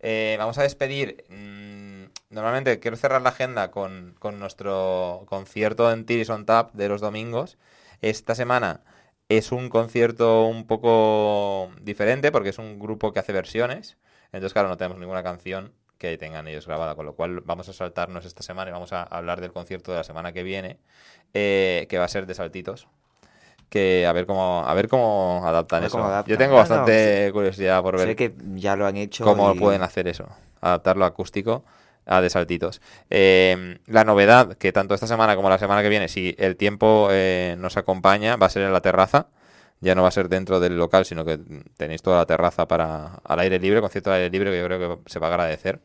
Eh, 0.00 0.36
vamos 0.38 0.56
a 0.56 0.62
despedir. 0.62 1.26
mm, 1.28 2.04
normalmente 2.30 2.80
quiero 2.80 2.96
cerrar 2.96 3.20
la 3.20 3.28
agenda 3.28 3.70
con, 3.70 4.14
con 4.18 4.38
nuestro 4.38 5.24
concierto 5.26 5.92
en 5.92 6.06
Tiris 6.06 6.30
on 6.30 6.46
Tap 6.46 6.72
de 6.72 6.88
los 6.88 7.02
domingos. 7.02 7.58
Esta 8.00 8.34
semana 8.34 8.80
es 9.28 9.52
un 9.52 9.68
concierto 9.68 10.46
un 10.46 10.66
poco 10.66 11.70
diferente 11.82 12.32
porque 12.32 12.50
es 12.50 12.58
un 12.58 12.78
grupo 12.78 13.12
que 13.12 13.18
hace 13.18 13.34
versiones. 13.34 13.98
Entonces, 14.32 14.54
claro, 14.54 14.68
no 14.70 14.78
tenemos 14.78 14.98
ninguna 14.98 15.22
canción 15.22 15.74
que 15.98 16.18
tengan 16.18 16.46
ellos 16.48 16.66
grabada, 16.66 16.94
con 16.94 17.06
lo 17.06 17.14
cual 17.14 17.40
vamos 17.40 17.68
a 17.68 17.72
saltarnos 17.72 18.24
esta 18.24 18.42
semana 18.42 18.70
y 18.70 18.72
vamos 18.72 18.92
a 18.92 19.02
hablar 19.02 19.40
del 19.40 19.52
concierto 19.52 19.92
de 19.92 19.98
la 19.98 20.04
semana 20.04 20.32
que 20.32 20.42
viene, 20.42 20.76
eh, 21.34 21.86
que 21.88 21.98
va 21.98 22.04
a 22.04 22.08
ser 22.08 22.26
de 22.26 22.34
saltitos. 22.34 22.86
Que 23.68 24.06
a 24.06 24.12
ver 24.12 24.26
cómo 24.26 24.64
a 24.66 24.72
ver 24.74 24.88
cómo 24.88 25.42
adaptan 25.44 25.82
eso. 25.82 25.98
adaptan. 26.04 26.30
Yo 26.30 26.38
tengo 26.38 26.52
No, 26.52 26.58
no, 26.58 26.60
bastante 26.60 27.30
curiosidad 27.32 27.82
por 27.82 27.96
ver 27.96 28.14
que 28.14 28.32
ya 28.54 28.76
lo 28.76 28.86
han 28.86 28.96
hecho. 28.96 29.24
cómo 29.24 29.52
y- 29.54 29.58
pueden 29.58 29.82
hacer 29.82 30.06
eso, 30.06 30.28
adaptarlo 30.60 31.04
acústico 31.04 31.64
a 32.06 32.20
de 32.20 32.30
saltitos. 32.30 32.80
Eh, 33.10 33.78
la 33.86 34.04
novedad, 34.04 34.54
que 34.56 34.70
tanto 34.70 34.94
esta 34.94 35.08
semana 35.08 35.34
como 35.34 35.50
la 35.50 35.58
semana 35.58 35.82
que 35.82 35.88
viene, 35.88 36.06
si 36.06 36.36
el 36.38 36.56
tiempo 36.56 37.08
eh, 37.10 37.56
nos 37.58 37.76
acompaña, 37.76 38.36
va 38.36 38.46
a 38.46 38.50
ser 38.50 38.62
en 38.62 38.72
la 38.72 38.80
terraza. 38.80 39.26
Ya 39.80 39.94
no 39.94 40.02
va 40.02 40.08
a 40.08 40.12
ser 40.12 40.28
dentro 40.28 40.60
del 40.60 40.76
local, 40.76 41.04
sino 41.04 41.24
que 41.24 41.38
tenéis 41.76 42.02
toda 42.02 42.18
la 42.18 42.26
terraza 42.26 42.66
para 42.66 43.20
al 43.24 43.38
aire 43.40 43.58
libre, 43.58 43.80
concierto 43.80 44.10
al 44.10 44.16
aire 44.16 44.30
libre, 44.30 44.50
que 44.50 44.58
yo 44.58 44.64
creo 44.64 45.04
que 45.04 45.10
se 45.10 45.18
va 45.18 45.26
a 45.26 45.30
agradecer. 45.30 45.80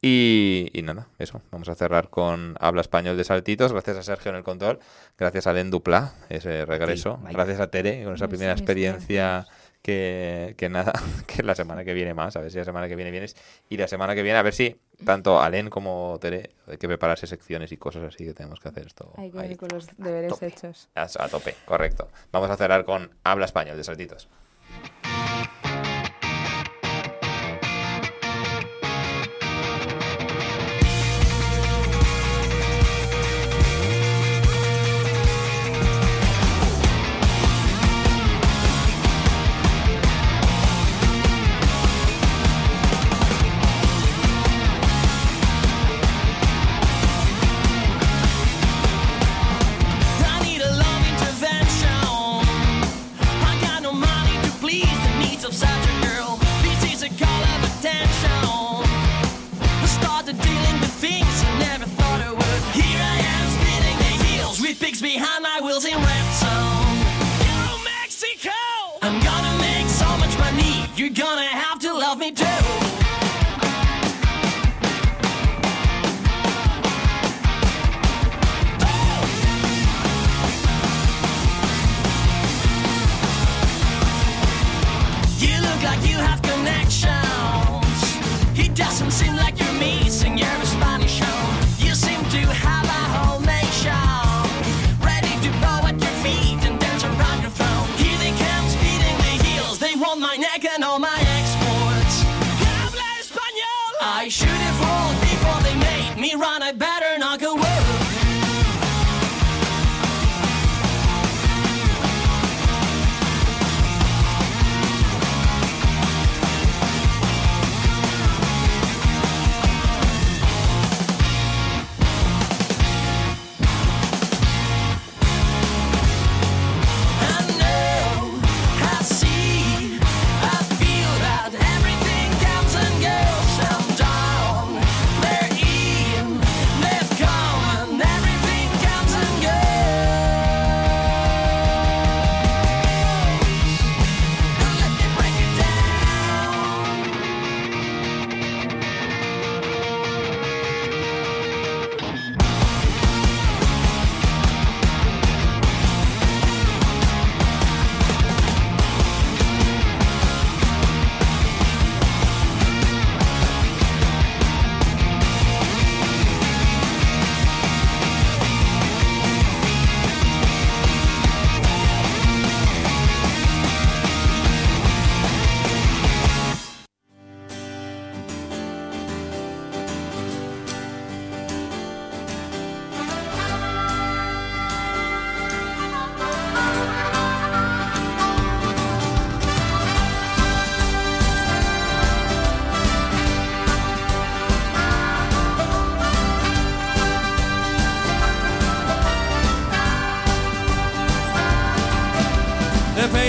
Y, 0.00 0.70
y 0.72 0.82
nada, 0.82 1.08
eso. 1.18 1.40
Vamos 1.50 1.68
a 1.68 1.74
cerrar 1.74 2.10
con 2.10 2.56
Habla 2.60 2.82
Español 2.82 3.16
de 3.16 3.24
Saltitos. 3.24 3.72
Gracias 3.72 3.96
a 3.96 4.02
Sergio 4.02 4.30
en 4.30 4.36
el 4.36 4.44
control. 4.44 4.78
Gracias 5.18 5.46
a 5.46 5.52
Len 5.52 5.70
Dupla, 5.70 6.12
ese 6.28 6.64
regreso. 6.64 7.18
Gracias 7.32 7.60
a 7.60 7.68
Tere, 7.68 8.04
con 8.04 8.14
esa 8.14 8.28
primera 8.28 8.52
experiencia 8.52 9.46
que, 9.86 10.56
que 10.58 10.68
nada, 10.68 10.92
que 11.28 11.44
la 11.44 11.54
semana 11.54 11.84
que 11.84 11.94
viene 11.94 12.12
más. 12.12 12.34
A 12.34 12.40
ver 12.40 12.50
si 12.50 12.58
la 12.58 12.64
semana 12.64 12.88
que 12.88 12.96
viene 12.96 13.12
vienes. 13.12 13.36
Y 13.68 13.76
la 13.76 13.86
semana 13.86 14.16
que 14.16 14.24
viene, 14.24 14.36
a 14.36 14.42
ver 14.42 14.52
si 14.52 14.80
tanto 15.04 15.40
Alen 15.40 15.70
como 15.70 16.18
Tere 16.20 16.50
hay 16.66 16.76
que 16.76 16.88
prepararse 16.88 17.28
secciones 17.28 17.70
y 17.70 17.76
cosas 17.76 18.02
así 18.02 18.24
que 18.24 18.34
tenemos 18.34 18.58
que 18.58 18.68
hacer 18.68 18.84
esto. 18.84 19.12
Hay 19.16 19.30
que 19.30 19.38
ahí. 19.38 19.52
ir 19.52 19.56
con 19.56 19.68
los 19.68 19.96
deberes 19.96 20.42
hechos. 20.42 20.88
A, 20.96 21.02
a 21.02 21.28
tope, 21.28 21.54
correcto. 21.64 22.08
Vamos 22.32 22.50
a 22.50 22.56
cerrar 22.56 22.84
con 22.84 23.12
Habla 23.22 23.44
Español 23.44 23.76
de 23.76 23.84
Saltitos. 23.84 24.28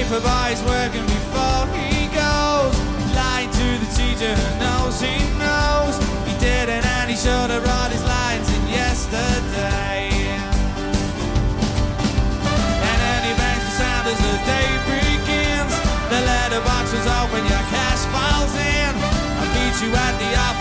The 0.08 0.14
paper 0.14 0.24
boy's 0.24 0.64
working 0.64 1.04
before 1.04 1.68
he 1.76 2.08
goes. 2.16 2.72
Lying 3.12 3.52
to 3.52 3.68
the 3.76 3.90
teacher 3.92 4.32
who 4.32 4.48
knows 4.64 5.02
he 5.02 5.20
knows. 5.36 6.00
He 6.24 6.32
didn't 6.40 6.86
and 6.86 7.12
he 7.12 7.18
should 7.18 7.52
have 7.52 7.62
brought 7.62 7.92
his 7.92 8.04
lines 8.08 8.48
in 8.48 8.68
yesterday. 8.72 10.08
And 12.88 12.98
then 13.04 13.20
he 13.28 13.34
bangs 13.36 13.64
the 13.68 13.74
sound 13.76 14.08
as 14.08 14.20
the 14.24 14.36
day 14.48 14.70
begins. 14.88 15.76
The 16.08 16.24
letterbox 16.24 16.94
was 16.96 17.08
open, 17.20 17.44
your 17.44 17.66
cash 17.68 18.00
files 18.08 18.56
in. 18.56 18.96
I'll 18.96 19.52
meet 19.60 19.76
you 19.84 19.92
at 19.92 20.16
the 20.24 20.30
office. 20.40 20.57